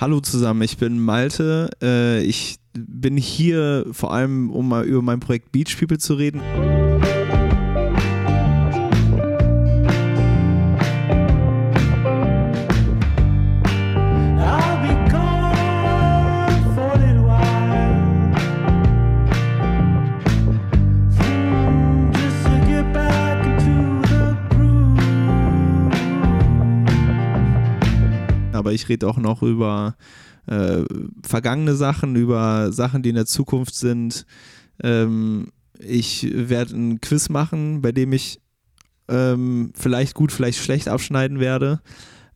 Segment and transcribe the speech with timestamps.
[0.00, 1.70] Hallo zusammen, ich bin Malte.
[1.82, 6.40] Äh, ich bin hier vor allem, um mal über mein Projekt Beach People zu reden.
[28.78, 29.96] Ich rede auch noch über
[30.46, 30.84] äh,
[31.22, 34.24] vergangene Sachen, über Sachen, die in der Zukunft sind.
[34.82, 35.48] Ähm,
[35.78, 38.40] ich werde ein Quiz machen, bei dem ich
[39.08, 41.80] ähm, vielleicht gut, vielleicht schlecht abschneiden werde.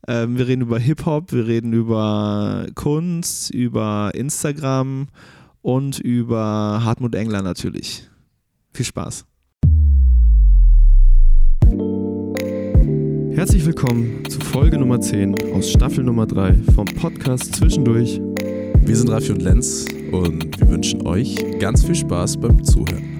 [0.07, 5.07] Ähm, wir reden über Hip-Hop, wir reden über Kunst, über Instagram
[5.61, 8.09] und über Hartmut Engler natürlich.
[8.73, 9.25] Viel Spaß.
[13.35, 18.21] Herzlich willkommen zu Folge Nummer 10 aus Staffel Nummer 3 vom Podcast Zwischendurch.
[18.85, 23.12] Wir sind Raffi und Lenz und wir wünschen euch ganz viel Spaß beim Zuhören.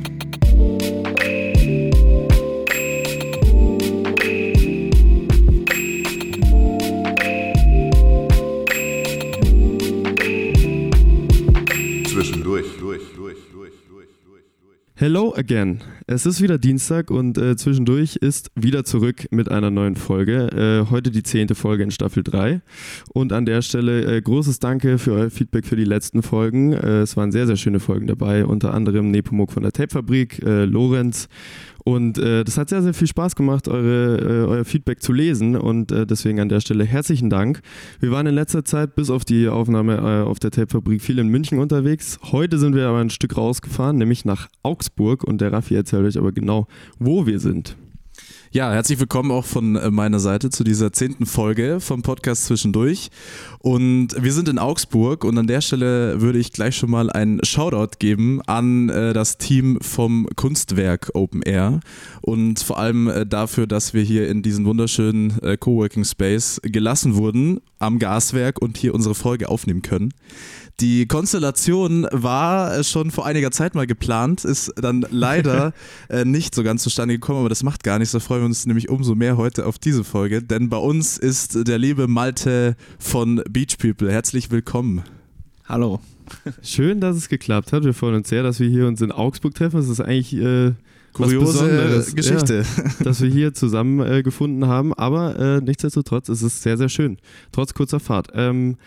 [15.03, 15.81] Hello again.
[16.07, 20.47] Es ist wieder Dienstag und äh, zwischendurch ist wieder zurück mit einer neuen Folge.
[20.87, 22.61] Äh, heute die zehnte Folge in Staffel 3.
[23.13, 26.71] Und an der Stelle äh, großes Danke für euer Feedback für die letzten Folgen.
[26.71, 30.63] Äh, es waren sehr, sehr schöne Folgen dabei, unter anderem Nepomuk von der Tapefabrik, äh,
[30.63, 31.27] Lorenz
[31.83, 35.55] und äh, das hat sehr, sehr viel Spaß gemacht, eure, äh, euer Feedback zu lesen.
[35.55, 37.61] Und äh, deswegen an der Stelle herzlichen Dank.
[37.99, 41.27] Wir waren in letzter Zeit bis auf die Aufnahme äh, auf der Tapefabrik viel in
[41.27, 42.19] München unterwegs.
[42.31, 45.23] Heute sind wir aber ein Stück rausgefahren, nämlich nach Augsburg.
[45.23, 46.67] Und der Raffi erzählt euch aber genau,
[46.99, 47.75] wo wir sind.
[48.53, 53.09] Ja, herzlich willkommen auch von äh, meiner Seite zu dieser zehnten Folge vom Podcast Zwischendurch.
[53.57, 57.43] Und wir sind in Augsburg und an der Stelle würde ich gleich schon mal einen
[57.43, 61.79] Shoutout geben an äh, das Team vom Kunstwerk Open Air
[62.21, 67.15] und vor allem äh, dafür, dass wir hier in diesen wunderschönen äh, Coworking Space gelassen
[67.15, 70.13] wurden am Gaswerk und hier unsere Folge aufnehmen können.
[70.79, 75.73] Die Konstellation war schon vor einiger Zeit mal geplant, ist dann leider
[76.09, 78.11] äh, nicht so ganz zustande gekommen, aber das macht gar nichts.
[78.13, 81.67] Da freuen wir uns nämlich umso mehr heute auf diese Folge, denn bei uns ist
[81.67, 84.11] der liebe Malte von Beach People.
[84.11, 85.03] Herzlich willkommen.
[85.65, 85.99] Hallo.
[86.63, 87.83] Schön, dass es geklappt hat.
[87.83, 89.79] Wir freuen uns sehr, dass wir hier uns in Augsburg treffen.
[89.79, 90.73] Es ist eigentlich äh,
[91.13, 94.93] kuriose Geschichte, ja, dass wir hier zusammen äh, gefunden haben.
[94.93, 97.17] Aber äh, nichtsdestotrotz ist es sehr, sehr schön,
[97.51, 98.29] trotz kurzer Fahrt.
[98.33, 98.77] Ähm,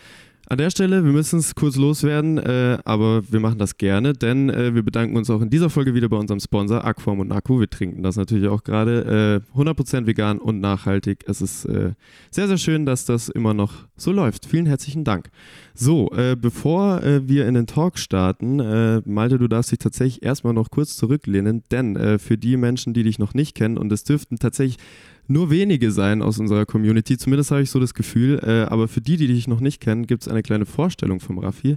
[0.49, 4.49] an der Stelle, wir müssen es kurz loswerden, äh, aber wir machen das gerne, denn
[4.49, 7.59] äh, wir bedanken uns auch in dieser Folge wieder bei unserem Sponsor Aqua Monaco.
[7.59, 11.25] Wir trinken das natürlich auch gerade äh, 100% vegan und nachhaltig.
[11.27, 11.93] Es ist äh,
[12.31, 14.47] sehr, sehr schön, dass das immer noch so läuft.
[14.47, 15.31] Vielen herzlichen Dank.
[15.75, 18.57] So, äh, bevor äh, wir in den Talk starten,
[19.05, 23.19] Malte, du darfst dich tatsächlich erstmal noch kurz zurücklehnen, denn für die Menschen, die dich
[23.19, 24.79] noch nicht kennen, und es dürften tatsächlich
[25.29, 28.41] nur wenige sein aus unserer Community, zumindest habe ich so das Gefühl.
[28.43, 31.39] Äh, aber für die, die dich noch nicht kennen, gibt es eine kleine Vorstellung vom
[31.39, 31.77] Raffi.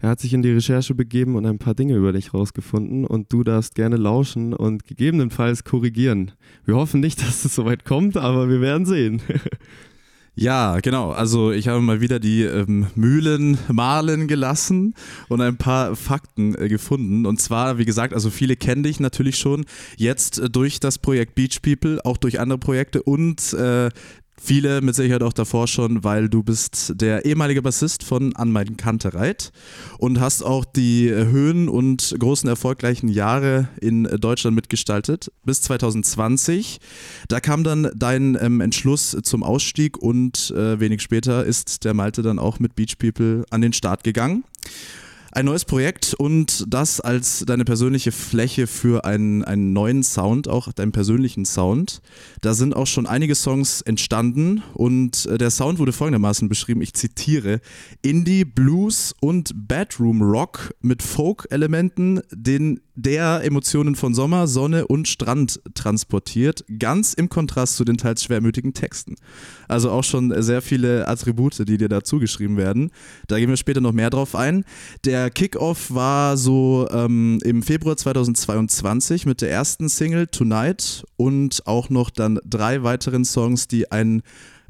[0.00, 3.32] Er hat sich in die Recherche begeben und ein paar Dinge über dich rausgefunden und
[3.32, 6.32] du darfst gerne lauschen und gegebenenfalls korrigieren.
[6.64, 9.22] Wir hoffen nicht, dass es soweit kommt, aber wir werden sehen.
[10.36, 11.12] Ja, genau.
[11.12, 14.94] Also ich habe mal wieder die ähm, Mühlen mahlen gelassen
[15.28, 17.24] und ein paar Fakten äh, gefunden.
[17.24, 19.64] Und zwar, wie gesagt, also viele kennen dich natürlich schon
[19.96, 23.90] jetzt äh, durch das Projekt Beach People, auch durch andere Projekte und äh,
[24.46, 28.76] Viele mit Sicherheit auch davor schon, weil du bist der ehemalige Bassist von An meinen
[28.76, 29.52] Kantereit
[29.96, 36.78] und hast auch die Höhen und großen erfolgreichen Jahre in Deutschland mitgestaltet bis 2020.
[37.28, 42.20] Da kam dann dein ähm, Entschluss zum Ausstieg und äh, wenig später ist der Malte
[42.20, 44.44] dann auch mit Beach People an den Start gegangen
[45.34, 50.72] ein neues Projekt und das als deine persönliche Fläche für einen, einen neuen Sound, auch
[50.72, 52.00] deinen persönlichen Sound.
[52.40, 56.94] Da sind auch schon einige Songs entstanden und äh, der Sound wurde folgendermaßen beschrieben, ich
[56.94, 57.60] zitiere,
[58.00, 65.60] Indie, Blues und Bedroom Rock mit Folk-Elementen, den der Emotionen von Sommer, Sonne und Strand
[65.74, 69.16] transportiert, ganz im Kontrast zu den teils schwermütigen Texten.
[69.68, 72.90] Also auch schon sehr viele Attribute, die dir da zugeschrieben werden.
[73.26, 74.64] Da gehen wir später noch mehr drauf ein.
[75.04, 81.90] Der Kickoff war so ähm, im Februar 2022 mit der ersten Single Tonight und auch
[81.90, 84.22] noch dann drei weiteren Songs, die ein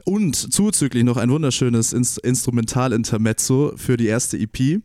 [0.05, 4.82] und zuzüglich noch ein wunderschönes Inst Instrumental-Intermezzo für die erste EP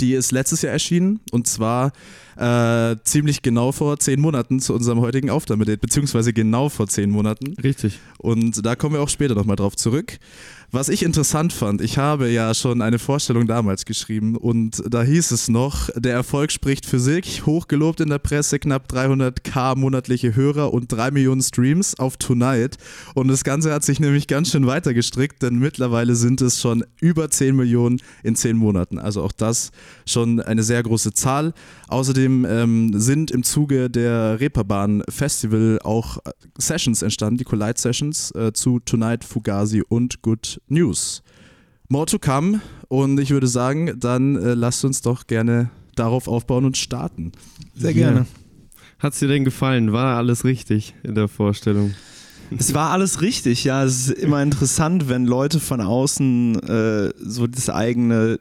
[0.00, 1.92] Die ist letztes Jahr erschienen und zwar
[2.36, 7.54] äh, ziemlich genau vor zehn Monaten zu unserem heutigen Aufnahmedate, beziehungsweise genau vor zehn Monaten.
[7.62, 7.98] Richtig.
[8.18, 10.18] Und da kommen wir auch später nochmal drauf zurück.
[10.72, 15.32] Was ich interessant fand, ich habe ja schon eine Vorstellung damals geschrieben und da hieß
[15.32, 20.72] es noch, der Erfolg spricht für sich, hochgelobt in der Presse, knapp 300k monatliche Hörer
[20.72, 22.76] und 3 Millionen Streams auf Tonight.
[23.16, 26.84] Und das Ganze hat sich nämlich ganz schön weiter gestrickt, denn mittlerweile sind es schon
[27.00, 29.00] über 10 Millionen in 10 Monaten.
[29.00, 29.72] Also auch das
[30.06, 31.52] schon eine sehr große Zahl.
[31.88, 36.18] Außerdem ähm, sind im Zuge der Reeperbahn Festival auch
[36.56, 41.22] Sessions entstanden, die Collide Sessions äh, zu Tonight, Fugazi und Good News.
[41.88, 46.64] More to come und ich würde sagen, dann äh, lasst uns doch gerne darauf aufbauen
[46.64, 47.32] und starten.
[47.74, 48.26] Sehr gerne.
[48.98, 49.92] Hat es dir denn gefallen?
[49.92, 51.94] War alles richtig in der Vorstellung?
[52.58, 53.84] Es war alles richtig, ja.
[53.84, 58.38] Es ist immer interessant, wenn Leute von außen äh, so das eigene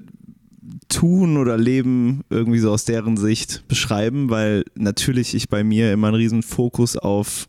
[0.88, 6.08] Tun oder Leben irgendwie so aus deren Sicht beschreiben, weil natürlich ich bei mir immer
[6.08, 7.48] einen riesen Fokus auf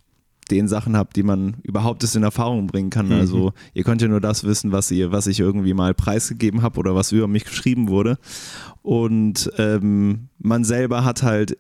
[0.51, 3.07] den Sachen habe, die man überhaupt in Erfahrung bringen kann.
[3.07, 3.13] Mhm.
[3.13, 6.79] Also ihr könnt ja nur das wissen, was ihr, was ich irgendwie mal preisgegeben habe
[6.79, 8.19] oder was über mich geschrieben wurde.
[8.83, 11.59] Und ähm, man selber hat halt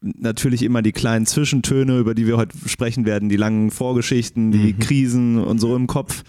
[0.00, 4.72] natürlich immer die kleinen Zwischentöne, über die wir heute sprechen werden, die langen Vorgeschichten, die
[4.72, 4.78] mhm.
[4.80, 6.24] Krisen und so im Kopf.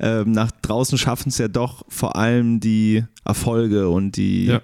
[0.00, 4.60] Ähm, nach draußen schaffen es ja doch vor allem die Erfolge und die ja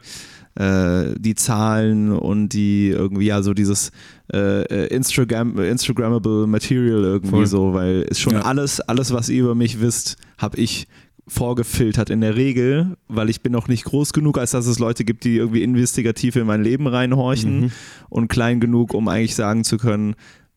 [0.56, 3.90] äh, die Zahlen und die irgendwie ja so dieses
[4.32, 7.46] äh, äh, Instagram, Instagrammable Material irgendwie Voll.
[7.46, 8.40] so, weil es schon ja.
[8.42, 10.86] alles, alles, was ihr über mich wisst, habe ich
[11.26, 15.04] vorgefiltert in der Regel, weil ich bin noch nicht groß genug, als dass es Leute
[15.04, 17.72] gibt, die irgendwie investigativ in mein Leben reinhorchen mhm.
[18.08, 20.14] und klein genug, um eigentlich sagen zu können,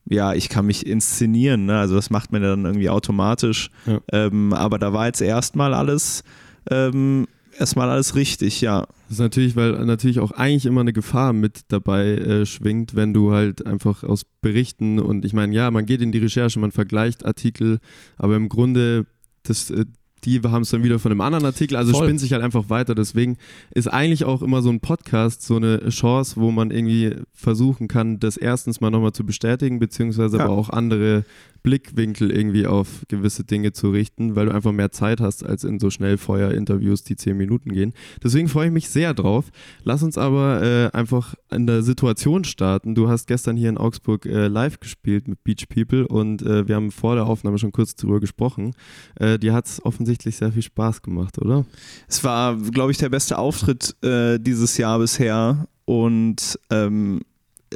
[0.09, 1.79] ja, ich kann mich inszenieren, ne?
[1.79, 3.69] also das macht man dann irgendwie automatisch.
[3.85, 3.99] Ja.
[4.11, 6.23] Ähm, aber da war jetzt erstmal alles
[6.69, 7.27] ähm,
[7.57, 8.81] erstmal alles richtig, ja.
[8.81, 13.13] Das ist natürlich, weil natürlich auch eigentlich immer eine Gefahr mit dabei äh, schwingt, wenn
[13.13, 16.71] du halt einfach aus Berichten und ich meine, ja, man geht in die Recherche, man
[16.71, 17.79] vergleicht Artikel,
[18.17, 19.05] aber im Grunde
[19.43, 19.85] das, äh,
[20.23, 22.05] die haben es dann wieder von einem anderen Artikel, also Voll.
[22.05, 22.95] spinnt sich halt einfach weiter.
[22.95, 23.37] Deswegen
[23.71, 28.19] ist eigentlich auch immer so ein Podcast so eine Chance, wo man irgendwie versuchen kann,
[28.19, 30.45] das erstens mal nochmal zu bestätigen, beziehungsweise ja.
[30.45, 31.23] aber auch andere
[31.63, 35.79] Blickwinkel irgendwie auf gewisse Dinge zu richten, weil du einfach mehr Zeit hast als in
[35.79, 37.93] so Schnellfeuer-Interviews, die zehn Minuten gehen.
[38.23, 39.45] Deswegen freue ich mich sehr drauf.
[39.83, 42.95] Lass uns aber äh, einfach in der Situation starten.
[42.95, 46.75] Du hast gestern hier in Augsburg äh, live gespielt mit Beach People und äh, wir
[46.75, 48.73] haben vor der Aufnahme schon kurz darüber gesprochen.
[49.15, 51.65] Äh, dir hat es offensichtlich sehr viel Spaß gemacht, oder?
[52.07, 57.21] Es war, glaube ich, der beste Auftritt äh, dieses Jahr bisher und ähm,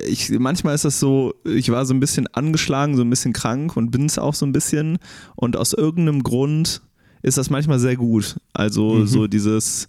[0.06, 3.76] ich, manchmal ist das so, ich war so ein bisschen angeschlagen, so ein bisschen krank
[3.76, 4.98] und bin es auch so ein bisschen.
[5.36, 6.82] Und aus irgendeinem Grund
[7.22, 8.38] ist das manchmal sehr gut.
[8.54, 9.08] Also mhm.
[9.08, 9.88] so dieses,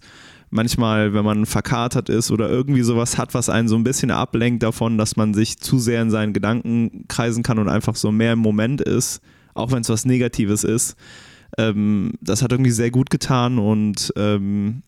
[0.49, 4.63] manchmal, wenn man verkatert ist oder irgendwie sowas hat, was einen so ein bisschen ablenkt
[4.63, 8.33] davon, dass man sich zu sehr in seinen Gedanken kreisen kann und einfach so mehr
[8.33, 9.21] im Moment ist,
[9.55, 10.95] auch wenn es was Negatives ist.
[11.57, 14.83] Ähm, das hat irgendwie sehr gut getan und ähm,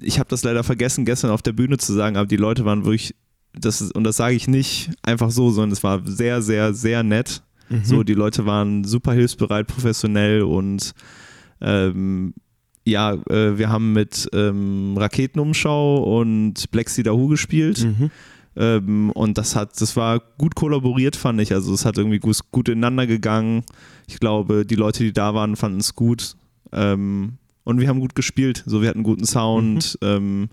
[0.00, 2.84] ich habe das leider vergessen, gestern auf der Bühne zu sagen, aber die Leute waren
[2.84, 3.14] wirklich
[3.58, 7.02] das ist, und das sage ich nicht einfach so, sondern es war sehr, sehr, sehr
[7.02, 7.42] nett.
[7.68, 7.84] Mhm.
[7.84, 10.92] So, die Leute waren super hilfsbereit, professionell und
[11.60, 12.34] ähm,
[12.84, 17.84] ja, äh, wir haben mit ähm, Raketenumschau und Black Sea Dahoo gespielt.
[17.84, 18.10] Mhm.
[18.54, 21.52] Ähm, und das hat, das war gut kollaboriert, fand ich.
[21.52, 23.64] Also es hat irgendwie gut, gut ineinander gegangen.
[24.06, 26.36] Ich glaube, die Leute, die da waren, fanden es gut.
[26.72, 28.62] Ähm, und wir haben gut gespielt.
[28.66, 29.98] So, wir hatten guten Sound.
[30.00, 30.48] Mhm.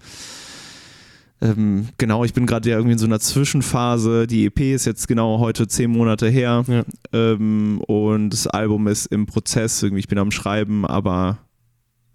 [1.44, 4.28] Ähm, genau, ich bin gerade ja irgendwie in so einer Zwischenphase.
[4.28, 6.86] Die EP ist jetzt genau heute zehn Monate her ja.
[7.12, 9.84] ähm, und das Album ist im Prozess.
[9.84, 11.40] Irgendwie, ich bin am Schreiben, aber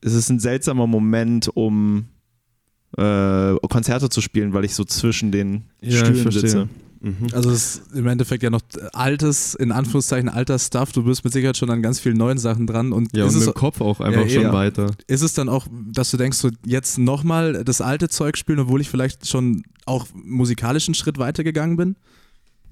[0.00, 2.06] es ist ein seltsamer Moment, um
[2.97, 6.68] äh, Konzerte zu spielen, weil ich so zwischen den ja, Stühlen sitze.
[7.00, 7.28] Mhm.
[7.33, 8.62] Also es ist im Endeffekt ja noch
[8.93, 10.93] altes, in Anführungszeichen alter Stuff.
[10.93, 12.93] Du bist mit Sicherheit schon an ganz vielen neuen Sachen dran.
[12.93, 14.52] Und ja, und mit dem Kopf auch einfach ja, schon ja.
[14.52, 14.90] weiter.
[15.07, 18.81] Ist es dann auch, dass du denkst, so jetzt nochmal das alte Zeug spielen, obwohl
[18.81, 21.97] ich vielleicht schon auch musikalisch einen Schritt weiter gegangen bin?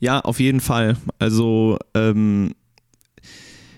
[0.01, 0.97] Ja, auf jeden Fall.
[1.19, 2.53] Also ähm,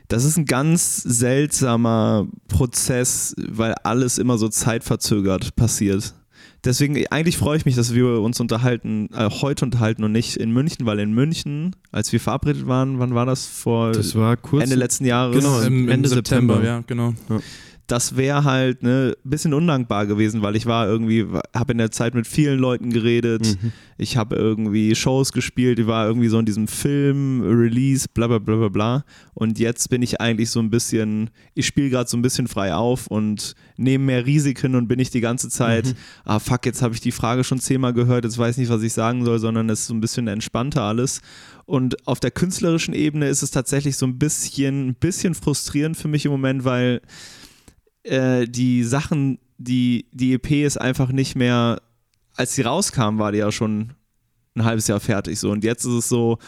[0.08, 6.14] das ist ein ganz seltsamer Prozess, weil alles immer so zeitverzögert passiert.
[6.64, 10.50] Deswegen, eigentlich freue ich mich, dass wir uns unterhalten, äh, heute unterhalten und nicht in
[10.50, 13.46] München, weil in München, als wir verabredet waren, wann war das?
[13.46, 15.36] Vor das war kurz, Ende letzten Jahres?
[15.36, 16.54] Genau, im, Ende September.
[16.54, 16.64] September.
[16.66, 17.14] Ja, genau.
[17.28, 17.40] Ja.
[17.88, 21.26] Das wäre halt ein ne, bisschen undankbar gewesen, weil ich war irgendwie,
[21.56, 23.72] habe in der Zeit mit vielen Leuten geredet, mhm.
[23.96, 28.38] ich habe irgendwie Shows gespielt, ich war irgendwie so in diesem Film, Release, bla bla
[28.38, 29.04] bla bla bla.
[29.32, 32.74] Und jetzt bin ich eigentlich so ein bisschen, ich spiele gerade so ein bisschen frei
[32.74, 35.94] auf und nehme mehr Risiken und bin ich die ganze Zeit, mhm.
[36.26, 38.92] ah fuck, jetzt habe ich die Frage schon zehnmal gehört, jetzt weiß nicht, was ich
[38.92, 41.22] sagen soll, sondern es ist so ein bisschen entspannter alles.
[41.64, 46.08] Und auf der künstlerischen Ebene ist es tatsächlich so ein bisschen, ein bisschen frustrierend für
[46.08, 47.00] mich im Moment, weil
[48.04, 51.80] äh, die Sachen, die, die EP ist einfach nicht mehr,
[52.36, 53.94] als sie rauskam, war die ja schon
[54.54, 55.50] ein halbes Jahr fertig so.
[55.50, 56.38] Und jetzt ist es so,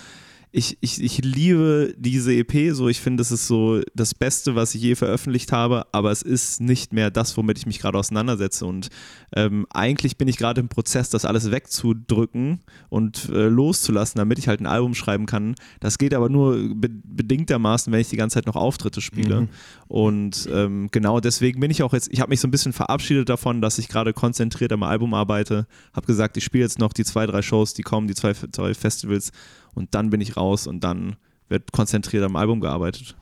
[0.53, 4.75] ich, ich, ich liebe diese EP, so ich finde, es ist so das Beste, was
[4.75, 8.67] ich je veröffentlicht habe, aber es ist nicht mehr das, womit ich mich gerade auseinandersetze.
[8.67, 8.89] Und
[9.37, 14.49] ähm, eigentlich bin ich gerade im Prozess, das alles wegzudrücken und äh, loszulassen, damit ich
[14.49, 15.55] halt ein Album schreiben kann.
[15.79, 16.91] Das geht aber nur be
[17.21, 19.43] bedingtermaßen, wenn ich die ganze Zeit noch Auftritte spiele.
[19.43, 19.49] Mhm.
[19.89, 23.29] Und ähm, genau deswegen bin ich auch jetzt, ich habe mich so ein bisschen verabschiedet
[23.29, 27.05] davon, dass ich gerade konzentriert am Album arbeite, habe gesagt, ich spiele jetzt noch die
[27.05, 29.33] zwei, drei Shows, die kommen, die zwei, zwei Festivals
[29.75, 31.17] und dann bin ich raus und dann
[31.49, 33.17] wird konzentriert am Album gearbeitet.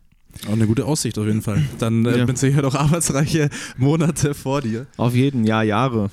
[0.46, 1.62] Auch eine gute Aussicht auf jeden Fall.
[1.78, 2.24] Dann äh, ja.
[2.24, 4.86] bin sicher noch arbeitsreiche Monate vor dir.
[4.96, 6.10] Auf jeden Jahr, Jahre.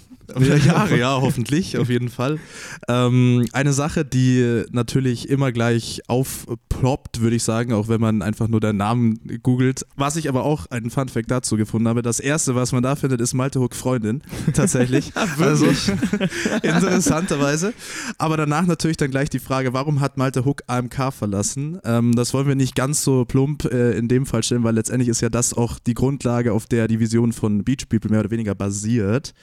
[0.65, 2.39] Jahre, ja, hoffentlich, auf jeden Fall.
[2.87, 8.47] Ähm, eine Sache, die natürlich immer gleich aufploppt, würde ich sagen, auch wenn man einfach
[8.47, 9.85] nur deinen Namen googelt.
[9.95, 13.21] Was ich aber auch einen Funfact dazu gefunden habe: Das erste, was man da findet,
[13.21, 14.21] ist Malte Hook Freundin.
[14.53, 15.11] Tatsächlich.
[15.39, 15.65] also
[16.63, 17.73] interessanterweise.
[18.17, 21.79] Aber danach natürlich dann gleich die Frage: Warum hat Malte Hook AMK verlassen?
[21.83, 25.09] Ähm, das wollen wir nicht ganz so plump äh, in dem Fall stellen, weil letztendlich
[25.09, 28.31] ist ja das auch die Grundlage, auf der die Vision von Beach People mehr oder
[28.31, 29.33] weniger basiert.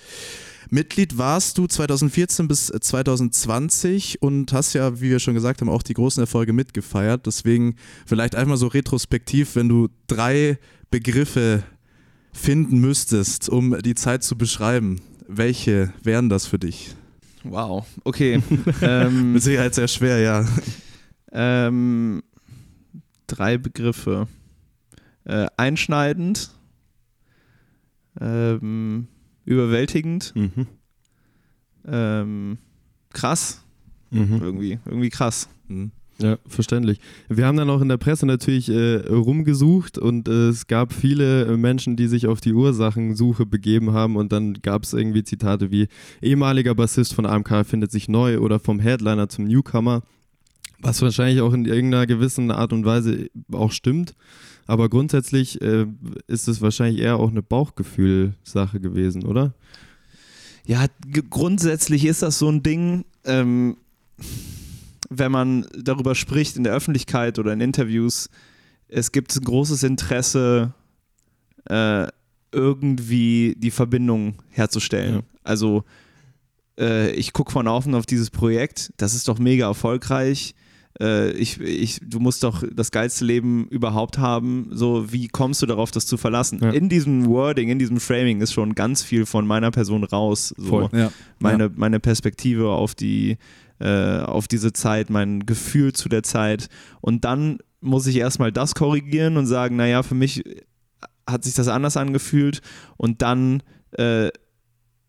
[0.73, 5.83] Mitglied warst du 2014 bis 2020 und hast ja, wie wir schon gesagt haben, auch
[5.83, 7.27] die großen Erfolge mitgefeiert.
[7.27, 7.77] Deswegen
[8.07, 10.59] vielleicht einmal so retrospektiv, wenn du drei
[10.91, 11.63] Begriffe
[12.33, 16.95] finden müsstest, um die Zeit zu beschreiben, welche wären das für dich?
[17.45, 18.43] Wow, okay.
[18.81, 20.47] ähm, Mit Sicherheit sehr schwer, ja.
[21.33, 22.23] Ähm,
[23.27, 24.27] drei Begriffe.
[25.25, 26.51] Äh, einschneidend,
[28.19, 29.09] ähm,
[29.45, 30.67] überwältigend, mhm.
[31.87, 32.59] ähm,
[33.11, 33.65] krass,
[34.11, 34.41] mhm.
[34.43, 35.49] irgendwie, irgendwie krass.
[35.69, 35.93] Mhm.
[36.19, 37.01] Ja, verständlich.
[37.29, 41.57] Wir haben dann auch in der Presse natürlich äh, rumgesucht und äh, es gab viele
[41.57, 45.89] Menschen, die sich auf die Ursachensuche begeben haben und dann gab es irgendwie Zitate wie
[46.21, 50.03] ehemaliger Bassist von AMK findet sich neu oder vom Headliner zum Newcomer,
[50.81, 54.15] was wahrscheinlich auch in irgendeiner gewissen Art und Weise auch stimmt.
[54.73, 55.85] Aber grundsätzlich äh,
[56.29, 59.53] ist es wahrscheinlich eher auch eine Bauchgefühl-Sache gewesen, oder?
[60.65, 60.87] Ja,
[61.29, 63.77] grundsätzlich ist das so ein Ding, ähm,
[65.11, 68.31] wenn man darüber spricht in der Öffentlichkeit oder in Interviews,
[68.89, 70.73] es gibt ein großes Interesse,
[71.69, 72.07] äh,
[72.51, 75.17] irgendwie die Verbindung herzustellen.
[75.17, 75.23] Ja.
[75.45, 75.85] Also
[76.79, 80.55] äh, ich gucke von außen auf dieses Projekt, das ist doch mega erfolgreich
[81.01, 84.69] äh, ich, ich, du musst doch das geilste Leben überhaupt haben.
[84.73, 86.61] So, wie kommst du darauf, das zu verlassen?
[86.63, 86.71] Ja.
[86.71, 90.55] In diesem Wording, in diesem Framing ist schon ganz viel von meiner Person raus.
[90.57, 90.69] So.
[90.69, 91.13] Voll, ja.
[91.39, 93.39] Meine, meine Perspektive auf die,
[93.81, 96.69] äh, auf diese Zeit, mein Gefühl zu der Zeit.
[97.01, 100.45] Und dann muss ich erstmal das korrigieren und sagen, naja, für mich
[101.27, 102.61] hat sich das anders angefühlt
[102.97, 104.29] und dann äh,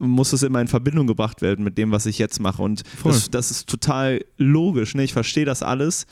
[0.08, 2.62] muss es immer in Verbindung gebracht werden mit dem, was ich jetzt mache.
[2.62, 4.96] Und das, das, ist total logisch.
[4.96, 5.04] Ne?
[5.04, 6.06] Ich verstehe das alles.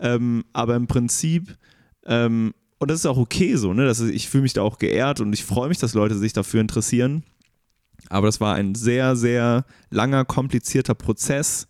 [0.00, 1.56] Ähm, aber im Prinzip,
[2.06, 3.86] ähm, und das ist auch okay so, ne?
[3.86, 6.32] Das ist, ich fühle mich da auch geehrt und ich freue mich, dass Leute sich
[6.32, 7.24] dafür interessieren.
[8.08, 11.66] Aber das war ein sehr, sehr langer, komplizierter Prozess,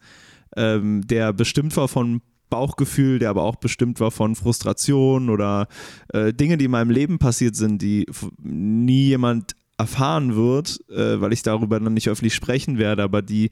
[0.57, 2.21] ähm, der bestimmt war von
[2.51, 5.69] Bauchgefühl, der aber auch bestimmt war von Frustration oder
[6.13, 8.07] äh, Dinge, die in meinem Leben passiert sind, die
[8.43, 13.51] nie jemand erfahren wird, äh, weil ich darüber dann nicht öffentlich sprechen werde, aber die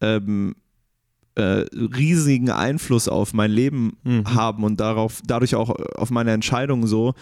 [0.00, 0.56] ähm,
[1.36, 4.34] äh, riesigen Einfluss auf mein Leben mhm.
[4.34, 7.14] haben und darauf, dadurch auch auf meine Entscheidungen so,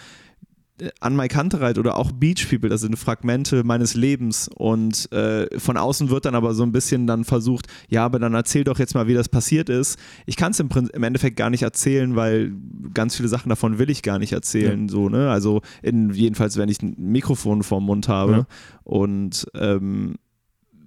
[0.99, 5.77] an My Kantereit oder auch Beach People, das sind Fragmente meines Lebens und äh, von
[5.77, 8.95] außen wird dann aber so ein bisschen dann versucht, ja, aber dann erzähl doch jetzt
[8.95, 9.99] mal, wie das passiert ist.
[10.25, 12.53] Ich kann es im, im, Endeffekt gar nicht erzählen, weil
[12.93, 14.91] ganz viele Sachen davon will ich gar nicht erzählen, ja.
[14.91, 15.29] so, ne?
[15.29, 18.45] Also in, jedenfalls, wenn ich ein Mikrofon vorm Mund habe ja.
[18.83, 20.15] und ähm,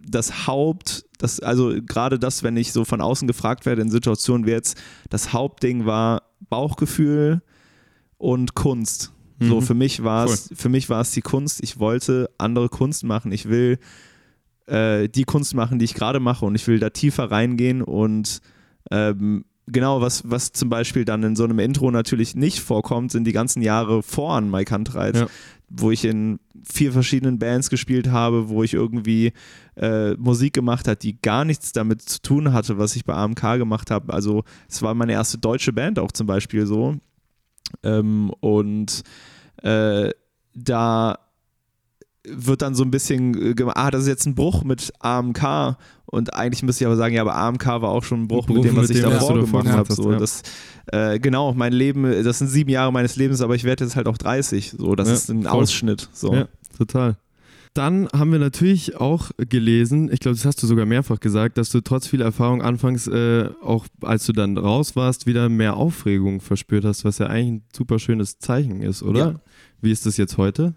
[0.06, 4.46] das Haupt, das, also gerade das, wenn ich so von außen gefragt werde in Situationen
[4.46, 7.42] wie jetzt, das Hauptding war Bauchgefühl
[8.18, 9.13] und Kunst.
[9.48, 9.62] So, mhm.
[9.62, 11.62] für mich war es, für mich war es die Kunst.
[11.62, 13.32] Ich wollte andere Kunst machen.
[13.32, 13.78] Ich will
[14.66, 18.40] äh, die Kunst machen, die ich gerade mache und ich will da tiefer reingehen und
[18.90, 23.24] ähm, genau, was, was zum Beispiel dann in so einem Intro natürlich nicht vorkommt, sind
[23.24, 25.16] die ganzen Jahre vor an Mike Handreit.
[25.16, 25.26] Ja.
[25.76, 29.32] wo ich in vier verschiedenen Bands gespielt habe, wo ich irgendwie
[29.76, 33.58] äh, Musik gemacht habe, die gar nichts damit zu tun hatte, was ich bei AMK
[33.58, 34.12] gemacht habe.
[34.12, 36.96] Also es war meine erste deutsche Band auch zum Beispiel so.
[37.82, 39.02] Ähm, und
[39.64, 40.10] äh,
[40.54, 41.18] da
[42.26, 46.34] wird dann so ein bisschen gemacht, ah, das ist jetzt ein Bruch mit AMK und
[46.34, 48.76] eigentlich müsste ich aber sagen, ja, aber AMK war auch schon ein Bruch, mit dem,
[48.76, 49.92] was mit ich dem, davor gemacht habe.
[49.92, 50.18] So, ja.
[50.18, 50.42] das,
[50.86, 54.06] äh, genau, mein Leben, das sind sieben Jahre meines Lebens, aber ich werde jetzt halt
[54.06, 54.74] auch 30.
[54.78, 55.62] So, das ja, ist ein voll.
[55.62, 56.08] Ausschnitt.
[56.12, 56.32] So.
[56.32, 57.16] Ja, total.
[57.74, 61.70] Dann haben wir natürlich auch gelesen, ich glaube, das hast du sogar mehrfach gesagt, dass
[61.70, 66.40] du trotz viel Erfahrung anfangs, äh, auch als du dann raus warst, wieder mehr Aufregung
[66.40, 69.18] verspürt hast, was ja eigentlich ein super schönes Zeichen ist, oder?
[69.18, 69.34] Ja.
[69.84, 70.74] Wie ist das jetzt heute?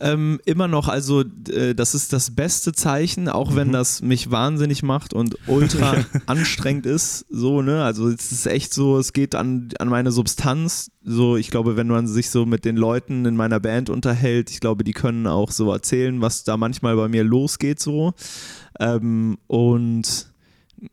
[0.00, 3.72] ähm, immer noch, also äh, das ist das beste Zeichen, auch wenn mhm.
[3.72, 7.24] das mich wahnsinnig macht und ultra anstrengend ist.
[7.30, 7.84] So, ne?
[7.84, 10.90] Also es ist echt so, es geht an, an meine Substanz.
[11.02, 14.60] So, ich glaube, wenn man sich so mit den Leuten in meiner Band unterhält, ich
[14.60, 18.14] glaube, die können auch so erzählen, was da manchmal bei mir losgeht, so.
[18.80, 20.33] Ähm, und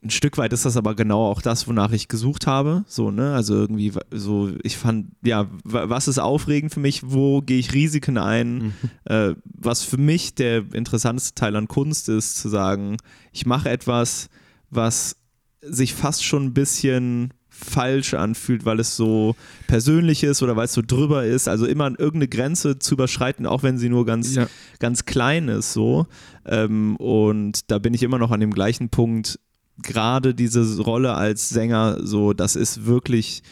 [0.02, 2.84] ein Stück weit ist das aber genau auch das, wonach ich gesucht habe.
[2.86, 3.34] So, ne?
[3.34, 7.02] Also irgendwie, so, ich fand, ja, was ist aufregend für mich?
[7.04, 8.54] Wo gehe ich Risiken ein?
[8.54, 8.72] Mhm.
[9.04, 12.96] Äh, was für mich der interessanteste Teil an Kunst ist, zu sagen,
[13.32, 14.28] ich mache etwas,
[14.70, 15.16] was
[15.60, 20.72] sich fast schon ein bisschen falsch anfühlt, weil es so persönlich ist oder weil es
[20.72, 21.48] so drüber ist.
[21.48, 24.48] Also immer irgendeine Grenze zu überschreiten, auch wenn sie nur ganz, ja.
[24.78, 25.72] ganz klein ist.
[25.72, 26.06] So.
[26.44, 29.38] Ähm, und da bin ich immer noch an dem gleichen Punkt
[29.78, 33.42] gerade diese Rolle als Sänger, so, das ist wirklich,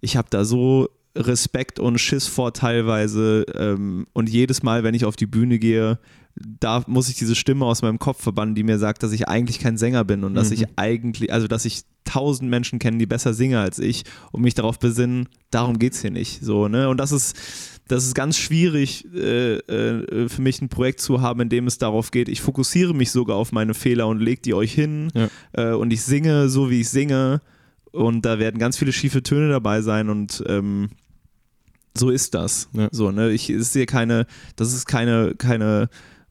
[0.00, 5.04] ich habe da so Respekt und Schiss vor teilweise ähm, und jedes Mal, wenn ich
[5.04, 5.98] auf die Bühne gehe,
[6.36, 9.58] da muss ich diese Stimme aus meinem Kopf verbannen, die mir sagt, dass ich eigentlich
[9.58, 10.36] kein Sänger bin und mhm.
[10.36, 14.42] dass ich eigentlich, also dass ich tausend Menschen kenne, die besser singen als ich und
[14.42, 16.44] mich darauf besinnen, darum geht es hier nicht.
[16.44, 16.88] So, ne?
[16.88, 17.36] Und das ist,
[17.88, 21.78] das ist ganz schwierig äh, äh, für mich ein Projekt zu haben, in dem es
[21.78, 25.28] darauf geht, ich fokussiere mich sogar auf meine Fehler und lege die euch hin ja.
[25.52, 27.40] äh, und ich singe so, wie ich singe
[27.92, 30.88] und da werden ganz viele schiefe Töne dabei sein und ähm,
[31.94, 32.68] so ist das.
[32.72, 32.88] Ja.
[32.92, 33.30] So, ne?
[33.30, 34.26] Ich sehe keine,
[34.56, 35.88] das ist keine, keine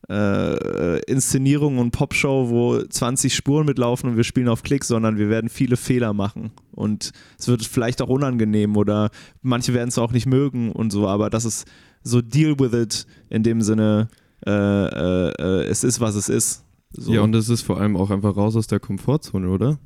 [0.10, 5.30] äh, Inszenierung und Popshow, wo 20 Spuren mitlaufen und wir spielen auf Klick, sondern wir
[5.30, 6.52] werden viele Fehler machen.
[6.72, 9.10] Und es wird vielleicht auch unangenehm oder
[9.42, 11.66] manche werden es auch nicht mögen und so, aber das ist
[12.04, 14.10] so Deal with it in dem Sinne,
[14.46, 16.64] äh, äh, äh es ist, was es ist.
[16.92, 17.14] So.
[17.14, 19.80] Ja, und es ist vor allem auch einfach raus aus der Komfortzone, oder?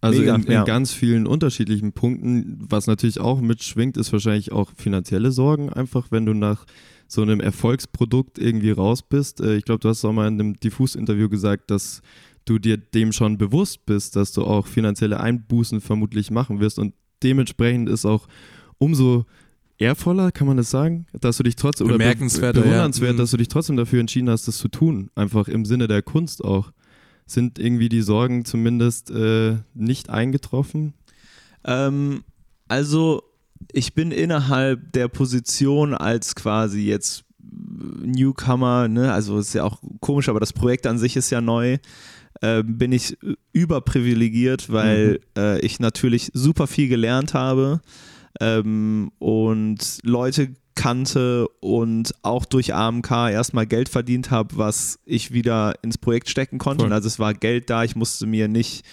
[0.00, 0.64] Also Mega, in, in ja.
[0.64, 6.26] ganz vielen unterschiedlichen Punkten, was natürlich auch mitschwingt, ist wahrscheinlich auch finanzielle Sorgen, einfach wenn
[6.26, 6.64] du nach
[7.10, 9.40] so einem Erfolgsprodukt irgendwie raus bist.
[9.40, 12.02] Äh, ich glaube, du hast auch mal in einem Diffus-Interview gesagt, dass
[12.44, 16.94] du dir dem schon bewusst bist, dass du auch finanzielle Einbußen vermutlich machen wirst und
[17.22, 18.28] dementsprechend ist auch
[18.78, 19.26] umso
[19.76, 23.14] ehrvoller, kann man das sagen, dass du dich trotzdem oder bemerkenswert, bewundernswert, ja.
[23.14, 23.18] Mhm.
[23.18, 26.44] dass du dich trotzdem dafür entschieden hast, das zu tun, einfach im Sinne der Kunst
[26.44, 26.70] auch.
[27.26, 30.94] Sind irgendwie die Sorgen zumindest äh, nicht eingetroffen?
[31.64, 32.22] Ähm,
[32.68, 33.22] also
[33.72, 37.24] ich bin innerhalb der Position als quasi jetzt
[38.02, 41.78] Newcomer, ne, also ist ja auch komisch, aber das Projekt an sich ist ja neu,
[42.40, 43.16] äh, bin ich
[43.52, 45.42] überprivilegiert, weil mhm.
[45.42, 47.80] äh, ich natürlich super viel gelernt habe
[48.40, 55.74] ähm, und Leute kannte und auch durch AMK erstmal Geld verdient habe, was ich wieder
[55.82, 56.84] ins Projekt stecken konnte.
[56.86, 56.92] Cool.
[56.92, 58.84] Also es war Geld da, ich musste mir nicht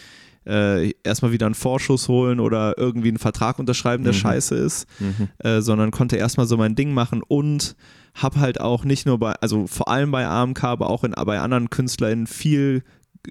[0.48, 4.18] äh, erstmal wieder einen Vorschuss holen oder irgendwie einen Vertrag unterschreiben, der mhm.
[4.18, 5.28] scheiße ist, mhm.
[5.40, 7.76] äh, sondern konnte erstmal so mein Ding machen und
[8.14, 11.40] habe halt auch nicht nur bei, also vor allem bei AMK, aber auch in, bei
[11.40, 12.84] anderen KünstlerInnen viel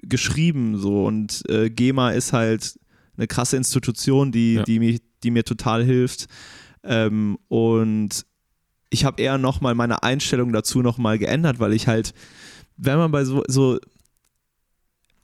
[0.03, 2.79] geschrieben so und äh, GEMA ist halt
[3.17, 4.63] eine krasse Institution, die, ja.
[4.63, 6.27] die, mich, die mir total hilft
[6.83, 8.25] ähm, und
[8.89, 12.13] ich habe eher nochmal meine Einstellung dazu nochmal geändert, weil ich halt,
[12.77, 13.79] wenn man bei so, so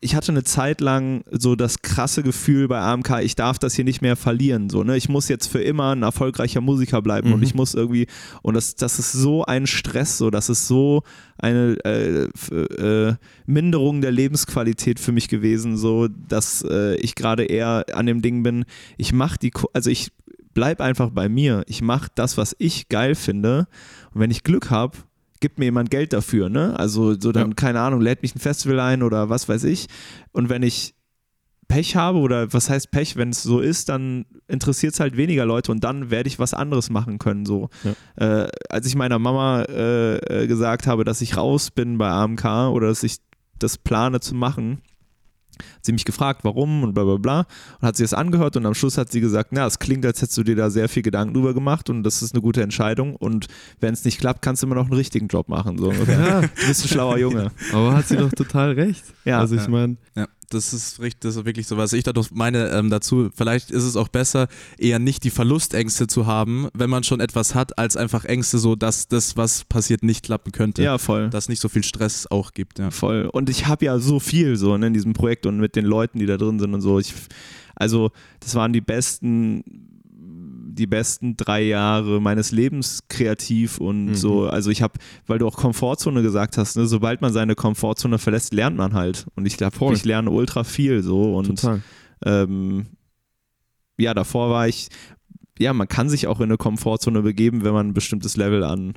[0.03, 3.85] ich hatte eine Zeit lang so das krasse Gefühl bei AMK, ich darf das hier
[3.85, 4.69] nicht mehr verlieren.
[4.69, 4.97] So, ne?
[4.97, 7.35] Ich muss jetzt für immer ein erfolgreicher Musiker bleiben mhm.
[7.35, 8.07] und ich muss irgendwie,
[8.41, 11.03] und das, das ist so ein Stress, so, das ist so
[11.37, 17.85] eine äh, äh, Minderung der Lebensqualität für mich gewesen, so dass äh, ich gerade eher
[17.93, 18.65] an dem Ding bin,
[18.97, 20.11] ich mache die, also ich
[20.53, 23.67] bleib einfach bei mir, ich mache das, was ich geil finde
[24.13, 24.97] und wenn ich Glück habe,
[25.43, 26.79] gibt mir jemand Geld dafür, ne?
[26.79, 27.53] Also so dann, ja.
[27.53, 29.87] keine Ahnung, lädt mich ein Festival ein oder was weiß ich.
[30.31, 30.95] Und wenn ich
[31.67, 35.45] Pech habe oder was heißt Pech, wenn es so ist, dann interessiert es halt weniger
[35.45, 37.45] Leute und dann werde ich was anderes machen können.
[37.45, 37.69] So.
[37.83, 38.43] Ja.
[38.43, 42.45] Äh, als ich meiner Mama äh, äh gesagt habe, dass ich raus bin bei AMK
[42.71, 43.17] oder dass ich
[43.59, 44.81] das plane zu machen,
[45.81, 47.39] sie mich gefragt, warum und bla bla bla
[47.81, 50.21] und hat sie es angehört und am Schluss hat sie gesagt, na, es klingt, als
[50.21, 53.15] hättest du dir da sehr viel Gedanken drüber gemacht und das ist eine gute Entscheidung
[53.15, 53.47] und
[53.79, 55.77] wenn es nicht klappt, kannst du immer noch einen richtigen Job machen.
[55.77, 57.51] So Ja, Du bist ein schlauer Junge.
[57.71, 59.03] aber hat sie doch total recht.
[59.25, 59.39] Ja.
[59.39, 59.69] also ich Ja.
[59.69, 61.93] meine, Ja, das ist richtig, das ist wirklich so was.
[61.93, 66.25] Ich dadurch meine ähm, dazu, vielleicht ist es auch besser, eher nicht die Verlustängste zu
[66.25, 70.23] haben, wenn man schon etwas hat, als einfach Ängste, so dass das, was passiert, nicht
[70.23, 70.83] klappen könnte.
[70.83, 71.29] Ja, voll.
[71.29, 72.79] Dass nicht so viel Stress auch gibt.
[72.79, 72.91] Ja.
[72.91, 73.29] Voll.
[73.31, 76.19] Und ich habe ja so viel so ne, in diesem Projekt und mit den Leuten,
[76.19, 76.99] die da drin sind und so.
[76.99, 77.13] Ich,
[77.75, 79.63] also, das waren die besten,
[80.73, 84.15] die besten drei Jahre meines Lebens kreativ und Mhm.
[84.15, 84.47] so.
[84.47, 84.93] Also ich habe,
[85.27, 89.25] weil du auch Komfortzone gesagt hast, ne, sobald man seine Komfortzone verlässt, lernt man halt.
[89.35, 91.35] Und ich glaube, ich lerne ultra viel so.
[91.35, 91.81] Und total.
[92.25, 92.87] ähm,
[93.97, 94.89] ja, davor war ich,
[95.59, 98.93] ja, man kann sich auch in eine Komfortzone begeben, wenn man ein bestimmtes Level an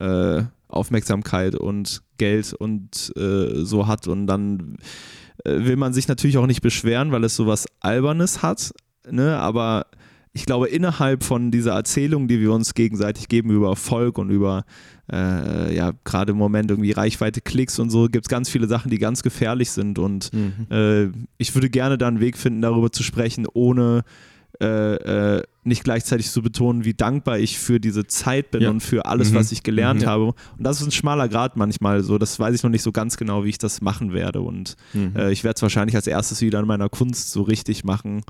[0.00, 4.76] äh, Aufmerksamkeit und Geld und äh, so hat und dann
[5.44, 8.72] äh, will man sich natürlich auch nicht beschweren, weil es sowas Albernes hat,
[9.10, 9.86] ne, aber
[10.38, 14.64] ich glaube, innerhalb von dieser Erzählung, die wir uns gegenseitig geben über Erfolg und über,
[15.12, 18.88] äh, ja, gerade im Moment irgendwie Reichweite, Klicks und so, gibt es ganz viele Sachen,
[18.90, 20.66] die ganz gefährlich sind und Mhm.
[20.70, 24.04] äh, ich würde gerne da einen Weg finden, darüber zu sprechen, ohne
[24.60, 28.70] äh, äh, nicht gleichzeitig zu betonen, wie dankbar ich für diese Zeit bin Ja.
[28.70, 29.36] und für alles, Mhm.
[29.36, 30.06] was ich gelernt Mhm.
[30.06, 30.24] Habe.
[30.26, 32.18] Und das ist ein schmaler Grad manchmal so.
[32.18, 34.40] Das weiß ich noch nicht so ganz genau, wie ich das machen werde.
[34.40, 35.14] Und Mhm.
[35.16, 38.22] äh, ich werde es wahrscheinlich als erstes wieder in meiner Kunst so richtig machen.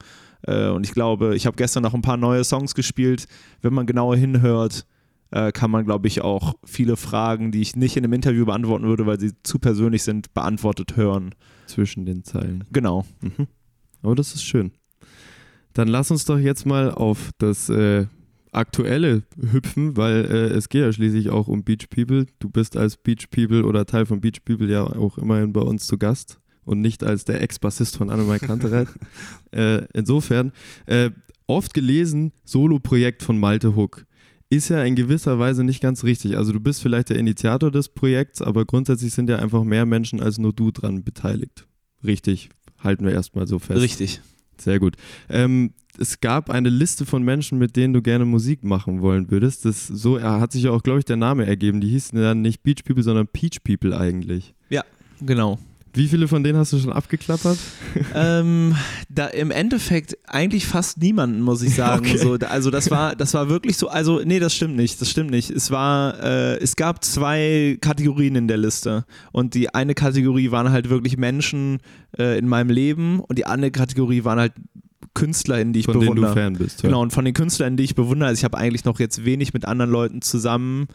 [0.42, 3.26] Äh, und ich glaube, ich habe gestern noch ein paar neue Songs gespielt.
[3.62, 4.84] Wenn man genauer hinhört,
[5.30, 8.84] äh, kann man, glaube ich, auch viele Fragen, die ich nicht in einem Interview beantworten
[8.86, 11.34] würde, weil sie zu persönlich sind, beantwortet hören.
[11.66, 12.64] Zwischen den Zeilen.
[12.72, 13.04] Genau.
[13.20, 13.46] Mhm.
[14.02, 14.72] Aber das ist schön.
[15.78, 18.06] Dann lass uns doch jetzt mal auf das äh,
[18.50, 22.26] Aktuelle hüpfen, weil äh, es geht ja schließlich auch um Beach People.
[22.40, 25.86] Du bist als Beach People oder Teil von Beach People ja auch immerhin bei uns
[25.86, 28.88] zu Gast und nicht als der Ex-Bassist von Annemai Kantereit.
[29.52, 30.50] äh, insofern,
[30.86, 31.10] äh,
[31.46, 34.04] oft gelesen, Solo-Projekt von Malte Hook.
[34.50, 36.36] Ist ja in gewisser Weise nicht ganz richtig.
[36.36, 40.20] Also du bist vielleicht der Initiator des Projekts, aber grundsätzlich sind ja einfach mehr Menschen
[40.20, 41.68] als nur du dran beteiligt.
[42.02, 43.80] Richtig, halten wir erstmal so fest.
[43.80, 44.20] Richtig.
[44.60, 44.96] Sehr gut.
[45.28, 49.64] Ähm, es gab eine Liste von Menschen, mit denen du gerne Musik machen wollen würdest.
[49.64, 51.80] Das so er hat sich ja auch, glaube ich, der Name ergeben.
[51.80, 54.54] Die hießen dann nicht Beach People, sondern Peach People eigentlich.
[55.20, 55.58] Genau.
[55.98, 57.58] Wie viele von denen hast du schon abgeklappert?
[58.14, 58.76] ähm,
[59.08, 61.88] da im Endeffekt eigentlich fast niemanden, muss ich sagen.
[62.08, 62.18] Okay.
[62.18, 65.30] So, also das war, das war wirklich so, also nee, das stimmt nicht, das stimmt
[65.30, 65.50] nicht.
[65.50, 70.70] Es war, äh, es gab zwei Kategorien in der Liste und die eine Kategorie waren
[70.70, 71.78] halt wirklich Menschen
[72.16, 74.52] äh, in meinem Leben und die andere Kategorie waren halt
[75.14, 76.34] Künstler, in die ich Von denen du bewundere.
[76.34, 76.82] Fan bist.
[76.82, 76.88] ja.
[76.88, 79.52] Genau, und von den Künstlern, die ich bewundere, also ich habe eigentlich noch jetzt wenig
[79.52, 80.86] mit anderen Leuten zusammen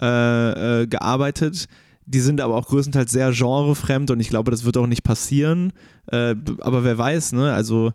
[0.00, 1.68] äh, äh, gearbeitet.
[2.10, 5.72] Die sind aber auch größtenteils sehr genrefremd und ich glaube, das wird auch nicht passieren.
[6.06, 7.52] Äh, aber wer weiß, ne?
[7.52, 7.92] Also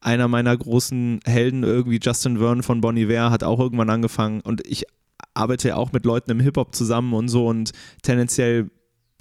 [0.00, 4.66] einer meiner großen Helden, irgendwie Justin Verne von Bon Iver, hat auch irgendwann angefangen und
[4.66, 4.84] ich
[5.32, 7.70] arbeite ja auch mit Leuten im Hip-Hop zusammen und so und
[8.02, 8.68] tendenziell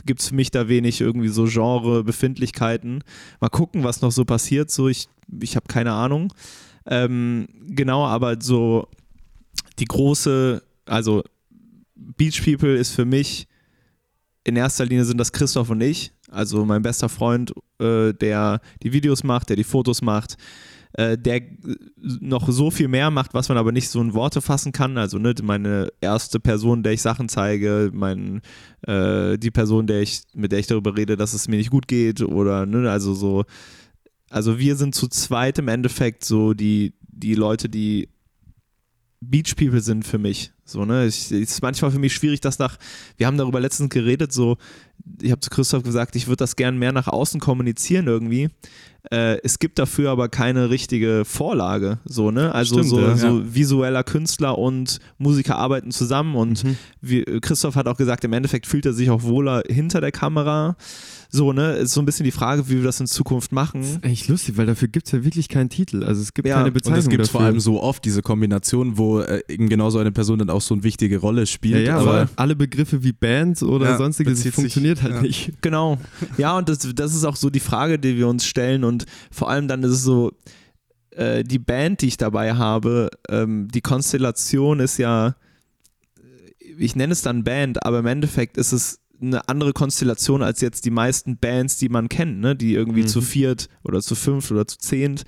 [0.06, 3.04] gibt es für mich da wenig irgendwie so Genre-Befindlichkeiten.
[3.40, 4.70] Mal gucken, was noch so passiert.
[4.72, 5.08] So, ich,
[5.42, 6.34] ich habe keine Ahnung.
[6.86, 8.88] Ähm, genau, aber so
[9.80, 11.24] die große, also
[11.96, 13.48] Beach People ist für mich
[14.46, 18.94] in erster Linie sind das Christoph und ich, also mein bester Freund, äh, der die
[18.94, 20.38] Videos macht, der die Fotos macht,
[20.94, 21.42] äh, der
[22.22, 24.98] noch so viel mehr macht, was man aber nicht so in Worte fassen kann.
[24.98, 28.42] Also ne, meine erste Person, der ich Sachen zeige, mein,
[28.88, 31.88] äh, die Person, der ich, mit der ich darüber rede, dass es mir nicht gut
[31.88, 33.46] geht oder ne, also so.
[34.30, 38.10] Also wir sind zu zweit im Endeffekt so die, die Leute, die
[39.22, 40.52] Beach People sind für mich.
[40.68, 41.04] So, ne?
[41.04, 42.78] Es ist manchmal für mich schwierig, das nach,
[43.18, 44.58] wir haben darüber letztens geredet, so,
[45.22, 48.50] ich habe zu Christoph gesagt, ich würde das gern mehr nach außen kommunizieren irgendwie.
[49.12, 52.56] Äh, es gibt dafür aber keine richtige Vorlage, so, ne?
[52.56, 53.16] Also Stimmt, so, ja.
[53.16, 56.78] so visueller Künstler und Musiker arbeiten zusammen und Mhm.
[57.02, 60.76] wie, Christoph hat auch gesagt, im Endeffekt fühlt er sich auch wohler hinter der Kamera.
[61.36, 61.74] So, ne?
[61.74, 63.82] Ist so ein bisschen die Frage, wie wir das in Zukunft machen.
[63.82, 66.04] Das ist eigentlich lustig, weil dafür gibt es ja wirklich keinen Titel.
[66.04, 68.98] Also es gibt Ja, keine Bezeichnung Und es gibt vor allem so oft diese Kombination,
[68.98, 71.88] wo äh, eben genau so eine Person dann auch so eine wichtige Rolle ja, spielt.
[71.88, 75.22] ja, aber alle Begriffe wie Bands oder Ja, sonstiges bezieht sich- funktioniert halt ja.
[75.22, 75.52] nicht.
[75.62, 75.98] Genau.
[76.38, 78.84] Ja, und das, das ist auch so die Frage, die wir uns stellen.
[78.84, 80.32] Und vor allem dann ist es so,
[81.12, 85.36] äh, die Band, die ich dabei habe, ähm, die Konstellation ist ja,
[86.78, 90.86] ich nenne es dann Band, aber im Endeffekt ist es eine andere Konstellation als jetzt
[90.86, 92.56] die meisten Bands, die man kennt, ne?
[92.56, 93.08] die irgendwie Mhm.
[93.08, 95.24] zu viert oder zu fünft oder zu zehnt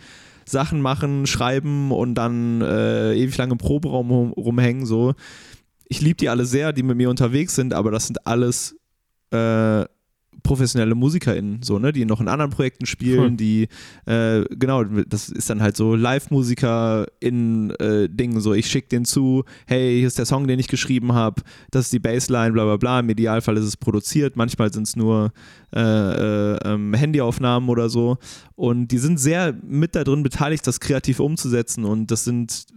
[0.46, 4.86] Sachen machen, schreiben und dann äh, ewig lange im Proberaum rum, rumhängen.
[4.86, 5.14] So.
[5.90, 8.76] Ich liebe die alle sehr, die mit mir unterwegs sind, aber das sind alles
[9.32, 9.84] äh,
[10.48, 13.32] professionelle MusikerInnen, so, ne, die noch in anderen Projekten spielen, Voll.
[13.32, 13.68] die,
[14.06, 20.08] äh, genau, das ist dann halt so Live-MusikerInnen-Ding, so, ich schicke den zu, hey, hier
[20.08, 23.10] ist der Song, den ich geschrieben habe, das ist die Bassline, bla bla bla, im
[23.10, 25.34] Idealfall ist es produziert, manchmal sind es nur
[25.76, 28.18] äh, äh, ähm, Handyaufnahmen oder so
[28.56, 32.68] und die sind sehr mit da drin beteiligt, das kreativ umzusetzen und das sind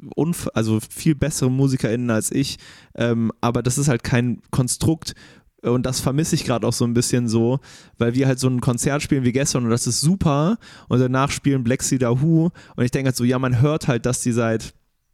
[0.54, 2.56] also viel bessere MusikerInnen als ich,
[2.96, 5.14] ähm, aber das ist halt kein Konstrukt,
[5.62, 7.60] und das vermisse ich gerade auch so ein bisschen so,
[7.98, 10.58] weil wir halt so ein Konzert spielen wie gestern und das ist super.
[10.88, 14.06] Und danach spielen Black Sea Who und ich denke halt so, ja, man hört halt,
[14.06, 14.72] dass die seit,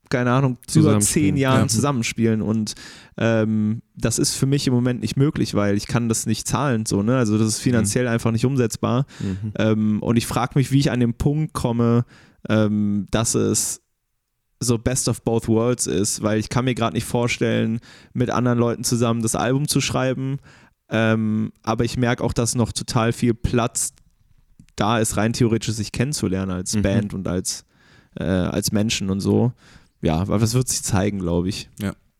[0.08, 1.68] keine Ahnung, über zehn Jahren ja.
[1.68, 2.42] zusammenspielen.
[2.42, 2.74] Und
[3.18, 6.86] ähm, das ist für mich im Moment nicht möglich, weil ich kann das nicht zahlen,
[6.86, 9.06] so, ne, also das ist finanziell einfach nicht umsetzbar.
[9.20, 9.52] Mhm.
[9.58, 12.04] ähm, und ich frage mich, wie ich an den Punkt komme,
[12.48, 13.82] ähm, dass es
[14.60, 17.80] so Best of Both Worlds ist, weil ich kann mir gerade nicht vorstellen,
[18.14, 20.38] mit anderen Leuten zusammen das Album zu schreiben.
[20.88, 23.92] Ähm, aber ich merke auch, dass noch total viel Platz
[24.76, 26.82] da ist, rein theoretisch sich kennenzulernen als Mhm.
[26.82, 27.64] Band und als,
[28.18, 29.52] äh, als Menschen und so.
[30.02, 31.68] Ja, aber das wird sich zeigen, glaube ich.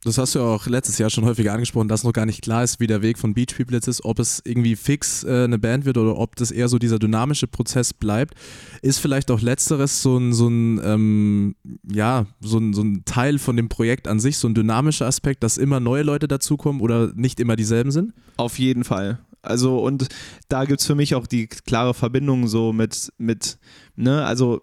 [0.03, 2.63] Das hast du ja auch letztes Jahr schon häufiger angesprochen, dass noch gar nicht klar
[2.63, 5.59] ist, wie der Weg von Beach People jetzt ist, ob es irgendwie fix äh, eine
[5.59, 8.35] Band wird oder ob das eher so dieser dynamische Prozess bleibt.
[8.83, 11.57] Ist vielleicht auch letzteres so ein, so ein, ähm,
[11.91, 15.43] ja, so ein, so ein Teil von dem Projekt an sich, so ein dynamischer Aspekt,
[15.43, 18.13] dass immer neue Leute dazukommen oder nicht immer dieselben sind?
[18.37, 19.19] Auf jeden Fall.
[19.43, 20.09] Also, und
[20.49, 23.59] da gibt es für mich auch die klare Verbindung so mit, mit
[23.95, 24.63] ne, also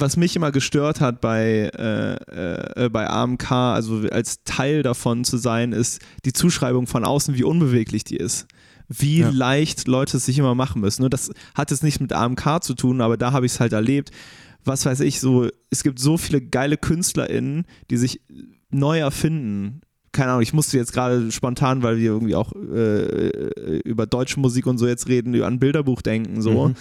[0.00, 5.36] was mich immer gestört hat bei, äh, äh, bei AMK, also als Teil davon zu
[5.36, 8.46] sein, ist die Zuschreibung von außen, wie unbeweglich die ist.
[8.88, 9.30] Wie Ja.
[9.30, 11.04] leicht Leute es sich immer machen müssen.
[11.04, 13.72] Und das hat jetzt nicht mit AMK zu tun, aber da habe ich es halt
[13.72, 14.10] erlebt.
[14.64, 18.20] Was weiß ich, so, es gibt so viele geile KünstlerInnen, die sich
[18.70, 19.80] neu erfinden.
[20.12, 24.66] Keine Ahnung, ich musste jetzt gerade spontan, weil wir irgendwie auch äh, über deutsche Musik
[24.66, 26.74] und so jetzt reden, an Bilderbuch denken, so Mhm.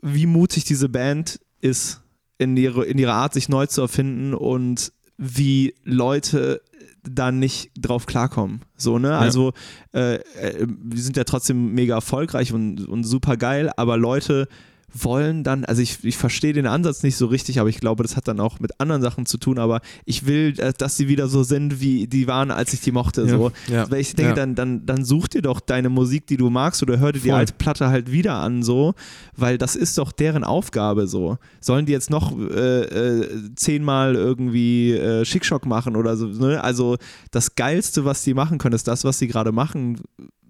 [0.00, 2.00] Wie mutig diese Band ist,
[2.38, 6.60] in ihre, in ihrer Art, sich neu zu erfinden und wie Leute
[7.04, 8.62] da nicht drauf klarkommen.
[8.76, 9.16] So, ne?
[9.16, 9.52] Also,
[9.92, 14.48] äh, äh, wir sind ja trotzdem mega erfolgreich und, und super geil, aber Leute
[14.94, 18.16] wollen dann, also ich, ich verstehe den Ansatz nicht so richtig, aber ich glaube, das
[18.16, 21.28] hat dann auch mit anderen Sachen zu tun, aber ich will, äh, dass sie wieder
[21.28, 23.22] so sind, wie die waren, als ich die mochte.
[23.22, 23.28] Ja.
[23.28, 23.52] So.
[23.68, 23.90] Ja.
[23.90, 24.36] Weil ich denke, Ja.
[24.36, 27.32] dann, dann, dann such dir doch deine Musik, die du magst, oder hör dir die
[27.32, 28.94] alte Platte halt wieder an, so,
[29.36, 31.38] weil das ist doch deren Aufgabe so.
[31.60, 36.62] Sollen die jetzt noch äh, äh, zehnmal irgendwie äh, Schickschock machen oder so, ne?
[36.62, 36.96] Also
[37.30, 40.00] das Geilste, was die machen können, ist das, was sie gerade machen,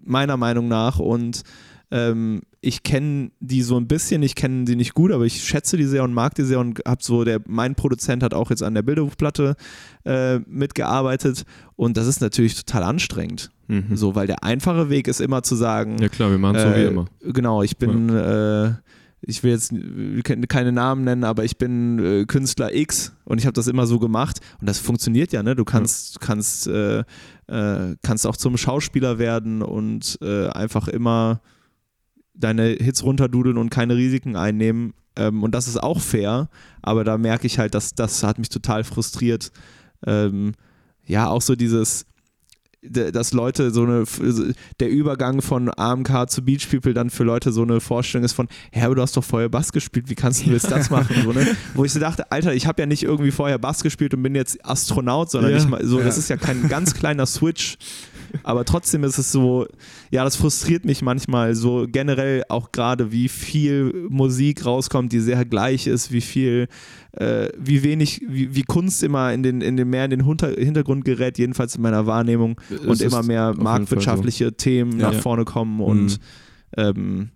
[0.03, 0.99] meiner Meinung nach.
[0.99, 1.43] Und
[1.91, 5.75] ähm, ich kenne die so ein bisschen, ich kenne sie nicht gut, aber ich schätze
[5.75, 8.63] die sehr und mag die sehr und hab so, der, mein Produzent hat auch jetzt
[8.63, 9.55] an der Bilderbuchplatte
[10.05, 11.43] äh, mitgearbeitet
[11.75, 13.51] und das ist natürlich total anstrengend.
[13.67, 13.95] Mhm.
[13.95, 16.69] So, weil der einfache Weg ist immer zu sagen, Ja klar, wir machen es so
[16.69, 17.05] wie äh, immer.
[17.21, 18.73] Genau, ich bin, äh,
[19.21, 23.39] ich will jetzt äh, ke- keine Namen nennen, aber ich bin äh, Künstler X und
[23.39, 25.55] ich habe das immer so gemacht und das funktioniert ja, ne?
[25.55, 26.99] Du kannst, kannst, äh,
[27.47, 31.41] äh, kannst auch zum Schauspieler werden und äh, einfach immer
[32.33, 34.93] deine Hits runterdudeln und keine Risiken einnehmen.
[35.15, 36.49] Ähm, und das ist auch fair,
[36.81, 39.51] aber da merke ich halt, dass das hat mich total frustriert.
[40.05, 40.53] Ähm,
[41.05, 42.05] ja, auch so dieses,
[42.81, 44.03] dass Leute so eine,
[44.79, 48.47] der Übergang von AMK zu Beach People dann für Leute so eine Vorstellung ist von,
[48.75, 51.15] aber du hast doch vorher Bass gespielt, wie kannst du jetzt das machen?
[51.23, 51.55] So, ne?
[51.75, 54.35] Wo ich so dachte, Alter, ich habe ja nicht irgendwie vorher Bass gespielt und bin
[54.35, 56.19] jetzt Astronaut, sondern Ja, ich so, das ja.
[56.19, 57.77] ist ja kein ganz kleiner Switch.
[58.41, 59.67] Aber trotzdem ist es so,
[60.09, 65.45] ja, das frustriert mich manchmal so generell auch gerade, wie viel Musik rauskommt, die sehr
[65.45, 66.67] gleich ist, wie viel,
[67.11, 70.49] äh, wie wenig, wie, wie Kunst immer in den, in den mehr in den Hunter,
[70.49, 72.59] Hintergrund gerät, jedenfalls in meiner Wahrnehmung.
[72.85, 75.11] Und Es immer ist mehr marktwirtschaftliche Themen Ja.
[75.11, 76.19] nach vorne kommen und
[76.75, 77.29] ähm,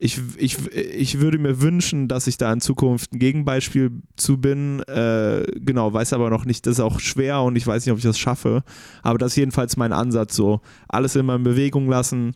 [0.00, 4.80] ich, ich, ich würde mir wünschen, dass ich da in Zukunft ein Gegenbeispiel zu bin.
[4.84, 7.98] Äh, genau, weiß aber noch nicht, das ist auch schwer und ich weiß nicht, ob
[7.98, 8.62] ich das schaffe.
[9.02, 10.60] Aber das ist jedenfalls mein Ansatz so.
[10.88, 12.34] Alles immer in Bewegung lassen,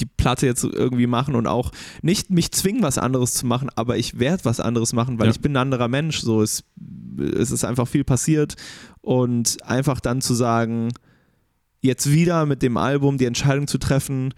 [0.00, 1.70] die Platte jetzt irgendwie machen und auch
[2.02, 5.32] nicht mich zwingen, was anderes zu machen, aber ich werde was anderes machen, weil Ja.
[5.32, 6.20] ich bin ein anderer Mensch.
[6.20, 6.64] So, es,
[7.36, 8.54] es ist einfach viel passiert
[9.00, 10.88] und einfach dann zu sagen,
[11.80, 14.34] jetzt wieder mit dem Album die Entscheidung zu treffen,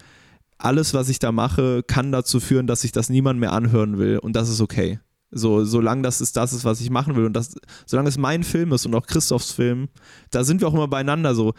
[0.64, 4.18] alles, was ich da mache, kann dazu führen, dass sich das niemand mehr anhören will
[4.18, 5.00] und das ist okay.
[5.32, 7.54] So, solange das ist das ist, was ich machen will und das,
[7.86, 9.88] solange es mein Film ist und auch Christophs Film,
[10.30, 11.54] da sind wir auch immer beieinander so.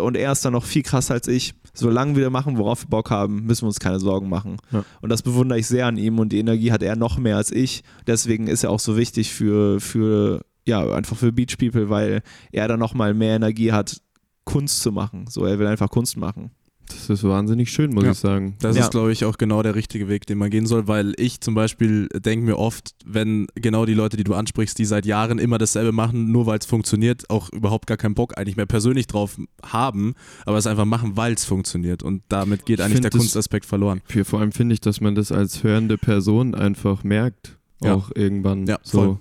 [0.00, 1.54] Und er ist dann noch viel krasser als ich.
[1.74, 4.56] Solange wir machen, worauf wir Bock haben, müssen wir uns keine Sorgen machen.
[4.70, 4.84] Ja.
[5.00, 7.50] Und das bewundere ich sehr an ihm und die Energie hat er noch mehr als
[7.50, 7.82] ich.
[8.06, 12.68] Deswegen ist er auch so wichtig für, für ja, einfach für Beach People, weil er
[12.68, 14.00] dann nochmal mehr Energie hat,
[14.44, 15.26] Kunst zu machen.
[15.28, 16.52] So, er will einfach Kunst machen.
[16.88, 18.10] Das ist wahnsinnig schön, muss Ja.
[18.12, 18.56] ich sagen.
[18.60, 18.82] Das Ja.
[18.84, 21.54] ist, glaube ich, auch genau der richtige Weg, den man gehen soll, weil ich zum
[21.54, 25.58] Beispiel denke mir oft, wenn genau die Leute, die du ansprichst, die seit Jahren immer
[25.58, 29.38] dasselbe machen, nur weil es funktioniert, auch überhaupt gar keinen Bock eigentlich mehr persönlich drauf
[29.64, 30.14] haben,
[30.46, 32.02] aber es einfach machen, weil es funktioniert.
[32.02, 34.00] Und damit geht Ich eigentlich der das- Kunstaspekt verloren.
[34.24, 37.56] Vor allem finde ich, dass man das als hörende Person einfach merkt.
[37.82, 37.94] Ja.
[37.94, 38.66] Auch irgendwann.
[38.66, 38.98] Ja, so.
[38.98, 39.18] voll.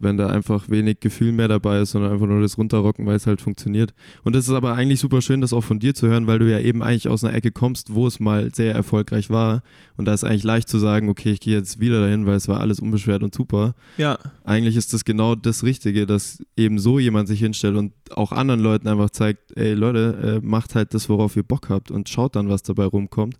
[0.00, 3.26] Wenn da einfach wenig Gefühl mehr dabei ist, sondern einfach nur das runterrocken, weil es
[3.26, 3.92] halt funktioniert.
[4.24, 6.50] Und das ist aber eigentlich super schön, das auch von dir zu hören, weil du
[6.50, 9.62] ja eben eigentlich aus einer Ecke kommst, wo es mal sehr erfolgreich war.
[9.96, 12.48] Und da ist eigentlich leicht zu sagen, okay, ich gehe jetzt wieder dahin, weil es
[12.48, 13.74] war alles unbeschwert und super.
[13.98, 18.32] Ja, Eigentlich ist das genau das Richtige, dass eben so jemand sich hinstellt und auch
[18.32, 22.08] anderen Leuten einfach zeigt, ey Leute, äh, macht halt das, worauf ihr Bock habt und
[22.08, 23.36] schaut dann, was dabei rumkommt.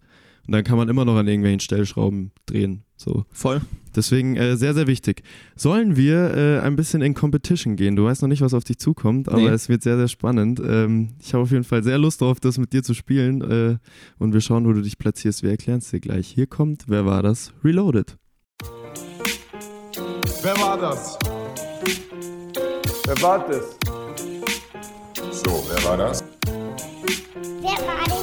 [0.47, 2.83] Und dann kann man immer noch an irgendwelchen Stellschrauben drehen.
[3.03, 3.25] So.
[3.33, 3.63] voll.
[3.97, 5.23] Deswegen äh, sehr, sehr wichtig.
[5.57, 7.97] Sollen wir äh, ein bisschen in Competition gehen?
[7.97, 9.49] Du weißt noch nicht, was auf dich zukommt, aber Nee.
[9.49, 10.61] es wird sehr, sehr spannend.
[10.63, 13.79] Ähm, ich habe auf jeden Fall sehr Lust darauf, das mit dir zu spielen äh,
[14.19, 15.43] und wir schauen, wo du dich platzierst.
[15.43, 16.29] Wir erklären es dir gleich.
[16.29, 17.53] Hier kommt, wer war das?
[17.65, 18.19] Reloaded.
[20.43, 21.19] Wer war das?
[23.07, 23.77] Wer war das?
[25.33, 26.23] So, wer war das?
[27.63, 28.20] Wer war das?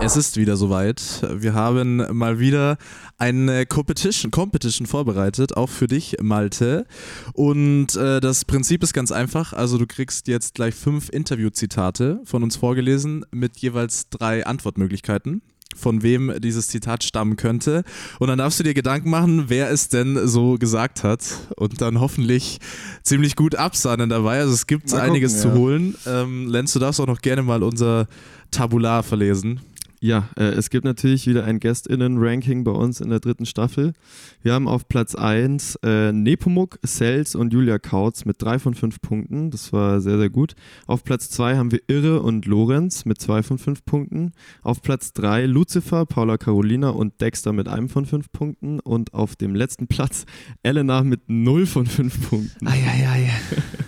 [0.00, 1.02] Es ist wieder soweit.
[1.28, 2.78] Wir haben mal wieder
[3.18, 6.86] eine Competition, Competition vorbereitet, auch für dich, Malte.
[7.32, 9.52] Und äh, das Prinzip ist ganz einfach.
[9.52, 15.42] Also du kriegst jetzt gleich fünf Interviewzitate von uns vorgelesen mit jeweils drei Antwortmöglichkeiten
[15.76, 17.84] von wem dieses Zitat stammen könnte.
[18.18, 21.22] Und dann darfst du dir Gedanken machen, wer es denn so gesagt hat.
[21.56, 22.58] Und dann hoffentlich
[23.02, 24.40] ziemlich gut absahnen dabei.
[24.40, 25.54] Also es gibt Mal einiges gucken, zu ja.
[25.54, 25.94] holen.
[26.06, 28.08] Ähm, Lenz, du darfst auch noch gerne mal unser
[28.50, 29.60] Tabular verlesen.
[30.00, 33.94] Ja, äh, es gibt natürlich wieder ein GästInnen-Ranking bei uns in der dritten Staffel.
[34.42, 39.00] Wir haben auf Platz 1 äh, Nepomuk, Sels und Julia Kautz mit drei von fünf
[39.00, 39.50] Punkten.
[39.50, 40.54] Das war sehr, sehr gut.
[40.86, 44.32] Auf Platz 2 haben wir Irre und Lorenz mit zwei von fünf Punkten.
[44.62, 48.78] Auf Platz 3 Lucifer, Paula Carolina und Dexter mit einem von fünf Punkten.
[48.78, 50.26] Und auf dem letzten Platz
[50.62, 52.66] Elena mit null von fünf Punkten.
[52.66, 53.30] Eieiei.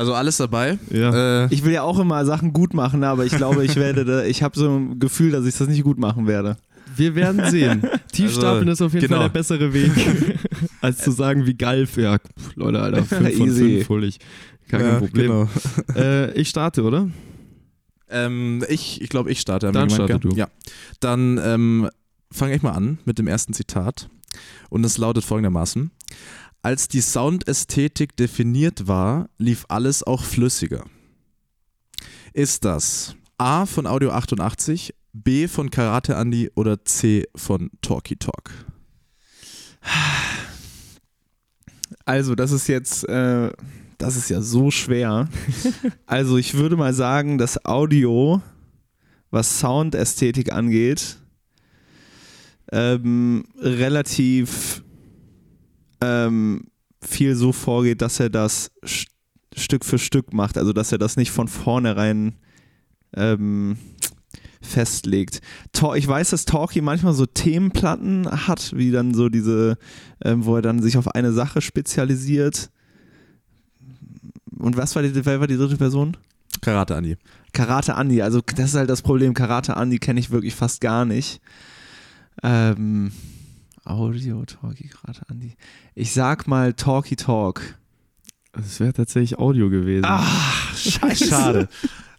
[0.00, 0.78] Also alles dabei.
[0.88, 1.44] Ja.
[1.44, 4.24] Äh, Ich will ja auch immer Sachen gut machen, aber ich glaube, ich werde, da,
[4.24, 6.56] ich habe so ein Gefühl, dass ich das nicht gut machen werde.
[6.96, 7.82] Wir werden sehen.
[8.12, 9.20] Tiefstapeln Also, ist auf jeden genau.
[9.20, 9.90] Fall der bessere Weg,
[10.80, 11.86] als zu sagen, wie geil.
[11.96, 13.76] Ja, pff, Leute, Alter, 5 von Easy.
[13.76, 14.18] 5 hol ich.
[14.68, 15.26] Kein ja, Problem.
[15.26, 15.48] Genau.
[15.94, 17.10] Äh, ich starte, oder?
[18.08, 19.70] Ähm, ich ich glaube, ich starte.
[19.70, 20.30] Dann starte du.
[20.30, 20.48] Ja.
[21.00, 21.90] Dann ähm,
[22.32, 24.08] fange ich mal an mit dem ersten Zitat.
[24.70, 25.90] Und es lautet folgendermaßen.
[26.62, 30.84] Als die Soundästhetik definiert war, lief alles auch flüssiger.
[32.34, 38.50] Ist das A von Audio 88, B von Karate Andy oder C von Talkie Talk?
[42.04, 43.50] Also, das ist jetzt, äh,
[43.96, 45.28] das ist ja so schwer.
[46.06, 48.42] Also, ich würde mal sagen, das Audio,
[49.30, 51.16] was Soundästhetik angeht,
[52.72, 54.82] ähm, relativ
[56.00, 56.64] ähm,
[57.00, 59.08] viel so vorgeht, dass er das st
[59.56, 60.56] Stück für Stück macht.
[60.56, 62.36] Also, dass er das nicht von vornherein
[63.16, 63.76] ähm,
[64.60, 65.40] festlegt.
[65.72, 69.76] Tor ich weiß, dass Talkie manchmal so Themenplatten hat, wie dann so diese,
[70.24, 72.70] ähm, wo er dann sich auf eine Sache spezialisiert.
[74.56, 76.16] Und was war die, wer war die dritte Person?
[76.60, 77.16] Karate Andy.
[77.52, 78.22] Karate Andi.
[78.22, 79.34] Also das ist halt das Problem.
[79.34, 81.40] Karate Andi kenne ich wirklich fast gar nicht.
[82.42, 83.12] Ähm,
[83.84, 85.54] Audio, Talkie, Karate Andi.
[85.94, 87.62] Ich sag mal Talkie Talk.
[88.52, 90.04] Es wäre tatsächlich Audio gewesen.
[90.06, 91.26] Ach, scheiße.
[91.28, 91.68] Schade.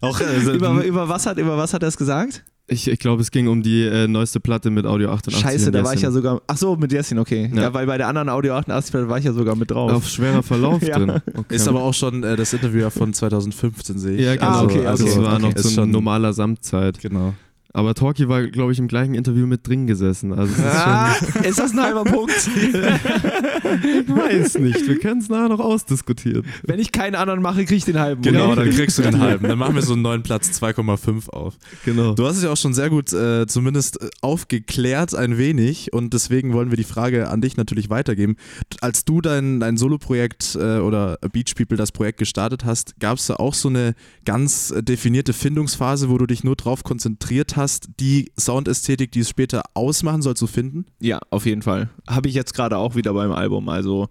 [0.00, 2.42] Auch, äh, Über, über, was hat, über was hat er es gesagt?
[2.68, 5.40] Ich, ich glaube, es ging um die äh, neueste Platte mit Audio 88.
[5.42, 6.40] Scheiße, da war ich ja sogar.
[6.46, 7.50] Ach so, mit Jessin, okay.
[7.54, 7.62] Ja.
[7.62, 7.74] Ja.
[7.74, 9.92] weil bei der anderen Audio 88 Platte war ich ja sogar mit drauf.
[9.92, 10.96] Auf schwerer Verlauf Ja.
[10.98, 11.20] drin.
[11.34, 11.54] Okay.
[11.54, 14.20] ist aber auch schon äh, das Interview ja von 2015, sehe ich.
[14.24, 14.46] ja, genau.
[14.46, 15.42] Ah, okay, also okay, es war okay.
[15.42, 16.98] noch zu schon- normaler Samtzeit.
[17.00, 17.34] Genau.
[17.74, 20.32] Aber Talkie war, glaube ich, im gleichen Interview mit drin gesessen.
[20.32, 22.32] Also es ist ah, ist das ein halber Punkt?
[22.32, 24.86] ich weiß nicht.
[24.86, 26.44] Wir können es nachher noch ausdiskutieren.
[26.64, 28.20] Wenn ich keinen anderen mache, kriege ich den halben.
[28.20, 28.56] Genau, okay.
[28.56, 29.48] dann kriegst du den halben.
[29.48, 31.54] Dann machen wir so einen neuen Platz 2,5 auf.
[31.84, 32.14] Genau.
[32.14, 36.12] Du hast es ja auch schon sehr gut äh, zumindest äh, aufgeklärt ein wenig und
[36.12, 38.36] deswegen wollen wir die Frage an dich natürlich weitergeben.
[38.80, 43.26] Als du dein, dein Solo-Projekt äh, oder Beach People das Projekt gestartet hast, gab es
[43.26, 43.94] da auch so eine
[44.26, 47.61] ganz äh, definierte Findungsphase, wo du dich nur drauf konzentriert hast,
[47.98, 50.86] die Soundästhetik, die es später ausmachen soll, zu finden?
[51.00, 51.90] Ja, auf jeden Fall.
[52.08, 53.68] Habe ich jetzt gerade auch wieder beim Album.
[53.68, 54.08] Also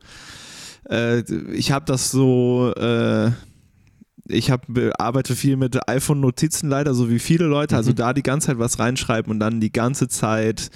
[0.90, 1.20] äh,
[1.54, 3.32] ich habe das so, äh,
[4.28, 7.76] ich habe arbeite viel mit iPhone-Notizen leider, so wie viele Leute.
[7.76, 7.96] Also Mhm.
[7.96, 10.70] da die ganze Zeit was reinschreiben und dann die ganze Zeit,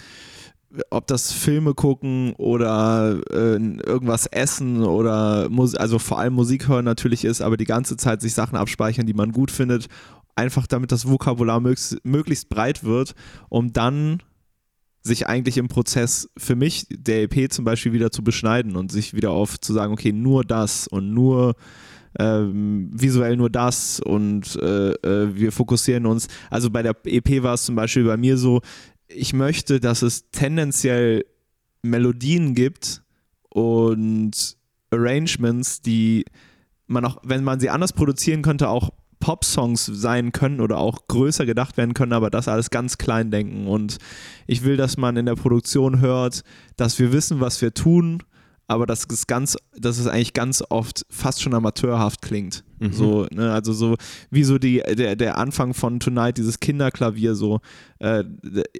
[0.89, 6.83] ob das Filme gucken oder äh, irgendwas essen oder Mus also vor allem Musik hören
[6.83, 9.87] natürlich ist, aber die ganze Zeit sich Sachen abspeichern, die man gut findet.
[10.35, 13.15] Einfach damit das Vokabular möglichst, möglichst breit wird,
[13.49, 14.21] um dann
[15.01, 19.13] sich eigentlich im Prozess für mich der EP zum Beispiel wieder zu beschneiden und sich
[19.13, 21.55] wieder auf zu sagen, okay, nur das und nur
[22.17, 26.27] ähm, visuell nur das und äh, äh, wir fokussieren uns.
[26.49, 28.61] Also bei der EP war es zum Beispiel bei mir so,
[29.07, 31.25] ich möchte, dass es tendenziell
[31.83, 33.03] Melodien gibt
[33.49, 34.57] und
[34.89, 36.25] Arrangements, die
[36.87, 38.91] man auch, wenn man sie anders produzieren könnte, auch
[39.25, 43.65] Pop-Songs sein können oder auch größer gedacht werden können, aber das alles ganz klein denken.
[43.65, 43.97] Und
[44.45, 46.43] ich will, dass man in der Produktion hört,
[46.77, 48.21] dass wir wissen, was wir tun,
[48.67, 52.63] aber dass es ganz, dass es eigentlich ganz oft fast schon amateurhaft klingt.
[52.77, 52.93] Mhm.
[52.93, 53.95] So, ne, also so
[54.29, 57.61] wie so die, der, der Anfang von Tonight, dieses Kinderklavier, so,
[57.97, 58.23] äh,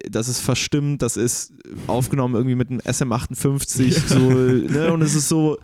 [0.08, 1.54] das ist verstimmt, das ist
[1.88, 4.00] aufgenommen irgendwie mit einem SM58, ja.
[4.08, 5.58] so, ne, und es ist so,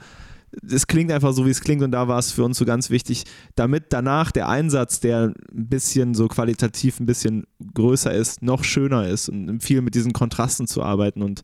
[0.68, 2.89] es klingt einfach so, wie es klingt und da war es für uns so ganz
[2.89, 3.24] wichtig,
[3.56, 9.08] damit danach der Einsatz, der ein bisschen so qualitativ ein bisschen größer ist, noch schöner
[9.08, 11.41] ist und viel mit diesen Kontrasten zu arbeiten und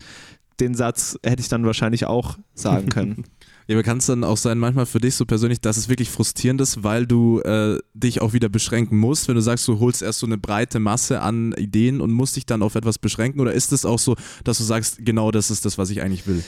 [0.60, 3.24] den Satz hätte ich dann wahrscheinlich auch sagen können.
[3.68, 6.10] Ja, aber kann es dann auch sein, manchmal für dich so persönlich, dass es wirklich
[6.10, 10.02] frustrierend ist, weil du äh, dich auch wieder beschränken musst, wenn du sagst, du holst
[10.02, 13.42] erst so eine breite Masse an Ideen und musst dich dann auf etwas beschränken?
[13.42, 14.16] Oder ist es auch so,
[14.46, 16.44] dass du sagst, genau das ist das, was ich eigentlich will?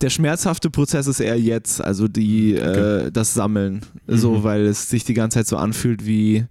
[0.00, 3.06] Der schmerzhafte Prozess ist eher jetzt, also die, okay.
[3.06, 4.16] äh, das Sammeln, mhm.
[4.16, 6.46] so, weil es sich die ganze Zeit so anfühlt wie,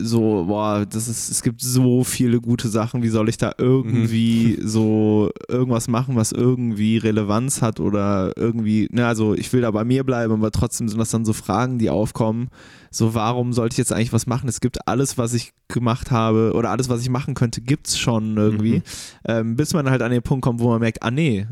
[0.00, 4.56] so, boah, das ist, es gibt so viele gute Sachen, wie soll ich da irgendwie
[4.58, 4.68] mhm.
[4.68, 9.84] so irgendwas machen, was irgendwie Relevanz hat oder irgendwie, ne, also ich will da bei
[9.84, 12.48] mir bleiben, aber trotzdem sind das dann so Fragen, die aufkommen,
[12.90, 14.48] so warum sollte ich jetzt eigentlich was machen?
[14.48, 17.98] Es gibt alles, was ich gemacht habe oder alles, was ich machen könnte, gibt es
[17.98, 18.82] schon irgendwie, mhm.
[19.26, 21.46] ähm, bis man halt an den Punkt kommt, wo man merkt, ah nee,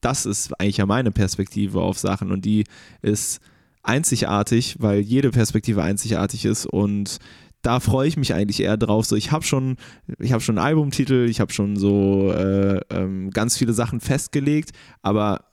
[0.00, 2.64] das ist eigentlich ja meine Perspektive auf Sachen und die
[3.02, 3.40] ist
[3.88, 7.18] einzigartig, weil jede Perspektive einzigartig ist und
[7.62, 9.06] da freue ich mich eigentlich eher drauf.
[9.06, 9.76] So, ich habe schon,
[10.20, 14.70] ich habe schon einen Albumtitel, ich habe schon so äh, ähm, ganz viele Sachen festgelegt,
[15.02, 15.44] aber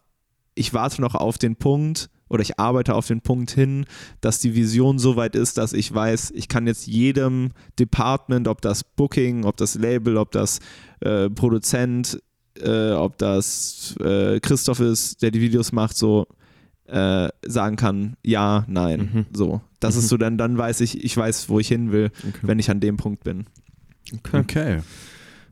[0.54, 3.86] ich warte noch auf den Punkt oder ich arbeite auf den Punkt hin,
[4.22, 8.62] dass die Vision so weit ist, dass ich weiß, ich kann jetzt jedem Department, ob
[8.62, 10.60] das Booking, ob das Label, ob das
[11.02, 12.22] äh, Produzent,
[12.62, 16.28] äh, ob das äh, Christoph ist, der die Videos macht, so
[16.88, 19.10] äh, sagen kann, ja, nein.
[19.14, 19.26] Mhm.
[19.34, 19.62] So.
[19.80, 20.00] Das mhm.
[20.00, 22.40] ist so, dann, dann weiß ich, ich weiß, wo ich hin will, okay.
[22.42, 23.46] wenn ich an dem Punkt bin.
[24.14, 24.40] Okay.
[24.40, 24.80] okay.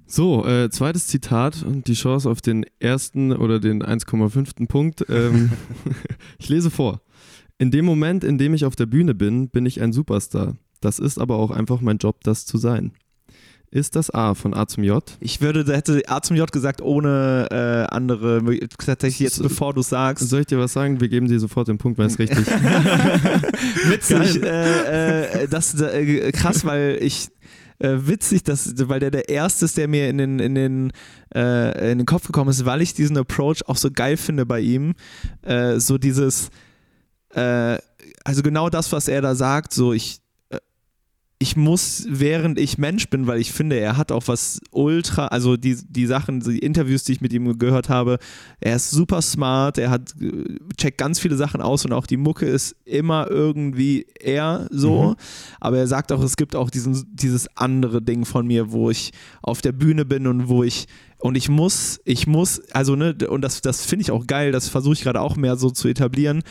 [0.06, 4.68] So, äh, zweites Zitat und die Chance auf den ersten oder den 1,5.
[4.68, 5.06] Punkt.
[5.10, 5.52] Ähm,
[6.38, 7.02] ich lese vor.
[7.58, 10.56] In dem Moment, in dem ich auf der Bühne bin, bin ich ein Superstar.
[10.82, 12.92] Das ist aber auch einfach mein Job, das zu sein
[13.74, 15.03] ist das A von A zum J.
[15.19, 18.43] Ich würde, da hätte A zum J gesagt, ohne äh, andere,
[18.78, 20.30] tatsächlich jetzt, bevor du sagst.
[20.30, 21.01] Soll ich dir was sagen?
[21.01, 22.45] Wir geben dir sofort den Punkt, weil es richtig.
[23.89, 24.43] Witzig.
[24.43, 27.30] Äh, äh, das äh, krass, weil ich
[27.80, 30.91] äh, witzig, dass, weil der der erste ist, der mir in den, in, den,
[31.34, 34.59] äh, in den Kopf gekommen ist, weil ich diesen Approach auch so geil finde bei
[34.59, 34.93] ihm.
[35.78, 36.49] So dieses,
[37.36, 40.22] also genau das, was er da sagt, so ich,
[41.40, 45.58] ich muss, während ich Mensch bin, weil ich finde, er hat auch was ultra, also
[45.58, 48.18] die, die Sachen, die Interviews, die ich mit ihm gehört habe,
[48.62, 50.14] er ist super smart, er hat,
[50.78, 55.16] checkt ganz viele Sachen aus und auch die Mucke ist immer irgendwie er so, mhm.
[55.60, 59.12] aber er sagt auch, es gibt auch diesen, dieses andere Ding von mir, wo ich
[59.42, 60.86] auf der Bühne bin und wo ich
[61.20, 64.68] und ich muss, ich muss, also ne, und das, das finde ich auch geil, das
[64.68, 66.44] versuche ich gerade auch mehr so zu etablieren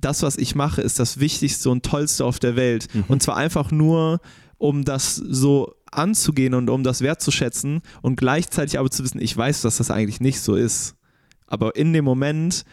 [0.00, 2.88] das, was ich mache, ist das Wichtigste und Tollste auf der Welt.
[2.94, 3.04] Mhm.
[3.08, 4.20] Und zwar einfach nur,
[4.58, 9.62] um das so anzugehen und um das wertzuschätzen und gleichzeitig aber zu wissen, ich weiß,
[9.62, 10.94] dass das eigentlich nicht so ist.
[11.46, 12.64] Aber in dem Moment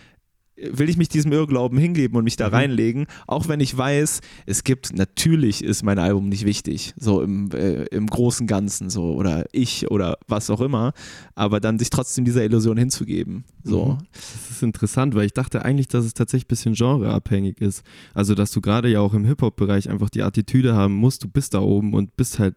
[0.58, 2.54] will ich mich diesem Irrglauben hingeben und mich da mhm.
[2.54, 7.52] reinlegen, auch wenn ich weiß, es gibt, natürlich ist mein Album nicht wichtig, so im,
[7.52, 10.94] äh, im großen Ganzen so oder ich oder was auch immer,
[11.36, 13.44] aber dann sich trotzdem dieser Illusion hinzugeben.
[13.64, 13.86] So.
[13.86, 13.98] Mhm.
[14.14, 17.84] Das ist interessant, weil ich dachte eigentlich, dass es tatsächlich ein bisschen genreabhängig ist.
[18.14, 21.54] Also, dass du gerade ja auch im Hip-Hop-Bereich einfach die Attitüde haben musst, du bist
[21.54, 22.56] da oben und bist halt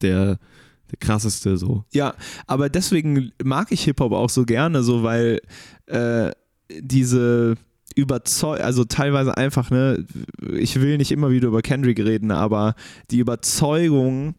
[0.00, 0.38] der
[0.90, 1.84] der krasseste so.
[1.92, 2.14] Ja,
[2.46, 5.40] aber deswegen mag ich Hip-Hop auch so gerne, so weil
[5.86, 6.30] äh,
[6.80, 7.56] diese
[7.94, 10.04] Überzeugung, also teilweise einfach, ne,
[10.52, 12.74] ich will nicht immer wieder über Kendrick reden, aber
[13.10, 14.34] die Überzeugung,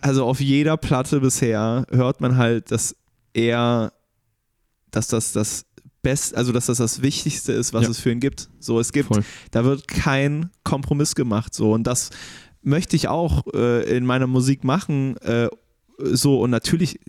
[0.00, 2.96] also auf jeder Platte bisher hört man halt, dass
[3.32, 3.92] er,
[4.90, 5.64] dass das das
[6.02, 7.90] Best, also dass das das Wichtigste ist, was ja.
[7.90, 8.48] es für ihn gibt.
[8.60, 9.24] So, es gibt, Voll.
[9.50, 12.10] da wird kein Kompromiss gemacht, so und das
[12.62, 15.16] möchte ich auch äh, in meiner Musik machen.
[15.18, 15.48] Äh,
[15.98, 17.00] so und natürlich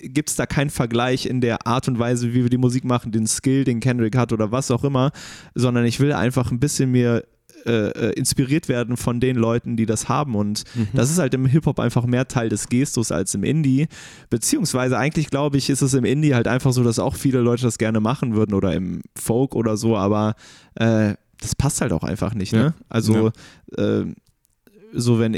[0.00, 3.12] gibt es da keinen Vergleich in der Art und Weise, wie wir die Musik machen,
[3.12, 5.10] den Skill, den Kendrick hat oder was auch immer,
[5.54, 7.24] sondern ich will einfach ein bisschen mir
[7.64, 10.34] äh, äh, inspiriert werden von den Leuten, die das haben.
[10.34, 10.88] Und Mhm.
[10.94, 13.86] das ist halt im Hip-Hop einfach mehr Teil des Gestus als im Indie.
[14.30, 17.62] Beziehungsweise eigentlich glaube ich, ist es im Indie halt einfach so, dass auch viele Leute
[17.62, 20.34] das gerne machen würden oder im Folk oder so, aber
[20.74, 22.52] äh, das passt halt auch einfach nicht.
[22.52, 22.62] Ja.
[22.62, 22.74] Ne?
[22.88, 23.30] Also
[23.76, 24.04] äh,
[24.92, 25.36] so wenn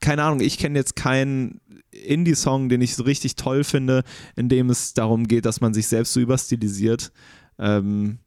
[0.00, 1.60] keine Ahnung, ich kenne jetzt keinen
[1.92, 4.02] Indie-Song, den ich so richtig toll finde,
[4.36, 7.12] in dem es darum geht, dass man sich selbst so überstilisiert.
[7.58, 8.18] Ähm,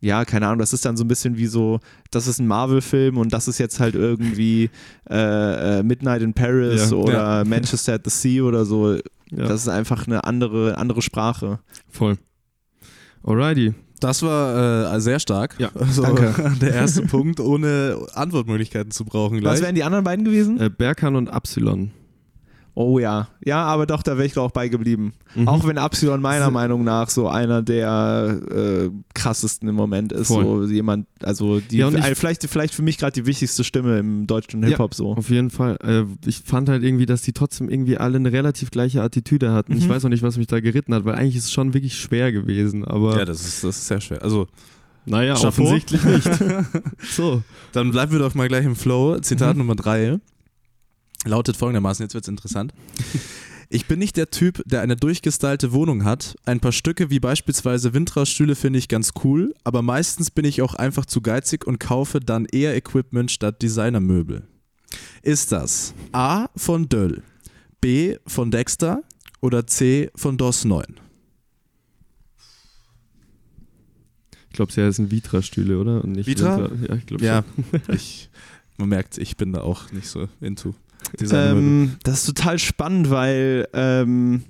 [0.00, 1.80] ja, keine Ahnung, das ist dann so ein bisschen wie so,
[2.12, 4.70] das ist ein Marvel-Film und das ist jetzt halt irgendwie
[5.10, 6.96] äh, äh, Midnight in Paris Ja.
[6.96, 8.94] oder Manchester at the Sea oder so.
[8.94, 9.00] Ja,
[9.30, 11.58] Das ist einfach eine andere, andere Sprache.
[11.88, 12.16] voll.
[13.24, 13.74] Alrighty.
[14.00, 15.56] Das war äh, sehr stark.
[15.58, 16.52] Ja, also, danke.
[16.60, 19.38] Der erste Punkt, ohne Antwortmöglichkeiten zu brauchen.
[19.38, 19.62] Was Gleich.
[19.62, 20.60] wären die anderen beiden gewesen?
[20.60, 21.90] Äh, Berkan und Epsilon.
[22.80, 23.26] Oh ja.
[23.44, 25.12] Ja, aber doch, da wäre ich auch bei geblieben.
[25.34, 25.48] Mhm.
[25.48, 30.28] Auch wenn Epsilon meiner Meinung nach so einer der äh, krassesten im Moment ist.
[30.28, 30.44] Voll.
[30.68, 33.98] So jemand, also die, Ja, und ich- vielleicht, vielleicht für mich gerade die wichtigste Stimme
[33.98, 34.68] im deutschen Ja.
[34.68, 35.14] Hip-Hop so.
[35.14, 35.76] Auf jeden Fall.
[35.82, 39.76] Äh, ich fand halt irgendwie, dass die trotzdem irgendwie alle eine relativ gleiche Attitüde hatten.
[39.76, 39.88] Ich Mhm.
[39.90, 42.30] weiß auch nicht, was mich da geritten hat, weil eigentlich ist es schon wirklich schwer
[42.30, 42.84] gewesen.
[42.84, 44.22] Aber ja, das ist, das ist sehr schwer.
[44.22, 44.46] Also,
[45.04, 45.48] naja, Chapeau.
[45.48, 46.30] offensichtlich nicht.
[47.10, 47.42] so.
[47.72, 49.18] dann bleiben wir doch mal gleich im Flow.
[49.18, 49.62] Zitat Mhm.
[49.62, 50.20] Nummer drei
[51.28, 52.72] lautet folgendermaßen, jetzt wird es interessant.
[53.70, 56.36] Ich bin nicht der Typ, der eine durchgestylte Wohnung hat.
[56.46, 60.74] Ein paar Stücke wie beispielsweise Windra-Stühle finde ich ganz cool, aber meistens bin ich auch
[60.74, 64.46] einfach zu geizig und kaufe dann eher Equipment statt Designermöbel.
[65.22, 67.22] Ist das A von Döll,
[67.82, 69.02] B von Dexter
[69.42, 70.84] oder C von DOS 9?
[74.48, 76.02] Ich glaube, sie heißen Vitra-Stühle, oder?
[76.02, 76.70] Und nicht Vitra?
[76.88, 77.44] Ja, ich glaube Ja,
[77.88, 78.30] ich,
[78.78, 80.74] man merkt, ich bin da auch nicht so into.
[81.30, 84.42] Ähm, das ist total spannend, weil ähm,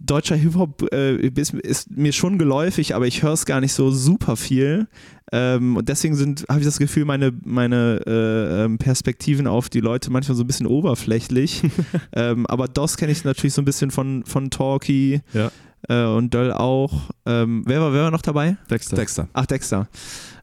[0.00, 3.90] deutscher Hip-Hop äh, ist, ist mir schon geläufig, aber ich höre es gar nicht so
[3.90, 4.88] super viel.
[5.34, 6.14] Ähm, und deswegen
[6.48, 10.46] habe ich das Gefühl, meine, meine äh, ähm, Perspektiven auf die Leute manchmal so ein
[10.46, 11.62] bisschen oberflächlich.
[12.12, 15.50] ähm, aber DOS kenne ich natürlich so ein bisschen von, von Talkie Ja.
[15.88, 17.10] äh, und Döll auch.
[17.24, 18.56] Ähm, wer, war, wer war noch dabei?
[18.70, 18.96] Dexter.
[18.96, 19.28] Dexter.
[19.32, 19.88] Ach, Dexter.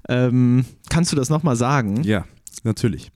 [0.08, 2.02] Ähm, kannst du das nochmal sagen?
[2.04, 2.26] Ja,
[2.64, 3.12] natürlich.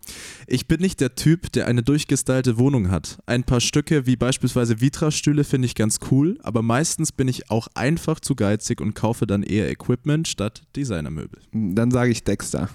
[0.47, 3.17] Ich bin nicht der Typ, der eine durchgestylte Wohnung hat.
[3.25, 7.67] Ein paar Stücke wie beispielsweise Vitra-Stühle finde ich ganz cool, aber meistens bin ich auch
[7.75, 11.39] einfach zu geizig und kaufe dann eher Equipment statt Designermöbel.
[11.51, 12.69] Dann sage ich Dexter.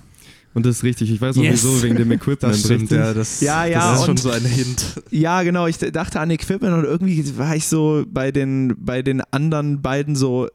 [0.54, 1.10] Und das ist richtig.
[1.12, 1.62] Ich weiß auch Yes.
[1.62, 2.54] wieso, wegen dem Equipment.
[2.54, 2.88] richtig?
[2.88, 5.02] das, Ja, ja, das ist schon und- so ein Hint.
[5.10, 5.66] Ja, genau.
[5.66, 10.16] Ich dachte an Equipment und irgendwie war ich so bei den, bei den anderen beiden
[10.16, 10.48] so.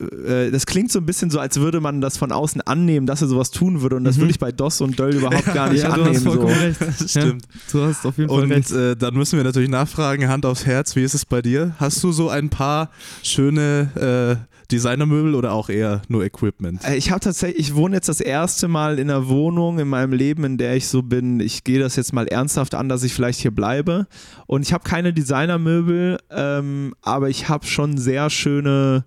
[0.00, 3.22] Äh, Das klingt so ein bisschen so, als würde man das von außen annehmen, dass
[3.22, 3.96] er sowas tun würde.
[3.96, 4.20] Und das Mhm.
[4.22, 6.16] würde ich bei DOS und Döll überhaupt gar nicht ja, du annehmen.
[6.16, 6.60] hast vollkommen So.
[6.60, 6.80] recht.
[7.00, 7.44] Das stimmt.
[7.72, 8.70] Du hast auf jeden Fall Und recht.
[8.70, 11.74] äh, dann müssen wir natürlich nachfragen, Hand aufs Herz, wie ist es bei dir?
[11.78, 12.90] Hast du so ein paar
[13.22, 16.84] schöne äh, Designermöbel oder auch eher nur Equipment?
[16.84, 20.12] Äh, Ich habe tatsächlich, ich wohne jetzt das erste Mal in einer Wohnung in meinem
[20.12, 23.12] Leben, in der ich so bin, ich gehe das jetzt mal ernsthaft an, dass ich
[23.12, 24.06] vielleicht hier bleibe.
[24.46, 29.04] Und ich habe keine Designermöbel, ähm, aber ich habe schon sehr schöne.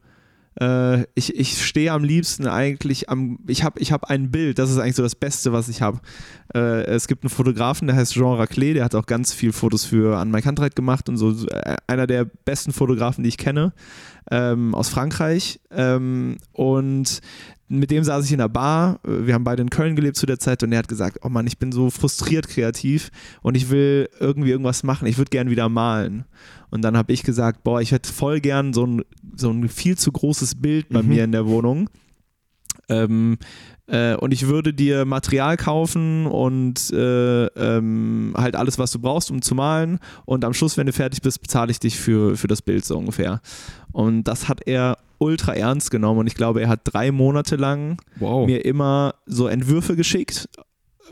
[0.59, 3.39] Äh, ich, ich stehe am liebsten eigentlich am.
[3.47, 5.99] Ich habe ich hab ein Bild, das ist eigentlich so das Beste, was ich habe.
[6.53, 9.85] Äh, es gibt einen Fotografen, der heißt Jean Raclet, der hat auch ganz viel Fotos
[9.85, 11.31] für An Mike Handreit gemacht und so.
[11.47, 13.73] Äh, Einer der besten Fotografen, die ich kenne,
[14.31, 15.59] ähm, aus Frankreich.
[15.71, 17.21] Ähm, und
[17.67, 18.99] mit dem saß ich in der Bar.
[19.03, 21.47] Wir haben beide in Köln gelebt zu der Zeit und er hat gesagt: Oh Mann,
[21.47, 23.09] ich bin so frustriert kreativ
[23.41, 25.07] und ich will irgendwie irgendwas machen.
[25.07, 26.25] Ich würde gern wieder malen.
[26.69, 29.01] Und dann habe ich gesagt: Boah, ich hätte voll gern so ein,
[29.35, 31.07] so ein viel zu großes Bild bei Mhm.
[31.09, 31.89] mir in der Wohnung.
[32.89, 33.37] Ähm,
[33.87, 39.31] äh, und ich würde dir Material kaufen und äh, ähm, halt alles, was du brauchst,
[39.31, 39.99] um zu malen.
[40.25, 42.97] Und am Schluss, wenn du fertig bist, bezahle ich dich für, für das Bild so
[42.97, 43.41] ungefähr.
[43.93, 46.19] Und das hat er ultra ernst genommen.
[46.19, 48.45] Und ich glaube, er hat drei Monate lang wow.
[48.45, 50.49] mir immer so Entwürfe geschickt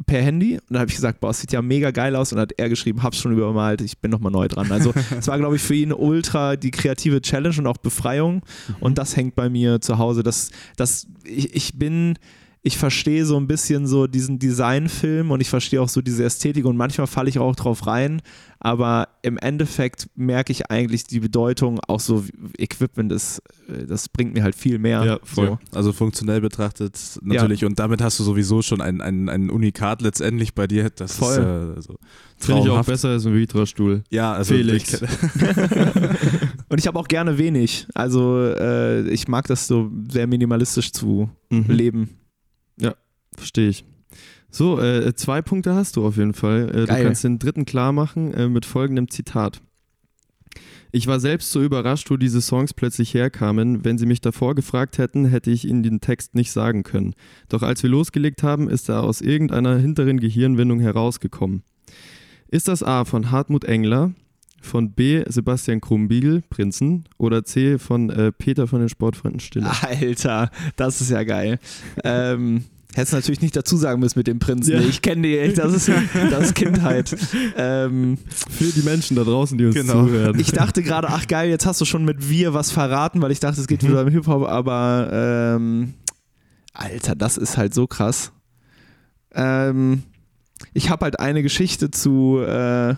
[0.06, 2.40] per Handy und dann habe ich gesagt, boah, es sieht ja mega geil aus und
[2.40, 4.72] hat er geschrieben, hab's schon übermalt, ich bin nochmal neu dran.
[4.72, 8.42] Also es war, glaube ich, für ihn ultra die kreative Challenge und auch Befreiung
[8.80, 10.24] und das hängt bei mir zu Hause.
[10.24, 12.18] Das, das, ich, ich bin,
[12.64, 16.66] ich verstehe so ein bisschen so diesen Designfilm und ich verstehe auch so diese Ästhetik
[16.66, 18.22] und manchmal falle ich auch drauf rein,
[18.60, 22.24] aber im Endeffekt merke ich eigentlich die Bedeutung, auch so
[22.60, 25.04] Equipment ist, äh, das bringt mir halt viel mehr.
[25.04, 25.48] Ja, voll.
[25.48, 25.60] So.
[25.76, 30.54] Also funktionell betrachtet natürlich und damit hast du sowieso schon ein, ein, ein Unikat letztendlich
[30.54, 30.92] bei dir.
[30.92, 31.76] Das Voll.
[31.78, 31.98] ist äh, so
[32.38, 34.04] Finde ich auch besser als ein Vitra-Stuhl.
[34.10, 35.02] Ja, also Felix.
[36.70, 37.88] Und ich habe auch gerne wenig.
[37.94, 41.66] Also äh, ich mag das so sehr minimalistisch zu Mhm.
[41.68, 42.10] leben.
[43.38, 43.86] Verstehe ich.
[44.50, 46.70] So, äh, zwei Punkte hast du auf jeden Fall.
[46.70, 49.62] Äh, du kannst den dritten klar machen äh, mit folgendem Zitat.
[50.92, 53.86] Ich war selbst so überrascht, wo diese Songs plötzlich herkamen.
[53.86, 57.14] Wenn sie mich davor gefragt hätten, hätte ich ihnen den Text nicht sagen können.
[57.48, 61.64] Doch als wir losgelegt haben, ist er aus irgendeiner hinteren Gehirnwindung herausgekommen.
[62.50, 64.12] Ist das A von Hartmut Engler,
[64.62, 69.72] von B Sebastian Krumbiegel, Prinzen, oder C von äh, Peter von den Sportfreunden Stille?
[69.82, 71.58] Alter, das ist ja geil.
[72.04, 74.74] ähm, Hättest natürlich nicht dazu sagen müssen mit dem Prinzen.
[74.74, 74.80] Ja.
[74.82, 75.90] Ich kenne die, echt, das ist,
[76.30, 77.16] das ist Kindheit.
[77.56, 78.18] ähm,
[78.50, 80.06] Für die Menschen da draußen, die uns Genau.
[80.06, 80.38] zuhören.
[80.40, 83.40] ich dachte gerade, ach geil, jetzt hast du schon mit wir was verraten, weil ich
[83.40, 85.10] dachte, es geht wieder um Hip-Hop, aber
[85.58, 85.94] ähm,
[86.74, 88.32] Alter, das ist halt so krass.
[89.34, 90.04] Ähm,
[90.74, 92.96] ich habe halt eine Geschichte zu äh,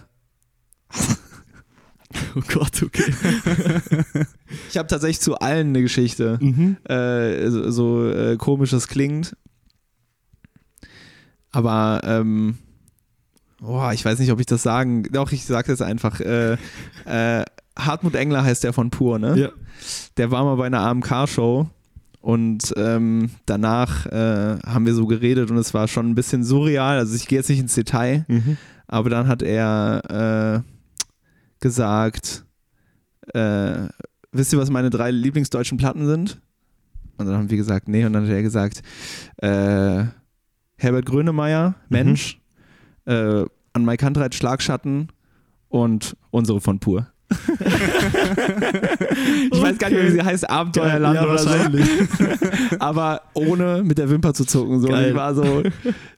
[2.35, 3.13] oh Gott, okay.
[4.69, 6.37] Ich habe tatsächlich zu allen eine Geschichte.
[6.41, 6.77] Mhm.
[6.87, 9.35] Äh, so so äh, komisch es klingt.
[11.53, 12.57] Aber, ähm,
[13.61, 15.03] boah, ich weiß nicht, ob ich das sagen.
[15.03, 16.19] Doch, ich sage das einfach.
[16.19, 16.57] Äh,
[17.05, 17.45] äh,
[17.79, 19.37] Hartmut Engler heißt der von Pur, ne?
[19.39, 19.49] Ja.
[20.17, 21.69] Der war mal bei einer AMK-Show
[22.21, 26.97] und ähm, danach äh, haben wir so geredet und es war schon ein bisschen surreal.
[26.97, 28.57] Also, ich gehe jetzt nicht ins Detail, Mhm.
[28.87, 30.69] aber dann hat er äh,
[31.59, 32.45] gesagt,
[33.33, 33.87] äh,
[34.31, 36.41] wisst ihr, was meine drei Lieblingsdeutschen Platten sind?
[37.17, 38.05] Und dann haben wir gesagt, nee.
[38.05, 38.81] Und dann hat er gesagt,
[39.37, 40.05] äh,
[40.77, 42.39] Herbert Grönemeyer, Mensch,
[43.05, 45.09] äh, an Mike Handreit Schlagschatten
[45.69, 47.07] und unsere von Pur.
[49.51, 51.49] ich weiß gar nicht mehr, wie sie heißt, Abenteuerland Ja, oder so.
[52.79, 54.81] Aber ohne mit der Wimper zu zucken.
[54.81, 54.93] So.
[54.95, 55.63] Ich war so,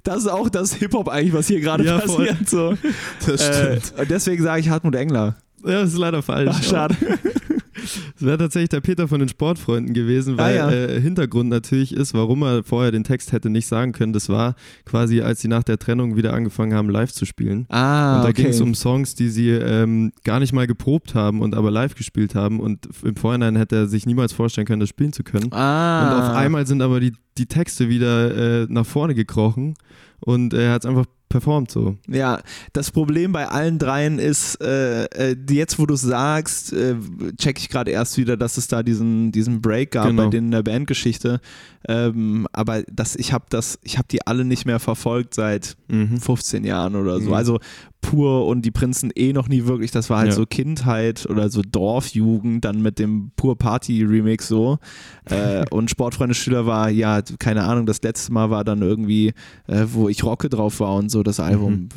[0.03, 2.25] das ist auch das Hip-Hop eigentlich, was hier gerade Ja, voll.
[2.27, 2.49] passiert.
[2.49, 2.73] So.
[3.25, 3.99] Das Äh, stimmt.
[4.01, 5.35] und deswegen sage ich Hartmut Engler.
[5.63, 6.51] Ja, das ist leider falsch.
[6.53, 6.95] Ach, schade.
[8.15, 10.71] Es wäre tatsächlich der Peter von den Sportfreunden gewesen, weil Ah, ja.
[10.71, 14.13] äh, Hintergrund natürlich ist, warum er vorher den Text hätte nicht sagen können.
[14.13, 14.55] Das war
[14.85, 17.65] quasi, als sie nach der Trennung wieder angefangen haben, live zu spielen.
[17.69, 18.43] Ah, und da okay.
[18.43, 21.95] ging es um Songs, die sie ähm, gar nicht mal geprobt haben und aber live
[21.95, 22.59] gespielt haben.
[22.59, 25.51] Und im Vorhinein hätte er sich niemals vorstellen können, das spielen zu können.
[25.51, 26.07] ah.
[26.15, 29.73] Und auf einmal sind aber die, die Texte wieder äh, nach vorne gekrochen
[30.21, 31.05] und er hat es einfach
[31.35, 31.97] performt so.
[32.07, 32.39] Ja,
[32.71, 36.95] das Problem bei allen dreien ist, äh, äh, jetzt wo du es sagst, äh,
[37.37, 40.23] check ich gerade erst wieder, dass es da diesen, diesen Break gab Genau.
[40.23, 41.41] bei denen in der Bandgeschichte.
[41.87, 46.19] Ähm, aber das, ich habe das, ich habe die alle nicht mehr verfolgt seit Mhm.
[46.19, 47.27] 15 Jahren oder so.
[47.27, 47.33] Mhm.
[47.33, 47.59] Also
[48.05, 49.89] Pur und die Prinzen eh noch nie wirklich.
[49.91, 50.35] Das war halt Ja.
[50.35, 54.77] so Kindheit oder so Dorfjugend, dann mit dem Pur Party Remix so.
[55.25, 59.33] Äh, und Sportfreunde Schüler war, ja, keine Ahnung, das letzte Mal war dann irgendwie,
[59.67, 61.89] äh, wo ich Rocke drauf war und so das Album.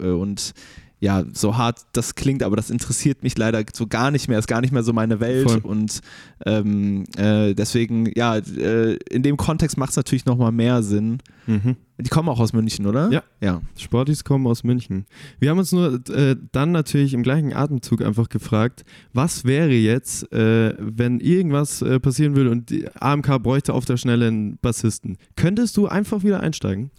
[0.00, 0.52] Äh, äh, und
[1.00, 4.46] ja, so hart das klingt, aber das interessiert mich leider so gar nicht mehr, ist
[4.46, 5.58] gar nicht mehr so meine Welt Voll.
[5.64, 6.00] und
[6.46, 11.18] ähm, äh, deswegen, ja, äh, in dem Kontext macht es natürlich nochmal mehr Sinn.
[11.48, 11.74] Mhm.
[12.02, 13.10] Die kommen auch aus München, oder?
[13.10, 13.22] Ja.
[13.40, 13.60] Ja.
[13.76, 15.06] Sportis kommen aus München.
[15.38, 20.32] Wir haben uns nur äh, dann natürlich im gleichen Atemzug einfach gefragt, was wäre jetzt,
[20.32, 25.16] äh, wenn irgendwas äh, passieren würde und die AMK bräuchte auf der Schnelle einen Bassisten.
[25.36, 26.90] Könntest du einfach wieder einsteigen?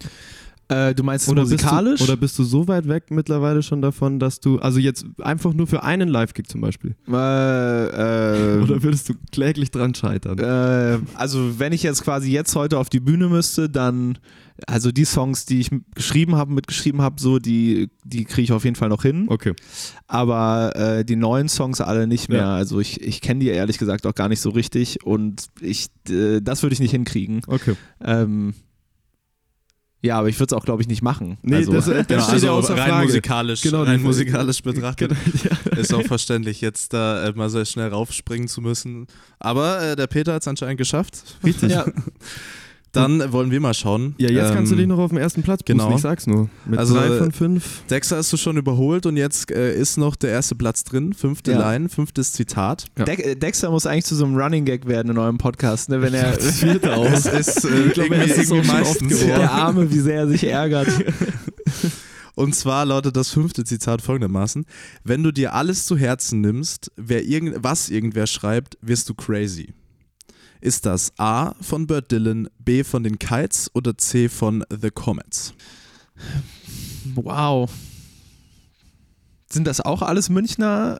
[0.68, 1.98] Äh, du meinst Oder musikalisch?
[1.98, 5.04] Bist du, oder bist du so weit weg mittlerweile schon davon, dass du, also jetzt
[5.20, 6.94] einfach nur für einen Live-Gig zum Beispiel?
[7.06, 10.38] äh, äh, Oder würdest du kläglich dran scheitern?
[10.38, 14.18] äh, also wenn ich jetzt quasi jetzt heute auf die Bühne müsste, dann
[14.66, 18.64] also die Songs, die ich geschrieben habe, mitgeschrieben habe, so die die kriege ich auf
[18.64, 19.26] jeden Fall noch hin.
[19.28, 19.54] Okay.
[20.06, 22.38] Aber äh, die neuen Songs alle nicht mehr.
[22.38, 22.54] Ja.
[22.54, 26.40] Also ich, ich kenne die ehrlich gesagt auch gar nicht so richtig und ich äh,
[26.40, 27.42] das würde ich nicht hinkriegen.
[27.46, 27.74] Okay.
[28.02, 28.54] Ähm,
[30.02, 31.38] ja, aber ich würde es auch, glaube ich, nicht machen.
[31.40, 33.06] Nee, also, das, das Genau, steht also ja außer rein Frage.
[33.06, 35.78] musikalisch, Genau, rein musikalisch betrachtet Genau, ja.
[35.78, 39.06] ist auch verständlich, jetzt da äh, mal so schnell raufspringen zu müssen.
[39.38, 41.38] Aber äh, der Peter hat es anscheinend geschafft.
[41.42, 41.70] Richtig.
[41.72, 41.86] ja,
[42.94, 44.14] Dann wollen wir mal schauen.
[44.18, 45.94] Ja, jetzt kannst du Ähm, dich noch auf den ersten Platz boosten, genau.
[45.94, 46.48] ich sag's nur.
[46.64, 47.82] Mit Also, drei von fünf.
[47.90, 51.12] Dexter hast du schon überholt und jetzt äh, ist noch der erste Platz drin.
[51.12, 51.72] Fünfte Ja.
[51.72, 52.86] Line, fünftes Zitat.
[52.98, 53.04] Ja.
[53.04, 56.00] De äh, Dexter muss eigentlich zu so einem Running Gag werden in eurem Podcast, ne?
[56.02, 57.04] wenn er Das vierte auch.
[57.12, 59.08] Es ist äh, Ich glaube, er ist oft meistens.
[59.20, 59.38] geworden.
[59.40, 59.50] der.
[59.52, 60.88] Arme, wie sehr er sich ärgert.
[62.36, 64.66] Und zwar lautet das fünfte Zitat folgendermaßen:
[65.04, 69.72] Wenn du dir alles zu Herzen nimmst, wer irgend, was irgendwer schreibt, wirst du crazy.
[70.64, 75.52] Ist das A von Bird Dylan, B von den Kites oder C von The Comets?
[77.14, 77.70] Wow.
[79.46, 80.98] Sind das auch alles Münchner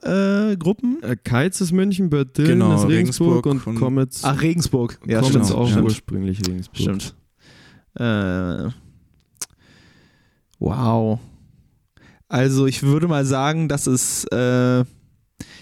[0.52, 1.02] äh, Gruppen?
[1.02, 5.00] Äh, Kites ist München, Bird Dylan Genau, ist Regensburg, Regensburg und und- Comets, Ach, Regensburg.
[5.06, 5.58] Ja, Comets stimmt.
[5.58, 5.84] auch stimmt.
[5.86, 6.76] ursprünglich Regensburg.
[6.78, 7.14] Stimmt.
[7.94, 8.68] Äh,
[10.58, 11.18] wow.
[12.28, 14.24] Also ich würde mal sagen, dass es.
[14.26, 14.84] Äh,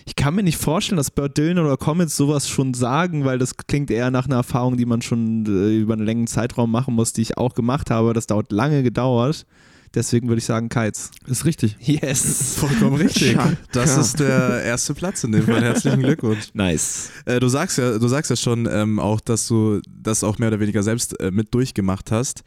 [0.05, 3.57] ich kann mir nicht vorstellen, dass Bird Dylan oder Comets sowas schon sagen, weil das
[3.57, 7.12] klingt eher nach einer Erfahrung, die man schon äh, über einen längeren Zeitraum machen muss,
[7.12, 8.12] die ich auch gemacht habe.
[8.12, 9.46] Das dauert lange gedauert.
[9.94, 11.11] Deswegen würde ich sagen Kites.
[11.26, 11.76] Ist richtig.
[11.80, 12.55] Yes.
[12.57, 13.32] Vollkommen richtig.
[13.32, 13.57] Schaka.
[13.72, 15.62] Das ist der erste Platz in dem Fall.
[15.62, 16.48] Herzlichen Glückwunsch.
[16.55, 17.11] Nice.
[17.26, 20.48] Äh, du sagst ja, du sagst ja schon ähm, auch, dass du das auch mehr
[20.48, 22.42] oder weniger selbst äh, mit durchgemacht hast.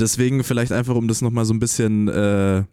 [0.00, 2.64] Deswegen vielleicht einfach, um das nochmal so ein bisschen äh,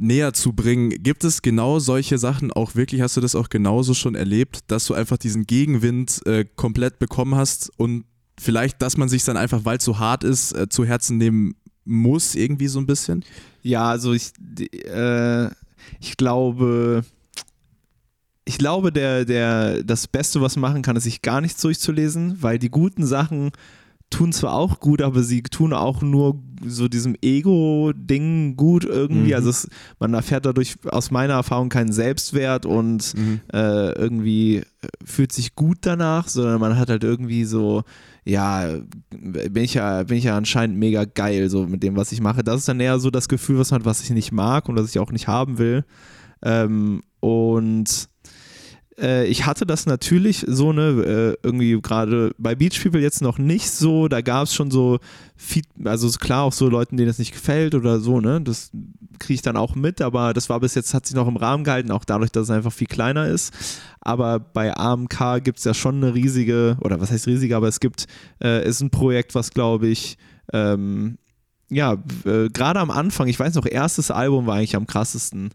[0.00, 3.92] näher zu bringen, gibt es genau solche Sachen auch wirklich, hast du das auch genauso
[3.94, 8.04] schon erlebt, dass du einfach diesen Gegenwind äh, komplett bekommen hast und
[8.38, 11.54] vielleicht, dass man sich dann einfach, weil es so hart ist, äh, zu Herzen nehmen
[11.84, 13.24] muss, irgendwie so ein bisschen?
[13.62, 14.32] Ja, also ich,
[14.86, 15.46] äh,
[16.00, 17.04] ich glaube,
[18.46, 22.42] ich glaube, der, der, das Beste, was man machen kann, ist, sich gar nichts durchzulesen,
[22.42, 23.50] weil die guten Sachen
[24.10, 29.28] tun zwar auch gut, aber sie tun auch nur so diesem Ego-Ding gut irgendwie.
[29.28, 29.34] Mhm.
[29.34, 33.40] Also es, man erfährt dadurch aus meiner Erfahrung keinen Selbstwert und Mhm.
[33.52, 34.64] äh, irgendwie äh,
[35.04, 37.82] fühlt sich gut danach, sondern man hat halt irgendwie so,
[38.24, 38.68] ja,
[39.10, 42.42] bin ich ja, bin ich ja anscheinend mega geil, so mit dem, was ich mache.
[42.44, 44.76] Das ist dann eher so das Gefühl, was man hat, was ich nicht mag und
[44.76, 45.84] was ich auch nicht haben will.
[46.42, 48.09] Ähm, und
[49.00, 53.38] äh, ich hatte das natürlich so, ne, äh, irgendwie gerade bei Beach People jetzt noch
[53.38, 54.98] nicht so, da gab es schon so,
[55.36, 58.70] Feed, also klar auch so Leuten, denen das nicht gefällt oder so, ne, das
[59.18, 61.64] kriege ich dann auch mit, aber das war bis jetzt, hat sich noch im Rahmen
[61.64, 63.52] gehalten, auch dadurch, dass es einfach viel kleiner ist.
[64.00, 67.80] Aber bei AMK gibt es ja schon eine riesige, oder was heißt riesige, aber es
[67.80, 68.06] gibt,
[68.42, 70.16] äh, ist ein Projekt, was glaube ich,
[70.52, 71.18] ähm,
[71.68, 75.50] ja, äh, gerade am Anfang, ich weiß noch, erstes Album war eigentlich am krassesten.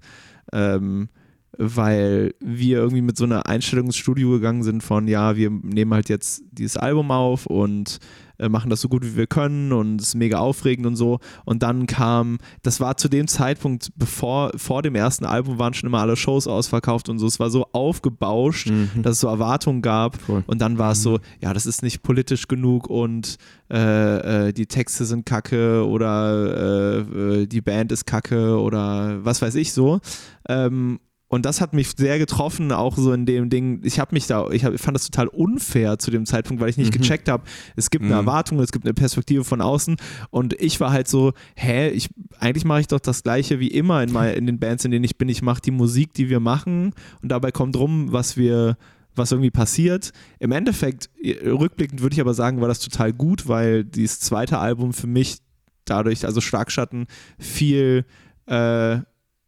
[0.53, 1.09] Ähm,
[1.57, 5.93] weil wir irgendwie mit so einer Einstellung ins Studio gegangen sind von, ja, wir nehmen
[5.93, 7.99] halt jetzt dieses Album auf und
[8.37, 11.19] äh, machen das so gut wie wir können und es ist mega aufregend und so.
[11.45, 15.87] Und dann kam, das war zu dem Zeitpunkt, bevor, vor dem ersten Album waren schon
[15.87, 17.27] immer alle Shows ausverkauft und so.
[17.27, 19.03] Es war so aufgebauscht, Mhm.
[19.03, 20.17] dass es so Erwartungen gab.
[20.21, 20.43] Voll.
[20.47, 23.37] Und dann war es so, ja, das ist nicht politisch genug und
[23.71, 29.41] äh, äh, die Texte sind kacke oder äh, äh, die Band ist kacke oder was
[29.41, 30.01] weiß ich so.
[30.49, 30.99] Ähm,
[31.35, 33.81] und das hat mich sehr getroffen, auch so in dem Ding.
[33.83, 36.77] Ich habe mich da, ich, hab, fand das total unfair zu dem Zeitpunkt, weil ich
[36.77, 37.01] nicht Mhm.
[37.01, 37.43] gecheckt habe.
[37.75, 38.19] Es gibt eine Mhm.
[38.21, 39.97] Erwartung, es gibt eine Perspektive von außen.
[40.31, 42.09] Und ich war halt so, hä, ich,
[42.39, 45.03] eigentlich mache ich doch das Gleiche wie immer in, mein, in den Bands, in denen
[45.05, 45.29] ich bin.
[45.29, 46.93] Ich mache die Musik, die wir machen.
[47.21, 48.77] Und dabei kommt rum, was wir,
[49.13, 50.11] was irgendwie passiert.
[50.39, 51.09] Im Endeffekt,
[51.45, 55.37] rückblickend würde ich aber sagen, war das total gut, weil dieses zweite Album für mich
[55.85, 57.07] dadurch, also Schlagschatten,
[57.37, 58.05] viel
[58.47, 58.99] äh,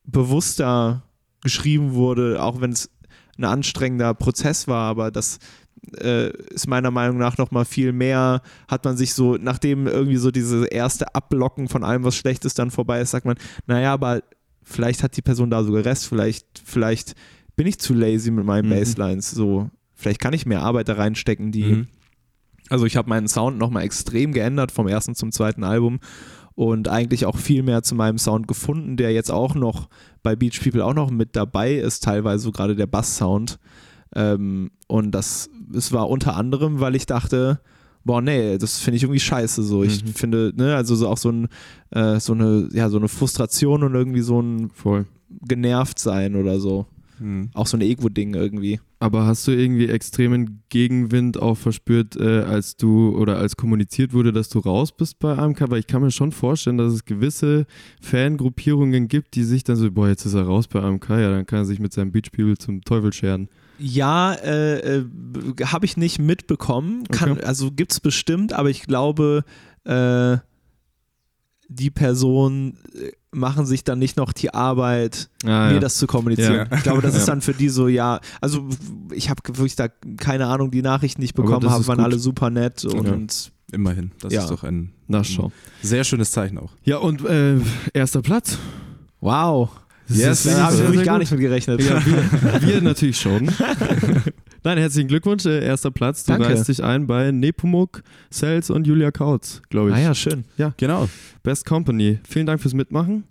[0.04, 1.04] bewusster
[1.48, 2.90] geschrieben wurde, auch wenn es
[3.38, 5.40] ein anstrengender Prozess war, aber das
[6.02, 10.18] äh, ist meiner Meinung nach noch mal viel mehr, hat man sich so, nachdem irgendwie
[10.18, 13.38] so diese erste Ablocken von allem, was schlecht ist, dann vorbei ist, sagt man,
[13.68, 14.22] naja, aber
[14.64, 17.14] vielleicht hat die Person da sogar Rest, vielleicht, vielleicht
[17.56, 18.74] bin ich zu lazy mit meinen Mhm.
[18.74, 21.88] Baselines, so, vielleicht kann ich mehr Arbeit da reinstecken, die, Mhm.
[22.70, 26.00] also ich habe meinen Sound nochmal extrem geändert vom ersten zum zweiten Album
[26.58, 29.90] und eigentlich auch viel mehr zu meinem Sound gefunden, der jetzt auch noch
[30.24, 33.60] bei Beach People auch noch mit dabei ist, teilweise so gerade der Bass-Sound.
[34.16, 37.60] Ähm, und das, es war unter anderem, weil ich dachte,
[38.04, 39.62] boah, nee, das finde ich irgendwie scheiße.
[39.62, 40.08] So, ich Mhm.
[40.16, 41.48] finde, ne, also so auch so, ein,
[41.92, 45.06] äh, so eine, ja, so eine Frustration und irgendwie so ein Voll.
[45.48, 46.88] genervt sein oder so.
[47.20, 47.50] Mhm.
[47.54, 48.80] Auch so ein Ego-Ding irgendwie.
[49.00, 54.34] Aber hast du irgendwie extremen Gegenwind auch verspürt, äh, als du oder als kommuniziert wurde,
[54.34, 55.70] dass du raus bist bei AMK?
[55.70, 57.68] Weil ich kann mir schon vorstellen, dass es gewisse
[58.02, 61.46] Fangruppierungen gibt, die sich dann so, boah, jetzt ist er raus bei AMK, ja, dann
[61.46, 63.50] kann er sich mit seinem Beachspiel zum Teufel scheren.
[63.80, 65.06] Ja, äh, äh,
[65.66, 67.04] habe ich nicht mitbekommen.
[67.10, 67.44] Kann, Okay.
[67.44, 69.44] Also gibt es bestimmt, aber ich glaube,
[69.84, 70.38] äh,
[71.70, 75.80] die Personen äh, machen sich dann nicht noch die Arbeit, Ah, mir ja.
[75.80, 76.68] das zu kommunizieren.
[76.72, 76.78] Ja.
[76.78, 77.20] Ich glaube, das Ja.
[77.20, 78.68] ist dann für die so, ja, also
[79.12, 81.98] ich habe wirklich da keine Ahnung, die Nachrichten, die ich Aber bekommen das habe, waren
[81.98, 82.06] gut.
[82.06, 84.12] alle super nett und Immerhin.
[84.22, 84.44] Das Ja.
[84.44, 85.52] ist doch ein, Nachschau.
[85.82, 86.72] sehr schönes Zeichen auch.
[86.84, 87.58] Ja, und äh,
[87.94, 88.58] erster Platz.
[89.20, 89.70] wow.
[90.10, 91.20] Yes, da habe ich wirklich gar gut.
[91.20, 91.82] nicht mit gerechnet.
[91.84, 93.52] Ja, wir, wir natürlich schon.
[94.64, 96.24] Nein, herzlichen Glückwunsch, äh, erster Platz.
[96.24, 96.50] Du Danke.
[96.50, 99.96] reißt dich ein bei Nepomuk, Sales und Julia Kautz, glaube ich.
[99.96, 100.46] Ah ja, schön.
[100.78, 101.08] Genau.
[101.44, 102.20] Best Company.
[102.28, 103.24] Vielen Dank fürs Mitmachen.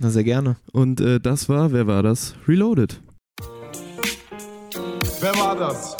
[0.00, 0.56] Na, sehr gerne.
[0.72, 2.34] Und äh, das war, wer war das?
[2.48, 3.00] Reloaded.
[5.20, 5.96] Wer war das?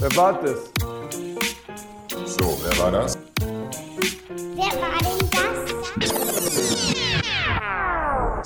[0.00, 0.72] Wer war das?
[2.26, 3.18] So, wer war das?
[4.56, 4.97] Wer war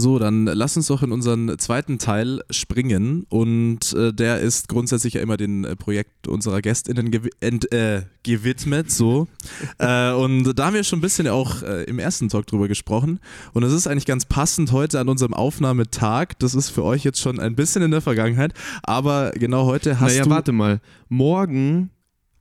[0.03, 5.15] So, dann lass uns doch in unseren zweiten Teil springen und äh, der ist grundsätzlich
[5.15, 9.29] ja immer den äh, Projekt unserer GästInnen gewi ent, äh, gewidmet, so.
[9.79, 13.21] äh, und da haben wir schon ein bisschen auch äh, im ersten Talk drüber gesprochen
[13.53, 17.21] und es ist eigentlich ganz passend heute an unserem Aufnahmetag, das ist für euch jetzt
[17.21, 20.31] schon ein bisschen in der Vergangenheit, aber genau heute hast naja, du...
[20.31, 20.81] warte mal.
[21.11, 21.91] Morgen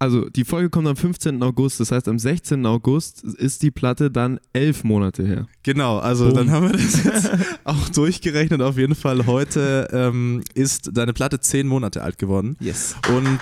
[0.02, 1.41] also die Folge kommt am 15.
[1.43, 2.66] August, das heißt am 16.
[2.66, 5.47] August ist die Platte dann elf Monate her.
[5.64, 6.34] Genau, also Boom.
[6.36, 7.32] dann haben wir das jetzt
[7.64, 8.62] auch durchgerechnet.
[8.62, 12.58] Auf jeden Fall, heute ähm, ist deine Platte zehn Monate alt geworden.
[12.60, 12.95] Yes.
[13.16, 13.39] Und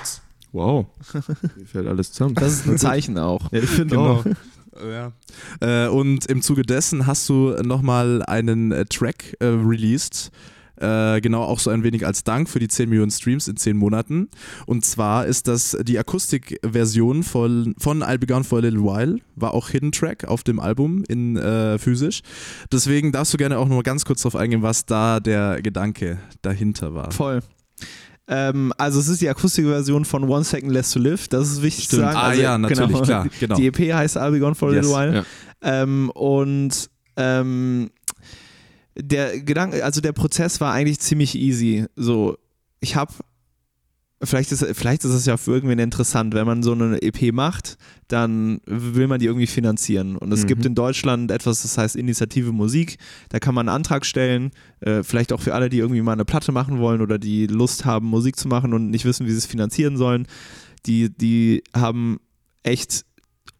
[0.51, 0.88] Wow,
[1.55, 2.34] mir fällt alles zusammen.
[2.36, 3.51] Das ist ein Zeichen auch.
[3.53, 4.16] ja, ich finde Genau.
[4.16, 4.26] auch.
[4.84, 5.12] Ja.
[5.60, 10.32] Äh, und im Zuge dessen hast du nochmal einen äh, Track äh, released.
[10.80, 13.76] Äh, genau auch so ein wenig als Dank für die 10 Millionen Streams in 10
[13.76, 14.30] Monaten.
[14.66, 19.18] Und zwar ist das die Akustikversion von, von I'll Be Gone for a Little While,
[19.36, 22.22] war auch Hidden Track auf dem Album in äh, physisch.
[22.72, 26.94] Deswegen darfst du gerne auch mal ganz kurz darauf eingehen, was da der Gedanke dahinter
[26.94, 27.12] war.
[27.12, 27.42] Voll.
[28.30, 31.90] Ähm, also es ist die Akustikversion von One Second Less to Live, das ist wichtig
[31.90, 32.14] zu Stimmt.
[32.14, 32.18] sagen.
[32.18, 33.02] Ah also, ja, natürlich, genau.
[33.02, 33.56] klar, genau.
[33.56, 34.86] Die EP heißt I'll Be Gone for a Yes.
[34.86, 35.16] Little While.
[35.16, 35.24] Ja.
[35.84, 37.90] Ähm, und ähm,
[39.02, 41.86] der Gedanke, also der Prozess war eigentlich ziemlich easy.
[41.95, 42.38] So,
[42.80, 43.14] ich habe,
[44.22, 47.78] vielleicht ist, vielleicht ist es ja für irgendwen interessant, wenn man so eine EP macht,
[48.08, 50.16] dann will man die irgendwie finanzieren.
[50.18, 50.47] Und es Mhm.
[50.47, 52.97] gibt in Deutschland etwas, das heißt Initiative Musik.
[53.30, 56.26] Da kann man einen Antrag stellen, äh, vielleicht auch für alle, die irgendwie mal eine
[56.26, 59.38] Platte machen wollen oder die Lust haben, Musik zu machen und nicht wissen, wie sie
[59.38, 60.28] es finanzieren sollen.
[60.86, 62.20] Die, die haben
[62.64, 63.06] echt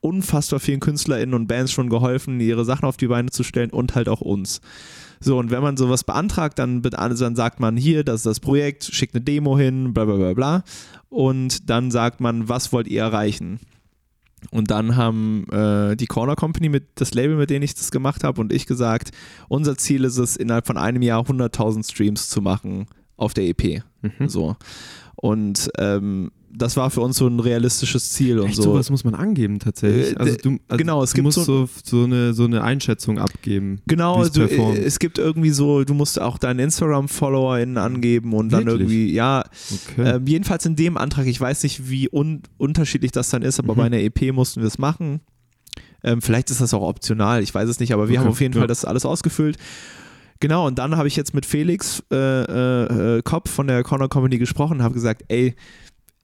[0.02, 3.96] unfassbar vielen KünstlerInnen und Bands schon geholfen, ihre Sachen auf die Beine zu stellen und
[3.96, 4.62] halt auch uns.
[5.20, 8.40] So, und wenn man sowas beantragt, dann, also dann sagt man hier, das ist das
[8.40, 10.64] Projekt, schickt eine Demo hin, bla bla bla bla.
[11.10, 13.60] Und dann sagt man, was wollt ihr erreichen?
[14.52, 18.24] Und dann haben äh, die Corner Company, mit, das Label, mit dem ich das gemacht
[18.24, 19.12] habe, und ich gesagt,
[19.50, 23.84] unser Ziel ist es, innerhalb von einem Jahr 100.000 Streams zu machen auf der EP.
[24.02, 24.30] Mhm.
[24.30, 24.56] So.
[25.16, 28.64] Und ähm, das war für uns so ein realistisches Ziel und Echt, so.
[28.64, 30.14] sowas muss man angeben tatsächlich.
[30.14, 33.20] Äh, Also du, also genau, es du gibt musst so- so, eine, so eine Einschätzung
[33.20, 33.82] abgeben.
[33.88, 38.66] Genau, du, äh, es gibt irgendwie so, du musst auch deinen Instagram-FollowerInnen angeben und dann
[38.66, 38.82] Wirklich?
[38.90, 40.16] irgendwie, ja, Okay.
[40.16, 43.74] ähm, jedenfalls in dem Antrag, ich weiß nicht, wie un unterschiedlich das dann ist, aber
[43.74, 43.78] Mhm.
[43.78, 45.22] bei einer EP mussten wir es machen.
[46.04, 48.42] Ähm, vielleicht ist das auch optional, ich weiß es nicht, aber wir Okay, haben auf
[48.42, 48.60] jeden ja.
[48.62, 49.58] Fall das alles ausgefüllt.
[50.42, 54.08] Genau, und dann habe ich jetzt mit Felix äh, äh, äh, Kopp von der Corner
[54.08, 55.54] Company gesprochen und habe gesagt, ey,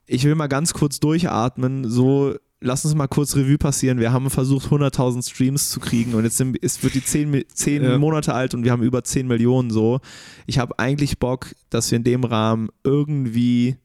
[0.08, 4.00] ich will mal ganz kurz durchatmen, so lass uns mal kurz Revue passieren.
[4.00, 7.46] Wir haben versucht, 100.000 Streams zu kriegen und jetzt sind, ist, wird die 10, Mi-
[7.48, 7.98] 10 Ja.
[7.98, 10.00] Monate alt und wir haben über 10 Millionen so.
[10.48, 13.76] Ich habe eigentlich Bock, dass wir in dem Rahmen irgendwie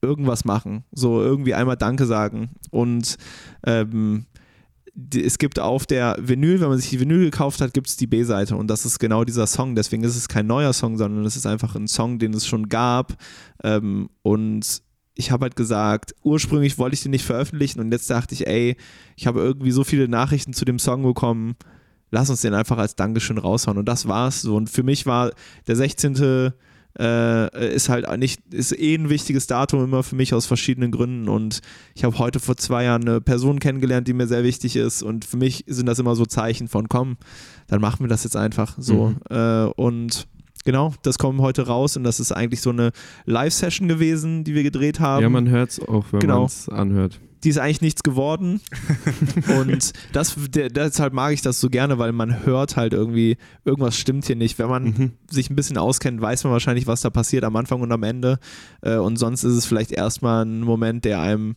[0.00, 0.84] irgendwas machen.
[0.92, 2.50] So irgendwie einmal Danke sagen.
[2.70, 3.16] Und
[3.66, 4.26] ähm,
[4.94, 7.96] die, es gibt auf der Vinyl, wenn man sich die Vinyl gekauft hat, gibt es
[7.96, 9.74] die B-Seite und das ist genau dieser Song.
[9.74, 12.68] Deswegen ist es kein neuer Song, sondern es ist einfach ein Song, den es schon
[12.68, 13.16] gab.
[13.62, 14.82] Ähm, und
[15.14, 18.76] ich habe halt gesagt, ursprünglich wollte ich den nicht veröffentlichen und jetzt dachte ich, ey,
[19.16, 21.56] ich habe irgendwie so viele Nachrichten zu dem Song bekommen,
[22.12, 23.78] lass uns den einfach als Dankeschön raushauen.
[23.78, 24.54] Und das war's so.
[24.54, 25.32] Und für mich war
[25.66, 26.52] der 16.
[26.98, 31.26] Äh, ist halt nicht, ist eh ein wichtiges Datum immer für mich aus verschiedenen Gründen.
[31.26, 31.62] Und
[31.94, 35.02] ich habe heute vor zwei Jahren eine Person kennengelernt, die mir sehr wichtig ist.
[35.02, 37.16] Und für mich sind das immer so Zeichen von, komm,
[37.66, 39.08] dann machen wir das jetzt einfach so.
[39.08, 39.16] Mhm.
[39.30, 40.28] Äh, und
[40.64, 42.92] genau, das kommt heute raus und das ist eigentlich so eine
[43.26, 45.22] Live-Session gewesen, die wir gedreht haben.
[45.22, 46.38] ja, man hört es auch, wenn Genau.
[46.38, 47.20] man es anhört.
[47.44, 48.60] die ist eigentlich nichts geworden.
[49.60, 53.96] und das, der, deshalb mag ich das so gerne, weil man hört halt irgendwie, irgendwas
[53.96, 54.58] stimmt hier nicht.
[54.60, 55.12] Wenn man Mhm.
[55.28, 58.38] sich ein bisschen auskennt, weiß man wahrscheinlich, was da passiert am Anfang und am Ende.
[58.82, 61.56] Äh, und sonst ist es vielleicht erstmal ein Moment, der einem,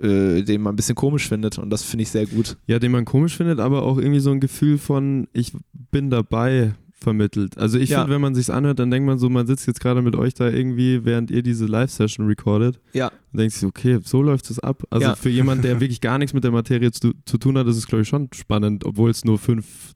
[0.00, 1.58] äh, den man ein bisschen komisch findet.
[1.58, 2.56] Und das finde ich sehr gut.
[2.68, 5.52] Ja, den man komisch findet, aber auch irgendwie so ein Gefühl von, ich
[5.90, 7.58] bin dabei vermittelt.
[7.58, 7.98] Also ich Ja.
[8.00, 10.34] finde, wenn man sich's anhört, dann denkt man so, man sitzt jetzt gerade mit euch
[10.34, 13.08] da irgendwie, während ihr diese Live-Session recordet Ja.
[13.32, 14.82] und denkt sich, okay, so läuft es ab.
[14.90, 15.14] Also Ja.
[15.14, 17.86] für jemanden, der wirklich gar nichts mit der Materie zu, zu tun hat, ist es,
[17.86, 19.94] glaube ich, schon spannend, obwohl es nur fünf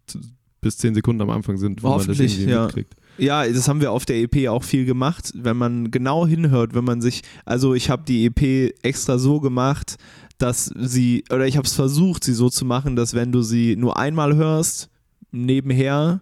[0.61, 2.65] bis zehn Sekunden am Anfang sind, wo man das irgendwie ja.
[2.65, 2.95] mitkriegt.
[3.19, 6.85] Ja, das haben wir auf der EP auch viel gemacht, wenn man genau hinhört, wenn
[6.85, 9.97] man sich, also ich habe die EP extra so gemacht,
[10.39, 13.75] dass sie, oder ich habe es versucht, sie so zu machen, dass wenn du sie
[13.77, 14.91] nur einmal hörst,
[15.31, 16.21] nebenher,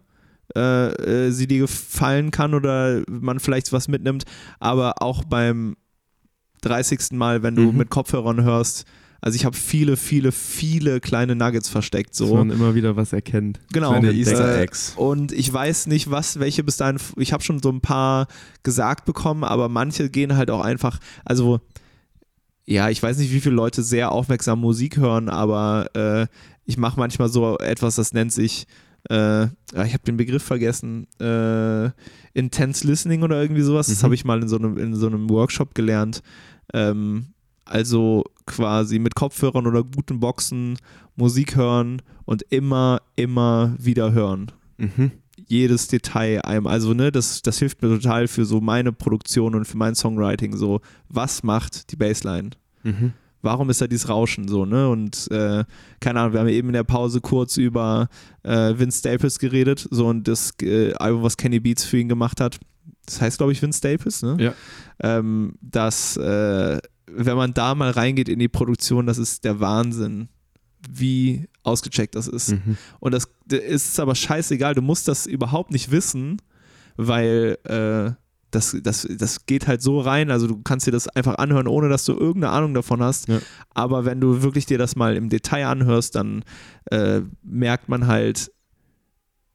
[0.56, 4.24] äh, äh, sie dir gefallen kann oder man vielleicht was mitnimmt,
[4.60, 5.76] aber auch beim
[6.62, 7.12] 30.
[7.12, 7.78] Mal, wenn du Mhm.
[7.78, 8.84] mit Kopfhörern hörst,
[9.20, 12.36] also ich habe viele, viele, viele kleine Nuggets versteckt, Dass so.
[12.36, 13.58] man immer wieder was erkennt.
[13.72, 13.90] Genau.
[13.90, 14.92] Kleine Easter Eggs.
[14.96, 18.26] Und ich weiß nicht, was, welche bis dahin, ich habe schon so ein paar
[18.62, 21.60] gesagt bekommen, aber manche gehen halt auch einfach, also
[22.66, 26.26] ja, ich weiß nicht, wie viele Leute sehr aufmerksam Musik hören, aber äh,
[26.66, 28.66] ich mache manchmal so etwas, das nennt sich,
[29.10, 31.90] äh, ich habe den Begriff vergessen, äh,
[32.32, 33.86] Intense Listening oder irgendwie sowas.
[33.88, 34.04] Das Mhm.
[34.04, 36.22] habe ich mal in so einem, in so einem Workshop gelernt.
[36.72, 37.26] Ähm,
[37.64, 40.76] also quasi mit Kopfhörern oder guten Boxen
[41.16, 45.12] Musik hören und immer, immer wieder hören Mhm.
[45.46, 46.66] jedes Detail einem.
[46.66, 50.56] Also, ne, das, das hilft mir total für so meine Produktion und für mein Songwriting.
[50.56, 52.50] So, was macht die Bassline?
[52.82, 53.12] Mhm.
[53.44, 54.88] Warum ist da dieses Rauschen so, ne?
[54.88, 55.64] Und äh,
[56.00, 58.08] keine Ahnung, wir haben eben in der Pause kurz über
[58.42, 62.40] äh, Vince Staples geredet, so und das äh, Album, was Kenny Beats für ihn gemacht
[62.40, 62.58] hat.
[63.06, 64.36] Das heißt, glaube ich, Vince Staples, ne?
[64.40, 64.54] Ja.
[65.00, 70.28] Ähm, dass, äh, wenn man da mal reingeht in die Produktion, das ist der Wahnsinn,
[70.90, 72.52] wie ausgecheckt das ist.
[72.52, 72.76] Mhm.
[73.00, 76.40] Und das ist aber scheißegal, du musst das überhaupt nicht wissen,
[76.96, 78.12] weil äh,
[78.54, 81.88] das, das, das geht halt so rein, also du kannst dir das einfach anhören, ohne
[81.88, 83.28] dass du irgendeine Ahnung davon hast.
[83.28, 83.40] Ja.
[83.70, 86.44] Aber wenn du wirklich dir das mal im Detail anhörst, dann
[86.90, 88.50] äh, merkt man halt,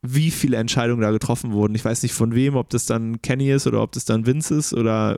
[0.02, 1.74] wie viele Entscheidungen da getroffen wurden.
[1.74, 4.54] Ich weiß nicht von wem, ob das dann Kenny ist oder ob das dann Vince
[4.54, 5.16] ist oder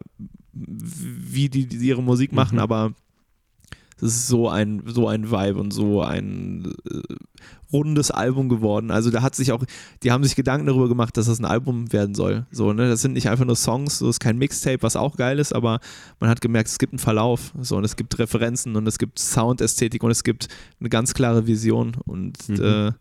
[0.53, 2.63] wie die, die ihre Musik machen, Mhm.
[2.63, 2.93] aber
[4.01, 7.15] das ist so ein, so ein Vibe und so ein äh,
[7.73, 8.91] rundes Album geworden.
[8.91, 9.65] Also da hat sich auch,
[10.03, 12.47] die haben sich Gedanken darüber gemacht, dass das ein Album werden soll.
[12.51, 12.89] So, ne?
[12.89, 15.81] Das sind nicht einfach nur Songs, so ist kein Mixtape, was auch geil ist, aber
[16.21, 17.53] man hat gemerkt, es gibt einen Verlauf.
[17.61, 20.49] So, und es gibt Referenzen und es gibt Soundästhetik und es gibt
[20.81, 21.97] eine ganz klare Vision.
[22.05, 22.55] Und Mhm.
[22.57, 22.93] äh,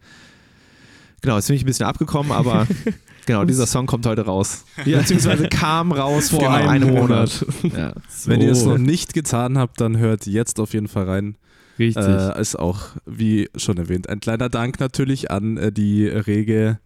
[1.22, 2.68] genau, jetzt bin ich ein bisschen abgekommen, aber
[3.26, 4.64] genau, dieser Song kommt heute raus.
[4.86, 7.46] Beziehungsweise kam raus vor Genau, einem Monat.
[7.64, 7.94] Ja.
[8.26, 8.70] Wenn ihr es So.
[8.72, 11.36] noch nicht getan habt, dann hört jetzt auf jeden Fall rein.
[11.82, 12.06] Richtig.
[12.06, 16.80] Äh, ist auch, wie schon erwähnt, ein kleiner Dank natürlich an äh, die rege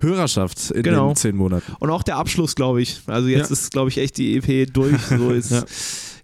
[0.00, 1.08] Hörerschaft in Genau.
[1.10, 1.72] den zehn Monaten.
[1.78, 3.00] Und auch der Abschluss, glaube ich.
[3.06, 3.52] Also jetzt Ja.
[3.52, 5.00] ist, glaube ich, echt die EP durch.
[5.02, 5.62] So ist Ja.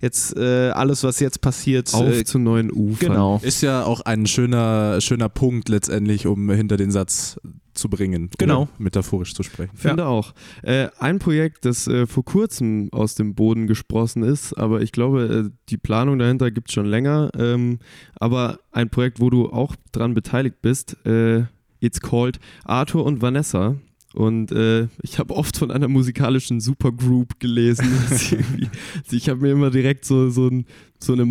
[0.01, 1.93] Jetzt äh, alles, was jetzt passiert.
[1.95, 3.09] Auf äh, zu neuen Ufern.
[3.11, 3.41] genau.
[3.43, 7.39] Ist ja auch ein schöner, schöner Punkt letztendlich, um hinter den Satz
[7.79, 8.31] zu bringen.
[8.39, 8.69] Genau.
[8.79, 9.77] Metaphorisch zu sprechen.
[9.77, 10.35] Finde auch.
[10.63, 15.47] Äh, ein Projekt, das äh, vor kurzem aus dem Boden gesprossen ist, aber ich glaube,
[15.47, 17.31] äh, die Planung dahinter gibt es schon länger.
[17.39, 17.79] Ähm,
[18.17, 21.45] aber ein Projekt, wo du auch dran beteiligt bist, äh,
[21.81, 23.77] it's called Arthur und Vanessa.
[24.19, 27.87] Und äh, ich habe oft von einer musikalischen Supergroup gelesen.
[29.13, 30.67] ich habe mir immer direkt so, so, ein,
[30.99, 31.25] so eine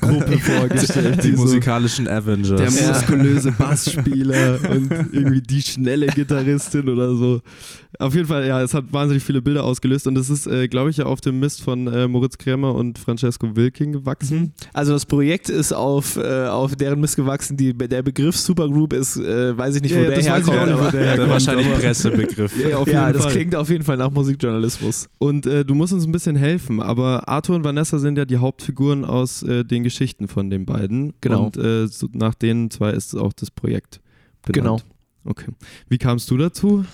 [0.00, 1.24] Marvel-Gruppe vorgestellt.
[1.24, 2.60] Die so- musikalischen Avengers.
[2.60, 7.40] der muskulöse Bassspieler und irgendwie die schnelle Gitarristin oder so.
[7.98, 10.90] Auf jeden Fall, ja, es hat wahnsinnig viele Bilder ausgelöst und es ist, äh, glaube
[10.90, 14.52] ich, ja auf dem Mist von äh, Moritz Krämer und Francesco Wilking gewachsen.
[14.72, 17.56] Also das Projekt ist auf, äh, auf deren Mist gewachsen.
[17.56, 20.52] Die, der Begriff Supergroup ist, äh, weiß ich nicht, wo Ja, der das weiß ich
[20.52, 20.58] herkommt.
[20.60, 22.52] auch nicht, wo der herkommt, wahrscheinlich aber- Pressebegriff.
[22.70, 23.32] Ja, auf ja, das Fall.
[23.32, 25.08] klingt auf jeden Fall nach Musikjournalismus.
[25.18, 28.36] Und äh, du musst uns ein bisschen helfen, aber Arthur und Vanessa sind ja die
[28.38, 31.14] Hauptfiguren aus äh, den Geschichten von den beiden.
[31.20, 31.46] Genau.
[31.46, 34.00] Und äh, so nach denen zwei ist auch das Projekt
[34.42, 34.84] benannt.
[34.84, 34.94] Genau.
[35.24, 35.52] Okay.
[35.88, 36.84] Wie kamst du dazu?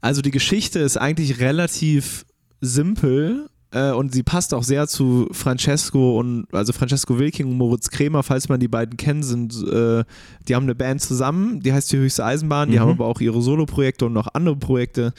[0.00, 2.24] Also die Geschichte ist eigentlich relativ
[2.60, 7.90] simpel äh, und sie passt auch sehr zu Francesco und also Francesco Wilking und Moritz
[7.90, 10.04] Krämer, falls man die beiden kennt, sind äh,
[10.48, 12.80] die haben eine Band zusammen, die heißt die Höchste Eisenbahn, die Mhm.
[12.80, 15.12] haben aber auch ihre Soloprojekte und noch andere Projekte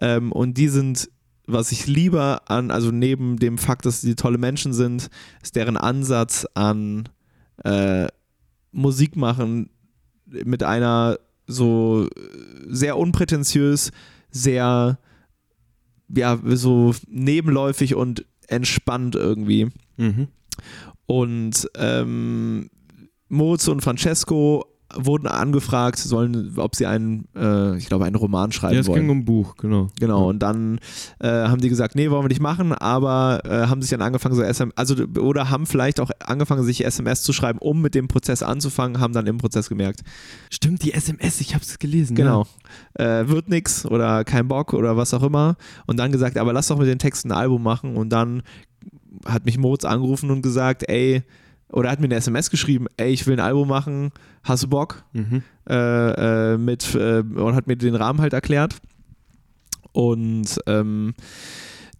[0.00, 1.08] ähm, und die sind
[1.48, 5.08] was ich liebe an, also neben dem Fakt, dass sie tolle Menschen sind,
[5.42, 7.08] ist deren Ansatz an
[7.64, 8.06] äh,
[8.70, 9.70] Musik machen
[10.26, 12.20] mit einer so äh,
[12.68, 13.90] sehr unprätentiös,
[14.30, 14.98] sehr
[16.14, 19.68] ja, so nebenläufig und entspannt irgendwie.
[19.96, 20.28] Mhm.
[21.06, 22.70] Und ähm,
[23.28, 28.74] Moritz und Francesco wurden angefragt, sollen, ob sie einen, äh, ich glaube, einen Roman schreiben
[28.74, 29.02] Ja, es wollen.
[29.02, 29.88] ging um ein Buch, genau.
[30.00, 30.78] Genau, und dann
[31.20, 34.34] äh, haben die gesagt, nee, wollen wir nicht machen, aber äh, haben sich dann angefangen,
[34.34, 38.08] so SM, also oder haben vielleicht auch angefangen, sich SMS zu schreiben, um mit dem
[38.08, 40.00] Prozess anzufangen, haben dann im Prozess gemerkt,
[40.50, 42.16] Stimmt, die SMS, ich habe es gelesen.
[42.16, 42.46] genau,
[42.94, 45.56] äh, wird nix oder kein Bock oder was auch immer.
[45.86, 47.96] Und dann gesagt, aber lass doch mit den Texten ein Album machen.
[47.96, 48.42] Und dann
[49.26, 51.22] hat mich Moritz angerufen und gesagt, ey,
[51.70, 54.10] oder hat mir eine SMS geschrieben, ey, ich will ein Album machen,
[54.42, 55.04] hast du Bock?
[55.12, 55.42] Mhm.
[55.68, 58.76] äh, äh, mit äh, und hat mir den Rahmen halt erklärt.
[59.92, 61.14] Und ähm,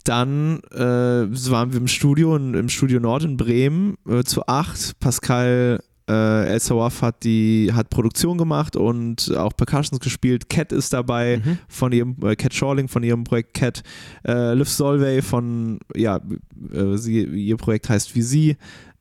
[0.04, 4.98] dann äh, waren wir im Studio, in, im Studio Nord in Bremen äh, zu acht.
[5.00, 10.48] Pascal äh, El Sawaf hat die hat Produktion gemacht und auch Percussions gespielt.
[10.48, 11.58] Cat ist dabei Mhm.
[11.68, 13.82] von ihrem äh, Cat Shawling von ihrem Projekt Cat.
[14.26, 16.20] Äh, Liv Solvay von ja
[16.72, 18.56] äh, sie, ihr Projekt heißt wie sie.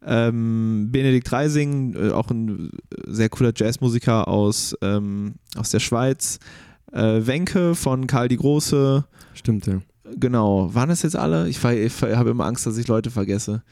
[0.10, 2.72] Ähm, Benedikt Reising, äh, auch ein
[3.05, 6.39] sehr cooler Jazzmusiker aus, ähm, aus der Schweiz.
[6.93, 9.05] Äh, Wenke von Karl die Große.
[9.34, 9.82] Stimmt, ja.
[10.16, 10.74] Genau.
[10.74, 11.49] Waren das jetzt alle?
[11.49, 13.64] Ich, ich habe immer Angst, dass ich Leute vergesse.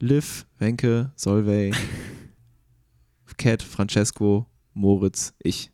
[0.00, 1.72] Liv, Wenke, Solvay,
[3.36, 5.70] Cat, Francesco, Moritz, ich.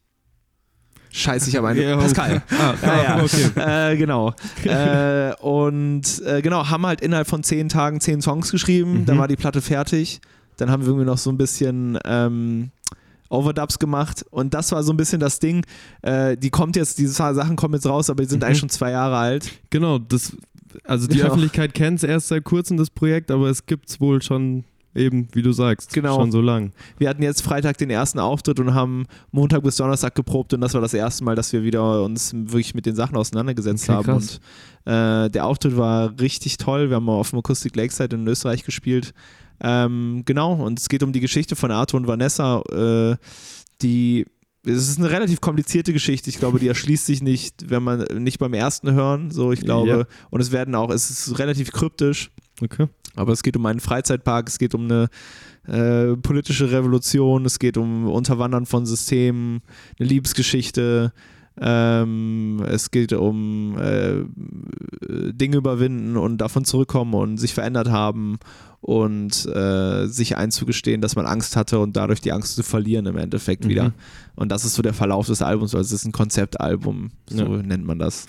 [1.12, 1.82] Scheiße, ich habe eine.
[1.82, 2.42] Ja, Pascal.
[2.58, 3.22] Ah, Ja, ja.
[3.24, 3.92] okay.
[3.92, 4.32] Äh, genau.
[4.64, 9.00] äh, und äh, genau, haben halt innerhalb von zehn Tagen zehn Songs geschrieben.
[9.00, 9.06] Mhm.
[9.06, 10.20] Dann war die Platte fertig.
[10.56, 12.70] Dann haben wir irgendwie noch so ein bisschen ähm,
[13.28, 14.24] Overdubs gemacht.
[14.30, 15.64] Und das war so ein bisschen das Ding.
[16.02, 18.46] Äh, die kommt jetzt, diese Sachen kommen jetzt raus, aber die sind Mhm.
[18.46, 19.50] eigentlich schon zwei Jahre alt.
[19.70, 20.36] Genau, das
[20.84, 21.26] also die Ja.
[21.26, 25.28] Öffentlichkeit kennt es erst seit kurzem, das Projekt, aber es gibt es wohl schon eben,
[25.32, 26.16] wie du sagst, Genau.
[26.16, 26.72] schon so lang.
[26.98, 30.74] Wir hatten jetzt Freitag den ersten Auftritt und haben Montag bis Donnerstag geprobt und das
[30.74, 34.04] war das erste Mal, dass wir wieder uns wirklich mit den Sachen auseinandergesetzt Okay, haben.
[34.04, 34.40] krass.
[34.84, 36.88] Und äh, der Auftritt war richtig toll.
[36.88, 39.12] Wir haben mal auf dem Acoustic Lakeside in Österreich gespielt.
[39.62, 43.16] Ähm, genau, und es geht um die Geschichte von Arthur und Vanessa, äh,
[43.82, 44.26] die
[44.62, 46.28] es ist eine relativ komplizierte Geschichte.
[46.28, 49.30] Ich glaube, die erschließt sich nicht, wenn man nicht beim ersten hören.
[49.30, 49.88] So, ich glaube.
[49.88, 50.04] Ja.
[50.28, 52.30] Und es werden auch, es ist relativ kryptisch.
[52.60, 52.86] Okay.
[53.16, 55.08] Aber es geht um einen Freizeitpark, es geht um eine
[55.66, 59.60] äh, politische Revolution, es geht um Unterwandern von Systemen,
[59.98, 61.12] eine Liebesgeschichte,
[61.60, 64.24] ähm, es geht um äh,
[65.32, 68.38] Dinge überwinden und davon zurückkommen und sich verändert haben
[68.80, 73.16] und äh, sich einzugestehen, dass man Angst hatte und dadurch die Angst zu verlieren im
[73.18, 73.68] Endeffekt Mhm.
[73.68, 73.92] wieder.
[74.36, 77.62] Und das ist so der Verlauf des Albums, also es ist ein Konzeptalbum, so Ja.
[77.62, 78.26] nennt man das.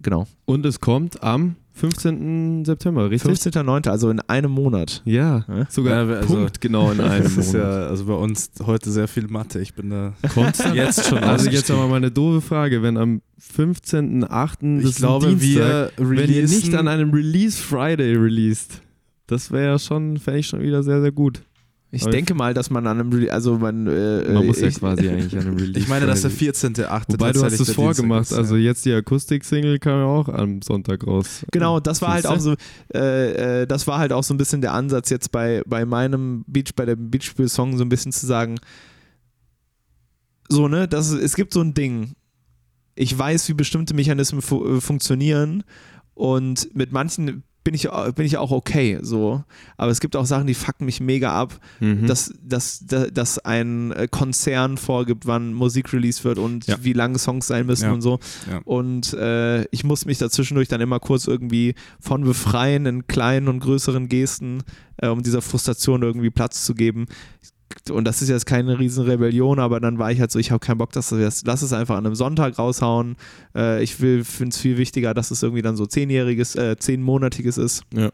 [0.00, 0.26] Genau.
[0.46, 2.64] Und es kommt am 15.
[2.64, 3.30] September, richtig?
[3.32, 5.02] 15.09., also in einem Monat.
[5.04, 5.66] Ja, Ja?
[5.70, 7.62] sogar Ja, also- Punkt genau in einem Das ist Monat.
[7.68, 9.60] ja also bei uns heute sehr viel Mathe.
[9.60, 10.74] Ich bin da Kommt's dann?
[10.74, 14.28] jetzt schon Also jetzt aber mal eine doofe Frage, wenn am 15.8.
[14.28, 18.80] das Ich ist ein glaube, Dienstag, wir wenn ihr nicht an einem Release Friday released,
[19.26, 21.42] das wäre ja schon, fände ich schon wieder sehr, sehr gut.
[21.92, 24.68] Ich Aber- denke mal, dass man an einem, Re- also man, äh, Man muss ja
[24.68, 26.50] ich, quasi eigentlich an einem Release Ich meine, dass der Friday.
[26.84, 27.02] 14.8.
[27.08, 28.66] Wobei du hast es vorgemacht, ist, also ja.
[28.66, 31.44] jetzt die Akustik-Single kam ja auch am Sonntag raus.
[31.50, 32.54] Genau, das war halt auch so,
[32.94, 36.44] äh, äh, das war halt auch so ein bisschen der Ansatz jetzt bei, bei meinem
[36.46, 38.56] Beach, bei dem Beachspiel-Song so ein bisschen zu sagen,
[40.48, 42.12] so, ne, das, es gibt so ein Ding.
[42.94, 45.62] Ich weiß, wie bestimmte Mechanismen fu äh, funktionieren
[46.14, 49.44] und mit manchen bin ich, bin ich auch okay, so.
[49.76, 52.06] Aber es gibt auch Sachen, die fucken mich mega ab, Mhm.
[52.08, 56.78] dass, dass, dass, dass ein äh, Konzern vorgibt, wann Musik released wird und Ja.
[56.82, 57.92] wie lange Songs sein müssen Ja.
[57.92, 58.18] und so.
[58.50, 58.60] Ja.
[58.64, 63.60] Und äh, ich muss mich dazwischendurch dann immer kurz irgendwie von befreien in kleinen und
[63.60, 64.64] größeren Gesten,
[64.96, 67.06] äh, um dieser Frustration irgendwie Platz zu geben.
[67.90, 70.64] Und das ist jetzt keine riesen Rebellion, aber dann war ich halt so, ich habe
[70.64, 73.16] keinen Bock, dass das, lass es einfach an einem Sonntag raushauen.
[73.54, 77.82] Äh, ich finde es viel wichtiger, dass es irgendwie dann so zehnjähriges, äh, zehnmonatiges ist.
[77.94, 78.10] Ja.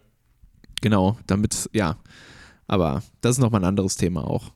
[0.82, 1.96] Genau, damit, ja.
[2.68, 4.52] Aber das ist nochmal ein anderes Thema auch.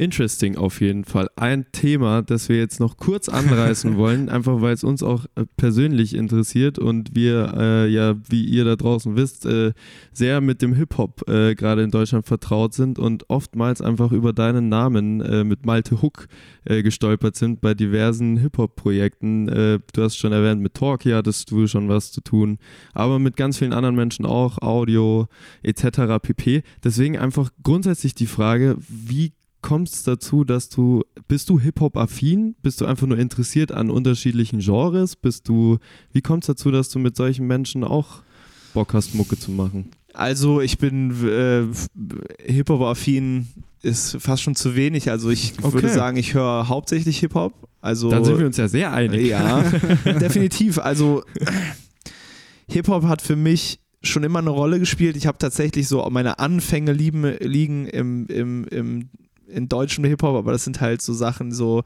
[0.00, 1.28] Interesting auf jeden Fall.
[1.36, 5.44] Ein Thema, das wir jetzt noch kurz anreißen wollen, einfach weil es uns auch äh,
[5.58, 9.74] persönlich interessiert und wir äh, ja, wie ihr da draußen wisst, äh,
[10.10, 14.70] sehr mit dem Hip-Hop äh, gerade in Deutschland vertraut sind und oftmals einfach über deinen
[14.70, 16.28] Namen äh, mit Malte Hook
[16.64, 19.46] äh, gestolpert sind bei diversen Hip-Hop-Projekten.
[19.92, 22.58] Du hast schon erwähnt, mit Talkie hattest du schon was zu tun,
[22.94, 25.26] aber mit ganz vielen anderen Menschen auch, Audio
[25.62, 26.22] etc.
[26.22, 26.62] pp.
[26.82, 29.32] Deswegen einfach grundsätzlich die Frage, wie
[29.62, 32.54] kommt es dazu, dass du, bist du Hip-Hop-affin?
[32.62, 35.16] Bist du einfach nur interessiert an unterschiedlichen Genres?
[35.16, 35.78] Bist du,
[36.12, 38.22] wie kommt es dazu, dass du mit solchen Menschen auch
[38.74, 39.90] Bock hast, Mucke zu machen?
[40.12, 41.64] Also ich bin äh,
[42.50, 43.46] Hip-Hop-affin
[43.82, 45.10] ist fast schon zu wenig.
[45.10, 45.72] Also ich Okay.
[45.74, 47.54] würde sagen, ich höre hauptsächlich Hip-Hop.
[47.80, 49.26] Also Dann sind wir uns ja sehr einig.
[49.26, 49.62] ja,
[50.04, 50.78] definitiv.
[50.78, 51.22] Also
[52.68, 55.16] Hip-Hop hat für mich schon immer eine Rolle gespielt.
[55.16, 59.08] Ich habe tatsächlich so meine Anfänge lieben, liegen im, im, im
[59.52, 61.82] in deutschem Hip-Hop, aber das sind halt so Sachen so,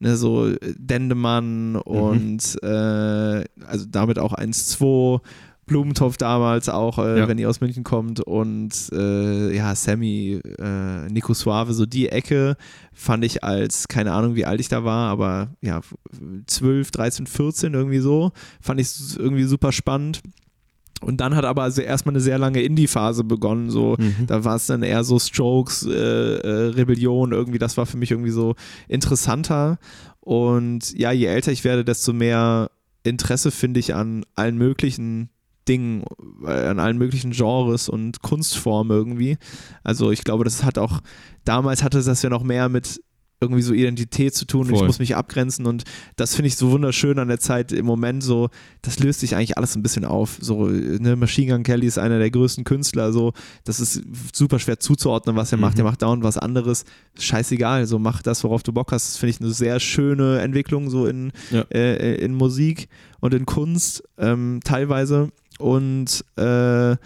[0.00, 5.20] ne, so Dendemann und äh, also damit auch 1-2,
[5.64, 7.28] Blumentopf damals auch, äh, Ja.
[7.28, 12.56] wenn ihr aus München kommt und äh, ja, Sammy, äh, Nico Suave, so die Ecke
[12.92, 15.80] fand ich als, keine Ahnung wie alt ich da war, aber ja,
[16.48, 20.20] 12, 13, 14 irgendwie so, fand ich irgendwie super spannend.
[21.02, 24.26] Und dann hat aber also erstmal eine sehr lange Indie-Phase begonnen, so Mhm.
[24.26, 28.10] da war es dann eher so Strokes, äh, äh, Rebellion, irgendwie, das war für mich
[28.10, 28.54] irgendwie so
[28.88, 29.78] interessanter.
[30.20, 32.70] Und ja, je älter ich werde, desto mehr
[33.02, 35.30] Interesse finde ich an allen möglichen
[35.68, 36.04] Dingen,
[36.44, 39.36] äh, an allen möglichen Genres und Kunstformen irgendwie.
[39.84, 41.00] Also ich glaube, das hat auch,
[41.44, 43.00] damals hatte das ja noch mehr mit
[43.42, 44.68] irgendwie so Identität zu tun.
[44.70, 44.86] Ich Voll.
[44.86, 45.84] muss mich abgrenzen und
[46.16, 48.48] das finde ich so wunderschön an der Zeit im Moment so,
[48.80, 50.38] das löst sich eigentlich alles ein bisschen auf.
[50.40, 53.32] So, ne, Machine Gun Kelly ist einer der größten Künstler, so,
[53.64, 55.74] das ist super schwer zuzuordnen, was er macht.
[55.74, 55.80] Mhm.
[55.80, 56.84] Er macht dauernd was anderes.
[57.18, 59.08] Scheißegal, so mach das, worauf du Bock hast.
[59.08, 61.62] Das finde ich eine sehr schöne Entwicklung so in, Ja.
[61.72, 62.88] äh, in Musik
[63.20, 65.30] und in Kunst ähm, teilweise.
[65.58, 66.96] Und äh,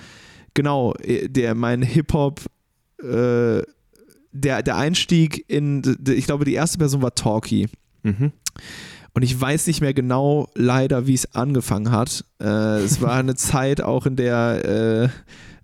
[0.54, 2.40] genau, äh, der mein Hip-Hop
[3.02, 3.62] äh,
[4.40, 7.68] der, der Einstieg in, ich glaube, die erste Person war Talkie.
[8.02, 8.32] Mhm.
[9.12, 12.24] Und ich weiß nicht mehr genau, leider, wie es angefangen hat.
[12.40, 15.10] Äh, es war eine Zeit auch, in der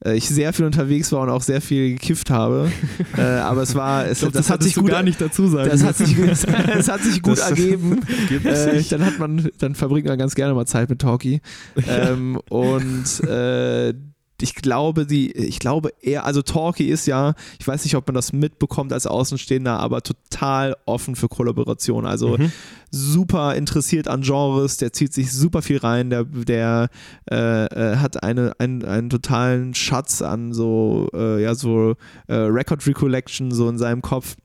[0.05, 2.73] äh, ich sehr viel unterwegs war und auch sehr viel gekifft habe.
[3.17, 5.71] äh, aber es war, es, glaub, das, hat sich gut gar nicht dazu sagen.
[5.71, 6.17] das hat sich,
[6.75, 8.01] das hat sich gut Das ergeben.
[8.29, 8.89] gibt Äh, sich.
[8.89, 11.41] dann hat man, dann verbringt man ganz gerne mal Zeit mit Talkie.
[11.87, 13.95] Ähm, und äh,
[14.43, 18.15] ich glaube, die, ich glaube eher, also Talkie ist ja, ich weiß nicht, ob man
[18.15, 22.07] das mitbekommt als Außenstehender, aber total offen für Kollaboration.
[22.07, 22.53] Also Mhm.
[22.91, 26.89] super interessiert an Genres, der zieht sich super viel rein, der, der
[27.31, 31.95] äh, äh, hat eine, einen, einen totalen Schatz an so, äh, ja, so
[32.27, 34.37] äh, Record Recollection so in seinem Kopf.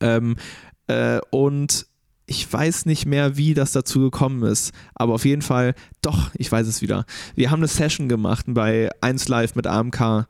[0.00, 0.36] Ähm,
[0.86, 1.86] äh, und
[2.30, 6.50] ich weiß nicht mehr, wie das dazu gekommen ist, aber auf jeden Fall, doch, ich
[6.50, 7.04] weiß es wieder.
[7.34, 10.28] Wir haben eine Session gemacht bei 1 Live mit AMK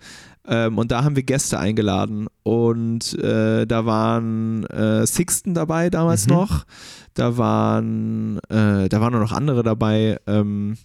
[0.48, 6.26] ähm, und da haben wir Gäste eingeladen und äh, da waren äh, Sixten dabei damals
[6.26, 6.32] Mhm.
[6.32, 6.64] noch,
[7.12, 10.78] da waren, äh, da waren noch andere dabei, ähm,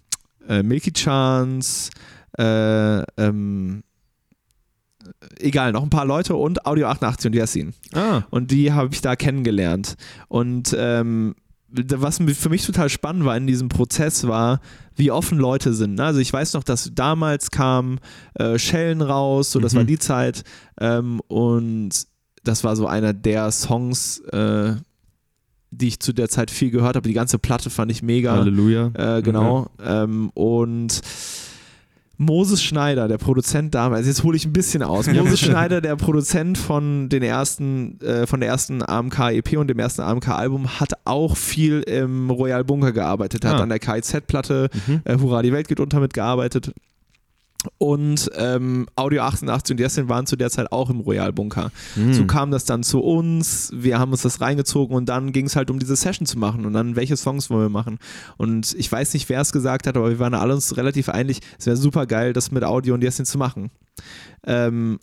[0.49, 1.91] äh, Milky Chance,
[2.37, 3.83] äh, ähm,
[5.39, 7.73] egal, noch ein paar Leute und Audio 88 und Yassin.
[7.93, 9.95] Ah, Und die habe ich da kennengelernt.
[10.27, 11.35] Und ähm,
[11.69, 14.61] was für mich total spannend war in diesem Prozess war,
[14.95, 15.95] wie offen Leute sind.
[15.95, 16.05] ne?
[16.05, 17.99] Also ich weiß noch, dass damals kam
[18.35, 19.77] äh, Schellen raus, so das Mhm.
[19.77, 20.43] war die Zeit.
[20.79, 21.89] Ähm, und
[22.43, 24.75] das war so einer der Songs, äh,
[25.71, 27.09] die ich zu der Zeit viel gehört habe.
[27.09, 28.31] Die ganze Platte fand ich mega.
[28.37, 28.91] Halleluja.
[28.93, 29.67] Äh, genau.
[29.83, 31.01] Ähm, und
[32.17, 35.07] Moses Schneider, der Produzent damals, jetzt hole ich ein bisschen aus.
[35.07, 39.79] Moses Schneider, der Produzent von den ersten, äh, von der ersten AMK EP und dem
[39.79, 43.43] ersten AMK Album, hat auch viel im Royal Bunker gearbeitet.
[43.45, 43.63] Hat Ah.
[43.63, 45.01] an der KIZ-Platte Mhm.
[45.03, 46.71] äh, Hurra, die Welt geht unter mitgearbeitet.
[47.77, 51.71] Und ähm, Audio 88 und Jessin waren zu der Zeit auch im Royal Bunker.
[51.95, 52.13] Mhm.
[52.13, 55.55] So kam das dann zu uns, wir haben uns das reingezogen und dann ging es
[55.55, 57.99] halt um diese Session zu machen und dann welche Songs wollen wir machen.
[58.37, 61.41] Und ich weiß nicht, wer es gesagt hat, aber wir waren alle uns relativ einig,
[61.57, 63.71] es wäre super geil, das mit Audio und Jessin zu machen.
[64.45, 64.99] Ähm,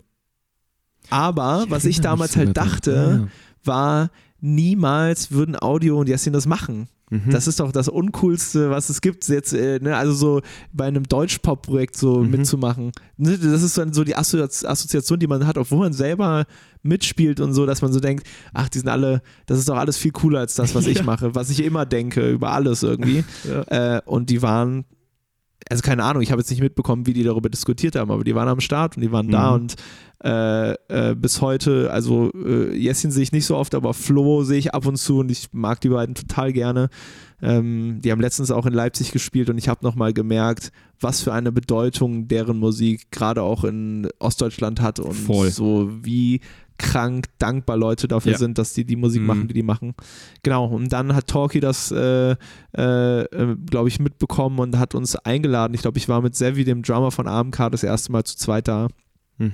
[1.09, 3.29] aber was ich erinnere mich damals halt dachte,
[3.63, 4.09] war,
[4.39, 6.87] niemals würden Audio und Jessin das machen.
[7.13, 7.19] Ja.
[7.25, 7.31] Mhm.
[7.31, 9.95] Das ist doch das Uncoolste, was es gibt jetzt, äh, ne?
[9.95, 10.41] also so
[10.71, 12.31] bei einem Deutsch-Pop-Projekt so Mhm.
[12.31, 12.91] mitzumachen.
[13.17, 13.37] Ne?
[13.37, 16.45] Das ist dann so die Assozi Assoziation, die man hat, obwohl man selber
[16.81, 19.97] mitspielt und so, dass man so denkt, ach, die sind alle, das ist doch alles
[19.97, 23.23] viel cooler als das, was ich mache, was ich immer denke über alles irgendwie.
[23.67, 24.85] äh, und die waren,
[25.69, 28.35] also keine Ahnung, ich habe jetzt nicht mitbekommen, wie die darüber diskutiert haben, aber die
[28.35, 29.61] waren am Start und die waren da Mhm.
[29.63, 29.75] und
[30.23, 34.57] äh, äh, bis heute, also äh, Jessin sehe ich nicht so oft, aber Flo sehe
[34.57, 36.89] ich ab und zu und ich mag die beiden total gerne.
[37.41, 40.71] Ähm, die haben letztens auch in Leipzig gespielt und ich habe nochmal gemerkt,
[41.01, 45.49] was für eine Bedeutung deren Musik gerade auch in Ostdeutschland hat und Voll.
[45.49, 46.39] so wie
[46.77, 48.37] krank dankbar Leute dafür Ja.
[48.37, 49.27] sind, dass die die Musik Mhm.
[49.27, 49.93] machen, die die machen.
[50.43, 52.35] Genau, und dann hat Talkie das, äh,
[52.77, 55.73] äh, äh, glaube ich, mitbekommen und hat uns eingeladen.
[55.73, 58.67] Ich glaube, ich war mit Sevi, dem Drummer von AMK, das erste Mal zu zweit
[58.67, 58.87] da.
[59.39, 59.53] Mhm.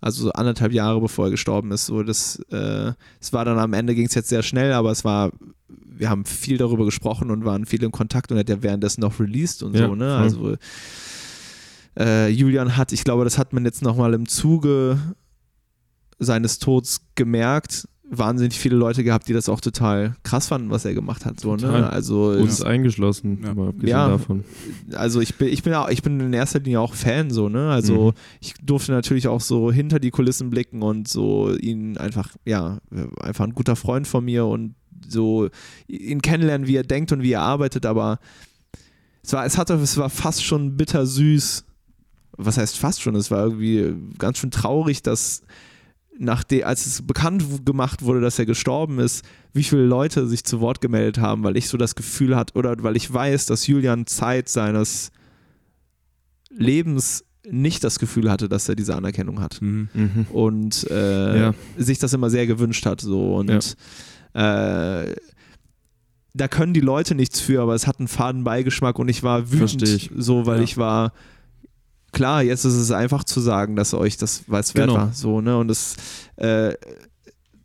[0.00, 1.86] Also so anderthalb Jahre bevor er gestorben ist.
[1.86, 5.04] So, das, äh, es war dann am Ende ging es jetzt sehr schnell, aber es
[5.04, 5.32] war,
[5.68, 9.18] wir haben viel darüber gesprochen und waren viel in Kontakt und hat ja währenddessen noch
[9.18, 10.08] released und Ja, so, ne?
[10.08, 10.22] voll.
[10.22, 10.56] Also
[11.98, 14.98] äh, Julian hat, ich glaube, das hat man jetzt nochmal im Zuge
[16.18, 20.94] seines Todes gemerkt, wahnsinnig viele Leute gehabt, die das auch total krass fanden, was er
[20.94, 21.40] gemacht hat.
[21.40, 21.90] So, ne?
[21.90, 23.52] Also Uns es- eingeschlossen, Ja.
[23.54, 24.08] mal abgesehen Ja.
[24.08, 24.44] davon.
[24.94, 27.68] also ich bin, ich bin auch, ich bin in erster Linie auch Fan, so, ne?
[27.70, 28.12] Also Mhm.
[28.40, 32.78] ich durfte natürlich auch so hinter die Kulissen blicken und so ihn einfach, ja,
[33.20, 34.74] einfach ein guter Freund von mir und
[35.08, 35.48] so
[35.88, 38.20] ihn kennenlernen, wie er denkt und wie er arbeitet, aber
[39.22, 41.64] es war, es hatte, es war fast schon bittersüß.
[42.36, 43.14] Was heißt fast schon?
[43.14, 45.42] Es war irgendwie ganz schön traurig, dass
[46.18, 50.60] nachdem, als es bekannt gemacht wurde, dass er gestorben ist, wie viele Leute sich zu
[50.60, 54.06] Wort gemeldet haben, weil ich so das Gefühl hatte, oder weil ich weiß, dass Julian
[54.06, 55.10] Zeit seines
[56.50, 59.88] Lebens nicht das Gefühl hatte, dass er diese Anerkennung hat Mhm.
[59.94, 60.26] Mhm.
[60.32, 61.54] und äh, Ja.
[61.76, 63.00] sich das immer sehr gewünscht hat.
[63.00, 65.14] So und äh,
[66.34, 69.50] da können die Leute nichts für, aber es hat einen faden Beigeschmack und ich war
[69.52, 70.10] wütend, ich.
[70.16, 70.64] so weil Ja.
[70.64, 71.12] ich war
[72.16, 74.98] klar, jetzt ist es einfach zu sagen, dass euch das was wert Genau.
[75.00, 75.96] war, so ne und das
[76.36, 76.74] äh,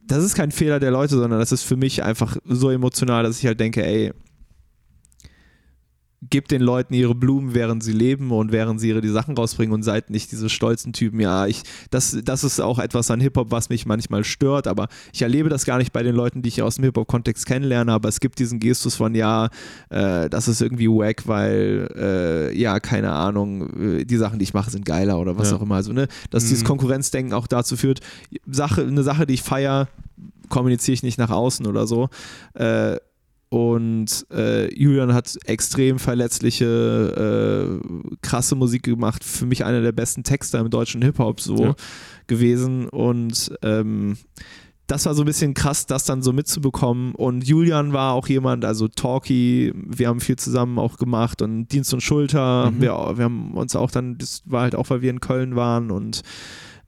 [0.06, 3.40] das ist kein Fehler der Leute, sondern das ist für mich einfach so emotional, dass
[3.40, 4.12] ich halt denke, ey,
[6.32, 9.74] gebt den Leuten ihre Blumen, während sie leben und während sie ihre die Sachen rausbringen
[9.74, 11.20] und seid nicht diese stolzen Typen.
[11.20, 15.22] Ja, ich, das, das ist auch etwas an Hip-Hop, was mich manchmal stört, aber ich
[15.22, 18.20] erlebe das gar nicht bei den Leuten, die ich aus dem Hip-Hop-Kontext kennenlerne, aber es
[18.20, 19.50] gibt diesen Gestus von, ja,
[19.90, 24.54] äh, das ist irgendwie wack, weil, äh, ja, keine Ahnung, äh, die Sachen, die ich
[24.54, 25.58] mache, sind geiler oder was Ja.
[25.58, 25.76] auch immer.
[25.76, 26.68] Also, ne, dass dieses Mhm.
[26.68, 28.00] Konkurrenzdenken auch dazu führt,
[28.50, 29.90] Sache, eine Sache, die ich feiere,
[30.50, 32.10] kommuniziere ich nicht nach außen oder so.
[32.54, 32.98] Äh,
[33.52, 39.26] und äh, Julian hat extrem verletzliche, äh, krasse Musik gemacht.
[39.26, 41.76] Für mich einer der besten Texter im deutschen Hip-Hop so Ja.
[42.28, 42.88] gewesen.
[42.88, 44.16] Und ähm,
[44.88, 47.14] das war so ein bisschen krass, das dann so mitzubekommen.
[47.14, 51.94] Und Julian war auch jemand, also Talkie, wir haben viel zusammen auch gemacht und Dienst
[51.94, 52.82] und Schulter, Mhm.
[52.82, 55.92] wir, wir haben uns auch dann, das war halt auch, weil wir in Köln waren
[55.92, 56.22] und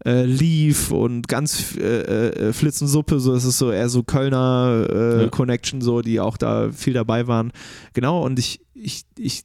[0.05, 4.03] äh, Leaf und ganz äh, äh, Flitz und Suppe, so das ist so eher so
[4.03, 5.29] Kölner äh, Ja.
[5.29, 7.51] Connection, so, die auch da viel dabei waren.
[7.93, 9.43] Genau, und ich, ich, ich,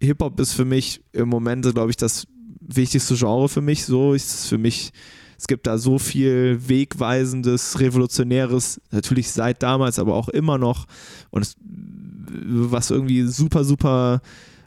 [0.00, 2.26] Hip-Hop ist für mich im Moment, glaube ich, das
[2.60, 3.84] wichtigste Genre für mich.
[3.84, 4.92] So ist es für mich,
[5.38, 10.86] es gibt da so viel Wegweisendes, Revolutionäres, natürlich seit damals, aber auch immer noch.
[11.30, 11.56] Und es,
[12.28, 14.20] was irgendwie super, super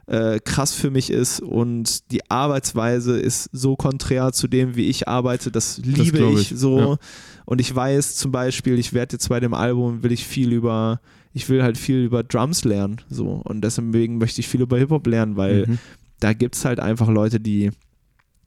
[0.08, 5.08] äh, krass für mich ist und die Arbeitsweise ist so konträr zu dem, wie ich
[5.08, 6.80] arbeite, das liebe glaub ich, ich, so.
[6.80, 6.98] ja.
[7.46, 11.00] Und ich weiß zum Beispiel, ich werde jetzt bei dem Album, will ich viel über,
[11.34, 13.42] ich will halt viel über Drums lernen, so.
[13.44, 15.78] Und deswegen möchte ich viel über Hip-Hop lernen, weil Mhm.
[16.20, 17.72] da gibt es halt einfach Leute, die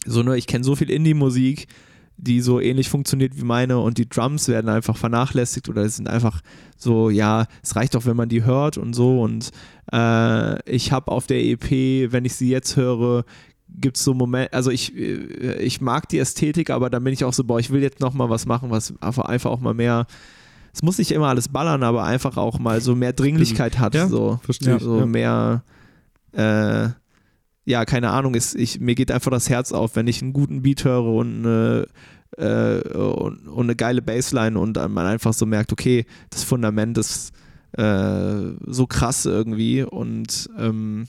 [0.07, 1.67] so nur, ich kenne so viel Indie-Musik,
[2.23, 6.09] die so ähnlich funktioniert wie meine und die Drums werden einfach vernachlässigt oder es sind
[6.09, 6.41] einfach
[6.77, 9.21] so, ja, es reicht doch, wenn man die hört und so.
[9.23, 9.51] Und
[9.93, 13.25] äh, ich habe auf der EP, wenn ich sie jetzt höre,
[13.69, 17.25] gibt es so Momente, also ich, äh, ich mag die Ästhetik, aber dann bin ich
[17.25, 20.07] auch so, boah, ich will jetzt nochmal was machen, was einfach, einfach auch mal mehr,
[20.73, 24.09] es muss nicht immer alles ballern, aber einfach auch mal so mehr Dringlichkeit hat, Ja,
[24.09, 25.07] so, verstehe so ja.
[25.07, 25.63] mehr,
[26.33, 26.89] äh,
[27.65, 30.63] ja, keine Ahnung, ist, ich, mir geht einfach das Herz auf, wenn ich einen guten
[30.63, 31.87] Beat höre und eine,
[32.37, 37.33] äh, und, und eine geile Bassline und man einfach so merkt, okay, das Fundament ist
[37.73, 41.07] äh, so krass irgendwie und ähm,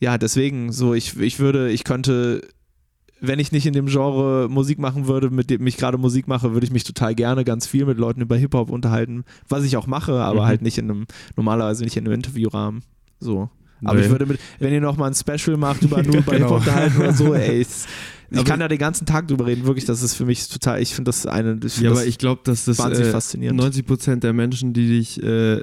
[0.00, 2.40] ja, deswegen so, ich, ich würde, ich könnte,
[3.20, 6.52] wenn ich nicht in dem Genre Musik machen würde, mit dem ich gerade Musik mache,
[6.54, 9.86] würde ich mich total gerne ganz viel mit Leuten über Hip-Hop unterhalten, was ich auch
[9.86, 10.46] mache, aber Mhm.
[10.46, 11.06] halt nicht in einem,
[11.36, 12.82] normalerweise nicht in einem Interviewrahmen.
[13.18, 13.50] So.
[13.84, 14.04] Aber Nee.
[14.04, 16.46] ich würde mit, wenn ihr noch mal ein Special macht über nur über Genau.
[16.46, 17.86] Hip-Hop unterhalten oder so, ey, es-
[18.30, 20.80] ich Aber- kann da den ganzen Tag drüber reden, wirklich, das ist für mich total,
[20.80, 23.12] ich finde das eine, ich find Ja, das aber ich glaube, dass das wahnsinnig äh,
[23.12, 23.58] faszinierend.
[23.60, 25.60] 90 Prozent der Menschen, die dich äh,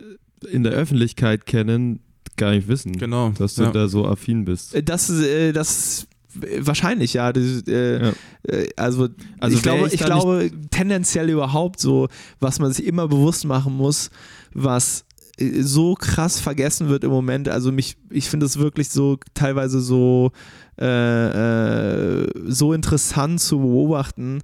[0.52, 1.99] in der Öffentlichkeit kennen,
[2.35, 3.30] gar nicht wissen, Genau.
[3.38, 3.72] dass du ja.
[3.72, 4.76] da so affin bist.
[4.76, 6.06] Äh, Das, äh, das
[6.41, 7.34] äh, wahrscheinlich, ja.
[7.34, 8.14] Das, äh, Ja.
[8.44, 9.07] äh, also,
[9.39, 13.73] Also ich glaube, ich ich glaube tendenziell überhaupt so, was man sich immer bewusst machen
[13.76, 14.11] muss,
[14.53, 15.06] was
[15.40, 17.50] so krass vergessen wird im Moment.
[17.50, 20.32] Also mich, ich finde es wirklich so teilweise so
[20.80, 24.42] äh, äh, so interessant zu beobachten,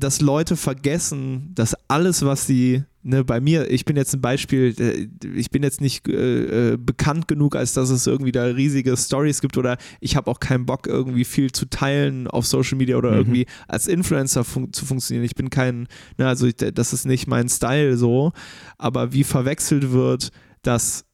[0.00, 4.74] dass Leute vergessen, dass alles, was sie, ne, bei mir, ich bin jetzt ein Beispiel,
[4.78, 8.96] äh, ich bin jetzt nicht äh, äh, bekannt genug, als dass es irgendwie da riesige
[8.96, 12.96] Stories gibt oder ich habe auch keinen Bock, irgendwie viel zu teilen auf Social Media
[12.96, 13.16] oder Mhm.
[13.16, 15.24] irgendwie als Influencer fun zu funktionieren.
[15.24, 15.86] Ich bin kein,
[16.18, 18.32] ne, also ich, das ist nicht mein Style so,
[18.78, 20.30] aber wie verwechselt wird,
[20.62, 21.04] dass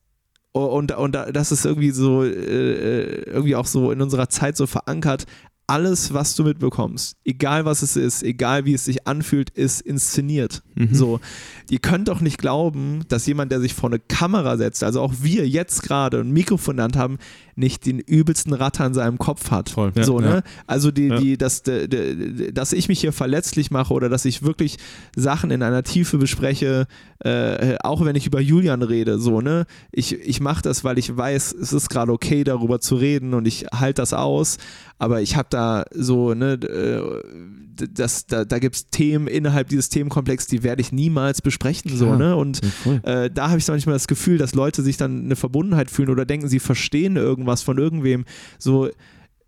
[0.52, 5.26] und, und das ist irgendwie so, äh, irgendwie auch so in unserer Zeit so verankert,
[5.66, 10.62] alles, was du mitbekommst, egal was es ist, egal wie es sich anfühlt, ist inszeniert.
[10.74, 10.94] Mhm.
[10.94, 11.20] So,
[11.68, 15.14] ihr könnt doch nicht glauben, dass jemand, der sich vor eine Kamera setzt, also auch
[15.20, 17.18] wir jetzt gerade ein Mikrofon in der Hand haben,
[17.56, 19.70] nicht den übelsten Ratter in seinem Kopf hat.
[19.70, 19.90] Voll.
[19.96, 20.26] Ja, so, ja.
[20.36, 20.42] ne?
[20.66, 21.16] Also die, Ja.
[21.18, 24.76] die, dass, de- de- dass ich mich hier verletzlich mache oder dass ich wirklich
[25.16, 26.86] Sachen in einer Tiefe bespreche,
[27.24, 29.64] äh, auch wenn ich über Julian rede, so, ne?
[29.90, 33.46] Ich, ich mache das, weil ich weiß, es ist gerade okay, darüber zu reden und
[33.48, 34.58] ich halte das aus,
[34.98, 39.88] aber ich habe da so, ne, äh, das, da, da gibt es Themen innerhalb dieses
[39.90, 42.18] Themenkomplex, die werde ich niemals besprechen, so, Klar.
[42.18, 42.36] ne?
[42.36, 42.60] Und
[43.04, 46.08] Ja, äh, da habe ich manchmal das Gefühl, dass Leute sich dann eine Verbundenheit fühlen
[46.10, 48.24] oder denken, sie verstehen irgendwas von irgendwem.
[48.58, 48.88] So,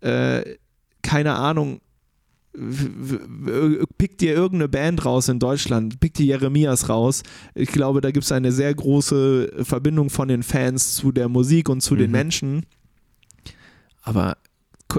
[0.01, 0.43] äh,
[1.01, 1.81] keine Ahnung,
[3.97, 7.23] pick dir irgendeine Band raus in Deutschland, pick dir Jeremias raus.
[7.55, 11.69] Ich glaube, da gibt es eine sehr große Verbindung von den Fans zu der Musik
[11.69, 12.11] und zu den Mhm.
[12.11, 12.65] Menschen.
[14.01, 14.37] Aber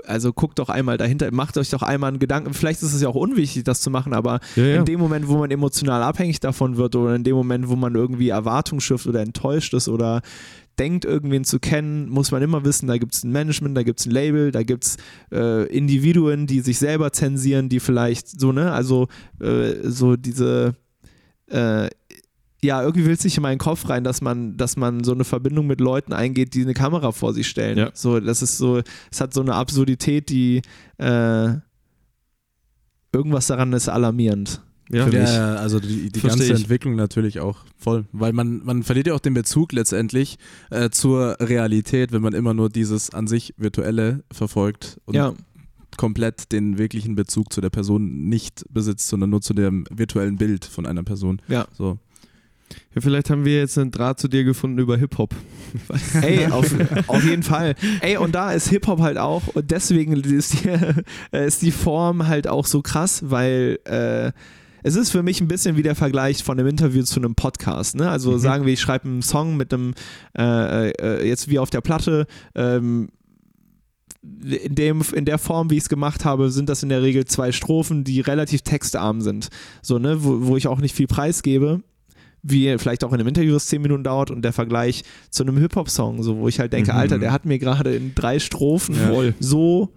[0.07, 2.55] also guckt doch einmal dahinter, macht euch doch einmal einen Gedanken.
[2.55, 4.77] Vielleicht ist es ja auch unwichtig, das zu machen, aber Ja, ja.
[4.77, 7.97] in dem Moment, wo man emotional abhängig davon wird oder in dem Moment, wo man
[7.97, 10.23] irgendwie Erwartung schifft oder enttäuscht ist oder
[10.81, 14.01] denkt, irgendwen zu kennen, muss man immer wissen, da gibt es ein Management, da gibt
[14.01, 14.97] es ein Label, da gibt es
[15.31, 19.09] äh, Individuen, die sich selber zensieren, die vielleicht so, ne, also
[19.41, 20.75] äh, so diese,
[21.49, 21.91] äh,
[22.63, 25.25] ja, irgendwie will es sich in meinen Kopf rein, dass man, dass man so eine
[25.25, 27.79] Verbindung mit Leuten eingeht, die eine Kamera vor sich stellen.
[27.79, 27.91] Ja.
[27.93, 28.81] So, das ist so,
[29.11, 30.63] es hat so eine Absurdität, die
[30.99, 31.55] äh,
[33.13, 34.63] irgendwas daran ist alarmierend.
[34.91, 36.51] Ja, Ja, ja, also die, die ganze ich.
[36.51, 38.05] Entwicklung natürlich auch voll.
[38.13, 40.39] Weil man, man verliert ja auch den Bezug letztendlich
[40.71, 45.35] äh, zur Realität, wenn man immer nur dieses an sich Virtuelle verfolgt und ja.
[45.97, 50.65] komplett den wirklichen Bezug zu der Person nicht besitzt, sondern nur zu dem virtuellen Bild
[50.65, 51.41] von einer Person.
[51.49, 51.67] Ja.
[51.73, 51.99] So.
[52.95, 55.35] Ja, vielleicht haben wir jetzt einen Draht zu dir gefunden über Hip-Hop.
[56.23, 56.73] Ey, auf,
[57.09, 57.75] auf jeden Fall.
[58.01, 60.71] Ey, und da ist Hip-Hop halt auch, und deswegen ist die,
[61.37, 64.33] ist die Form halt auch so krass, weil äh,
[64.83, 67.97] es ist für mich ein bisschen wie der Vergleich von einem Interview zu einem Podcast.
[67.97, 68.09] Ne?
[68.09, 68.39] Also Mhm.
[68.39, 69.95] sagen wir, ich schreibe einen Song mit einem,
[70.37, 73.09] äh, äh, jetzt wie auf der Platte, ähm,
[74.45, 77.25] in, dem, in der Form, wie ich es gemacht habe, sind das in der Regel
[77.25, 79.49] zwei Strophen, die relativ textarm sind.
[79.83, 81.81] So, ne, wo, wo ich auch nicht viel preisgebe,
[82.43, 85.57] wie vielleicht auch in einem Interview, das zehn Minuten dauert und der Vergleich zu einem
[85.59, 86.99] Hip-Hop-Song, so, wo ich halt denke, Mhm.
[86.99, 89.33] Alter, der hat mir gerade in drei Strophen Ja.
[89.41, 89.91] So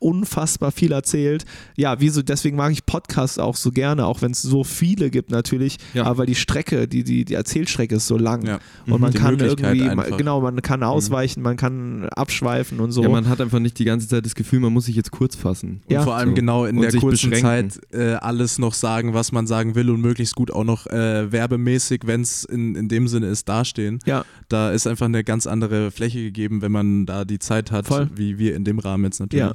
[0.00, 1.44] unfassbar viel erzählt.
[1.76, 5.30] Ja, wieso, deswegen mag ich Podcasts auch so gerne, auch wenn es so viele gibt
[5.30, 6.04] natürlich, Ja.
[6.04, 8.46] aber die Strecke, die, die, die Erzählstrecke ist so lang.
[8.46, 8.58] Ja.
[8.86, 10.16] Und man Die kann irgendwie, einfach.
[10.16, 13.02] genau, man kann ausweichen, man kann abschweifen und so.
[13.02, 15.34] Ja, man hat einfach nicht die ganze Zeit das Gefühl, man muss sich jetzt kurz
[15.36, 15.80] fassen.
[15.86, 16.02] Und Ja.
[16.02, 16.34] vor allem So.
[16.34, 17.70] genau in Und der kurzen beschränken.
[17.70, 21.30] Zeit äh, alles noch sagen, was man sagen will und möglichst gut auch noch äh,
[21.32, 23.98] werbemäßig, wenn es in, in dem Sinne ist, dastehen.
[24.06, 27.86] ja, Da ist einfach eine ganz andere Fläche gegeben, wenn man da die Zeit hat,
[27.86, 28.08] Voll.
[28.14, 29.44] wie wir in dem Rahmen jetzt natürlich.
[29.46, 29.52] Ja.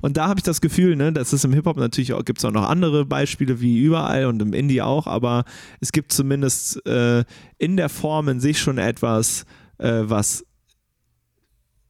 [0.00, 2.44] Und da habe ich das Gefühl, ne, das ist im Hip-Hop natürlich auch, gibt es
[2.44, 5.44] auch noch andere Beispiele wie überall und im Indie auch, aber
[5.80, 7.24] es gibt zumindest äh,
[7.58, 9.44] in der Form in sich schon etwas,
[9.78, 10.44] äh, was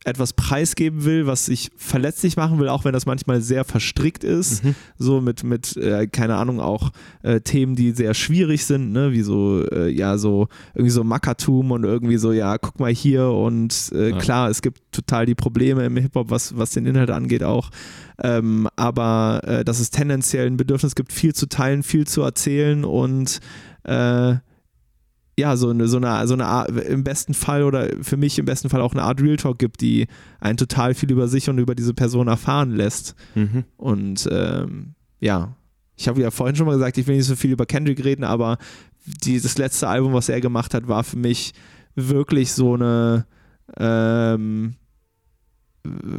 [0.04, 4.64] etwas preisgeben will, was sich verletzlich machen will, auch wenn das manchmal sehr verstrickt ist,
[4.64, 4.74] Mhm.
[4.96, 6.90] so mit, mit äh, keine Ahnung, auch
[7.22, 11.72] äh, Themen, die sehr schwierig sind, ne, wie so, äh, ja, so, irgendwie so Mackertum
[11.72, 14.18] und irgendwie so, ja, guck mal hier und äh, Ja.
[14.18, 17.70] klar, es gibt total die Probleme im Hip-Hop, was, was den Inhalt angeht auch,
[18.22, 22.84] ähm, aber äh, dass es tendenziell ein Bedürfnis gibt, viel zu teilen, viel zu erzählen
[22.84, 23.40] und
[23.84, 24.36] äh,
[25.38, 28.44] ja, so eine, so eine, so eine Art, im besten Fall oder für mich im
[28.44, 30.08] besten Fall auch eine Art Real Talk gibt, die
[30.40, 33.14] einen total viel über sich und über diese Person erfahren lässt.
[33.36, 33.62] Mhm.
[33.76, 35.54] Und ähm, ja,
[35.94, 38.24] ich habe ja vorhin schon mal gesagt, ich will nicht so viel über Kendrick reden,
[38.24, 38.58] aber
[39.04, 41.54] dieses letzte Album, was er gemacht hat, war für mich
[41.94, 43.24] wirklich so eine
[43.76, 44.74] ähm,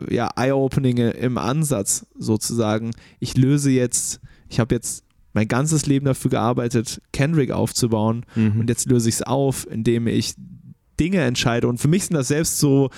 [0.09, 2.91] ja, Eye-Opening im Ansatz sozusagen.
[3.19, 5.03] Ich löse jetzt, ich habe jetzt
[5.33, 8.59] mein ganzes Leben dafür gearbeitet, Kendrick aufzubauen Mhm.
[8.61, 10.33] und jetzt löse ich es auf, indem ich
[10.99, 11.67] Dinge entscheide.
[11.67, 12.89] Und für mich sind das selbst so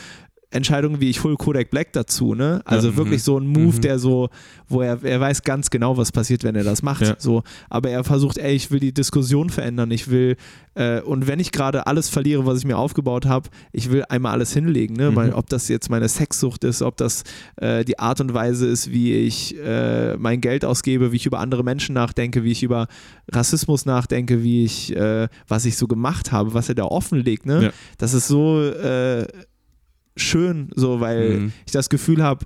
[0.51, 2.61] Entscheidungen wie ich hole Kodak Black dazu, ne?
[2.65, 3.81] Also Ja, wirklich so ein Move, Mhm.
[3.81, 4.29] der so,
[4.67, 7.01] wo er, er weiß ganz genau, was passiert, wenn er das macht.
[7.01, 7.15] Ja.
[7.17, 10.35] So, aber er versucht, ey, ich will die Diskussion verändern, ich will,
[10.75, 14.33] äh, und wenn ich gerade alles verliere, was ich mir aufgebaut habe, ich will einmal
[14.33, 15.11] alles hinlegen, ne?
[15.11, 15.15] Mhm.
[15.15, 17.23] Weil, ob das jetzt meine Sexsucht ist, ob das
[17.57, 21.39] äh, die Art und Weise ist, wie ich äh, mein Geld ausgebe, wie ich über
[21.39, 22.87] andere Menschen nachdenke, wie ich über
[23.31, 27.63] Rassismus nachdenke, wie ich, äh, was ich so gemacht habe, was er da offenlegt, ne?
[27.63, 27.69] Ja.
[27.97, 29.25] Das ist so äh,
[30.15, 31.53] schön, so, weil Mhm.
[31.65, 32.45] ich das Gefühl habe,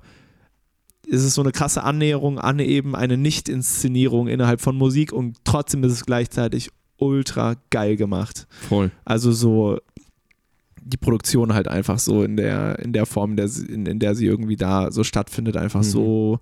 [1.10, 5.84] es ist so eine krasse Annäherung an eben eine Nicht-Inszenierung innerhalb von Musik und trotzdem
[5.84, 8.46] ist es gleichzeitig ultra geil gemacht.
[8.68, 8.90] Voll.
[9.04, 9.78] Also so
[10.82, 14.14] die Produktion halt einfach so in der, in der Form, der, sie- in, in der
[14.14, 15.84] sie irgendwie da so stattfindet, einfach Mhm.
[15.84, 16.38] so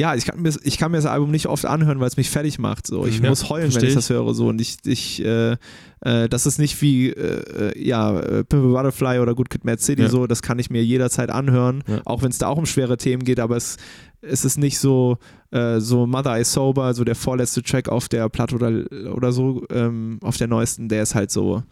[0.00, 2.30] ja, ich kann, mir, ich kann mir das Album nicht oft anhören, weil es mich
[2.30, 2.86] fertig macht.
[2.86, 3.04] So.
[3.04, 3.94] Ich Ja, muss heulen, wenn ich ich.
[3.96, 4.32] das höre.
[4.32, 4.46] So.
[4.46, 5.56] Und ich, ich äh,
[6.02, 9.64] äh, das ist nicht wie äh, äh, ja, äh, Pimp a Butterfly oder Good Kid
[9.64, 10.08] Mad City Ja.
[10.08, 12.00] so, das kann ich mir jederzeit anhören, Ja.
[12.04, 13.76] auch wenn es da auch um schwere Themen geht, aber es,
[14.22, 15.18] es ist nicht so,
[15.50, 18.70] äh, so Mother I Sober, so der vorletzte Track auf der Platte oder,
[19.14, 21.64] oder so, ähm, auf der neuesten, der ist halt so,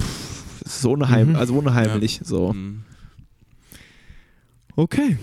[0.00, 1.36] pff, es ist so unheim, Mhm.
[1.36, 2.20] also unheimlich.
[2.22, 2.52] So.
[2.52, 2.82] Mhm.
[4.76, 5.18] Okay.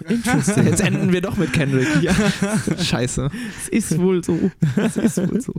[0.08, 0.66] Interesting.
[0.66, 1.88] Jetzt enden wir doch mit Kendrick.
[2.02, 2.14] Ja.
[2.82, 3.30] Scheiße.
[3.60, 4.50] Es ist wohl so.
[4.76, 5.52] Es ist wohl so.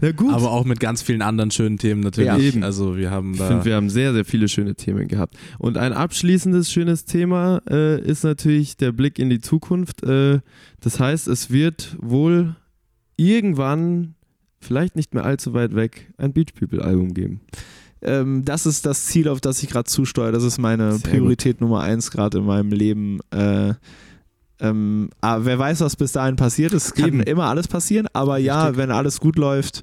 [0.00, 0.32] Na gut.
[0.32, 2.28] Aber auch mit ganz vielen anderen schönen Themen natürlich.
[2.28, 2.38] Ja.
[2.38, 2.62] Eben.
[2.62, 3.48] Also wir haben Ich da.
[3.48, 5.36] finde, wir haben sehr, sehr viele schöne Themen gehabt.
[5.58, 10.02] Und ein abschließendes schönes Thema äh, ist natürlich der Blick in die Zukunft.
[10.02, 10.40] Äh,
[10.80, 12.56] das heißt, es wird wohl
[13.16, 14.14] irgendwann,
[14.60, 17.40] vielleicht nicht mehr allzu weit weg, ein Beach People Album geben.
[18.06, 20.32] Ähm, das ist das Ziel, auf das ich gerade zusteuere.
[20.32, 23.20] Das ist meine Sehr Priorität Nummer eins gerade in meinem Leben.
[23.30, 23.74] Äh,
[24.58, 26.72] ähm, aber wer weiß, was bis dahin passiert.
[26.72, 27.20] Es kann Eben.
[27.20, 28.78] immer alles passieren, aber ja, Richtig.
[28.78, 29.82] wenn alles gut läuft,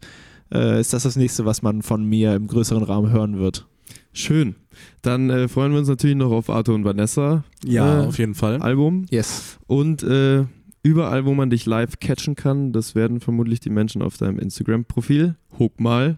[0.51, 3.67] äh, ist das das nächste, was man von mir im größeren Rahmen hören wird.
[4.13, 4.55] Schön.
[5.01, 8.35] Dann äh, freuen wir uns natürlich noch auf Arthur und Vanessa ja, äh, auf jeden
[8.35, 8.61] Fall.
[8.61, 9.05] Album.
[9.09, 9.59] Yes.
[9.67, 10.45] Und äh,
[10.81, 15.35] überall, wo man dich live catchen kann, das werden vermutlich die Menschen auf deinem Instagram-Profil,
[15.59, 16.17] Hook mal,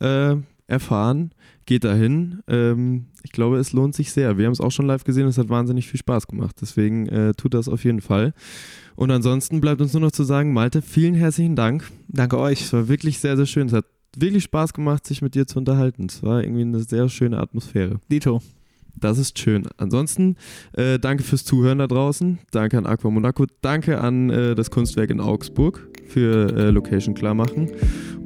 [0.00, 0.36] äh,
[0.66, 1.32] erfahren.
[1.64, 2.40] Geht dahin.
[2.48, 4.38] Ähm, ich glaube, es lohnt sich sehr.
[4.38, 6.56] Wir haben es auch schon live gesehen, es hat wahnsinnig viel Spaß gemacht.
[6.60, 8.34] Deswegen äh, tut das auf jeden Fall.
[8.94, 11.90] Und ansonsten bleibt uns nur noch zu sagen, Malte, vielen herzlichen Dank.
[12.08, 12.62] Danke euch.
[12.62, 13.66] Es war wirklich sehr, sehr schön.
[13.66, 13.84] Es hat
[14.16, 16.06] wirklich Spaß gemacht, sich mit dir zu unterhalten.
[16.08, 18.00] Es war irgendwie eine sehr schöne Atmosphäre.
[18.10, 18.40] Dito.
[18.98, 19.68] Das ist schön.
[19.76, 20.36] Ansonsten
[20.72, 22.38] äh, danke fürs Zuhören da draußen.
[22.50, 23.44] Danke an Aqua Monaco.
[23.60, 27.70] Danke an äh, das Kunstwerk in Augsburg für äh, Location klarmachen.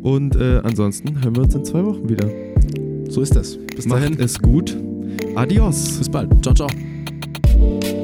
[0.02, 2.28] Und äh, ansonsten hören wir uns in zwei Wochen wieder.
[3.08, 3.56] So ist das.
[3.56, 4.10] Bis dahin.
[4.10, 4.76] Macht es gut.
[5.34, 5.98] Adios.
[5.98, 6.30] Bis bald.
[6.42, 7.99] Ciao, ciao.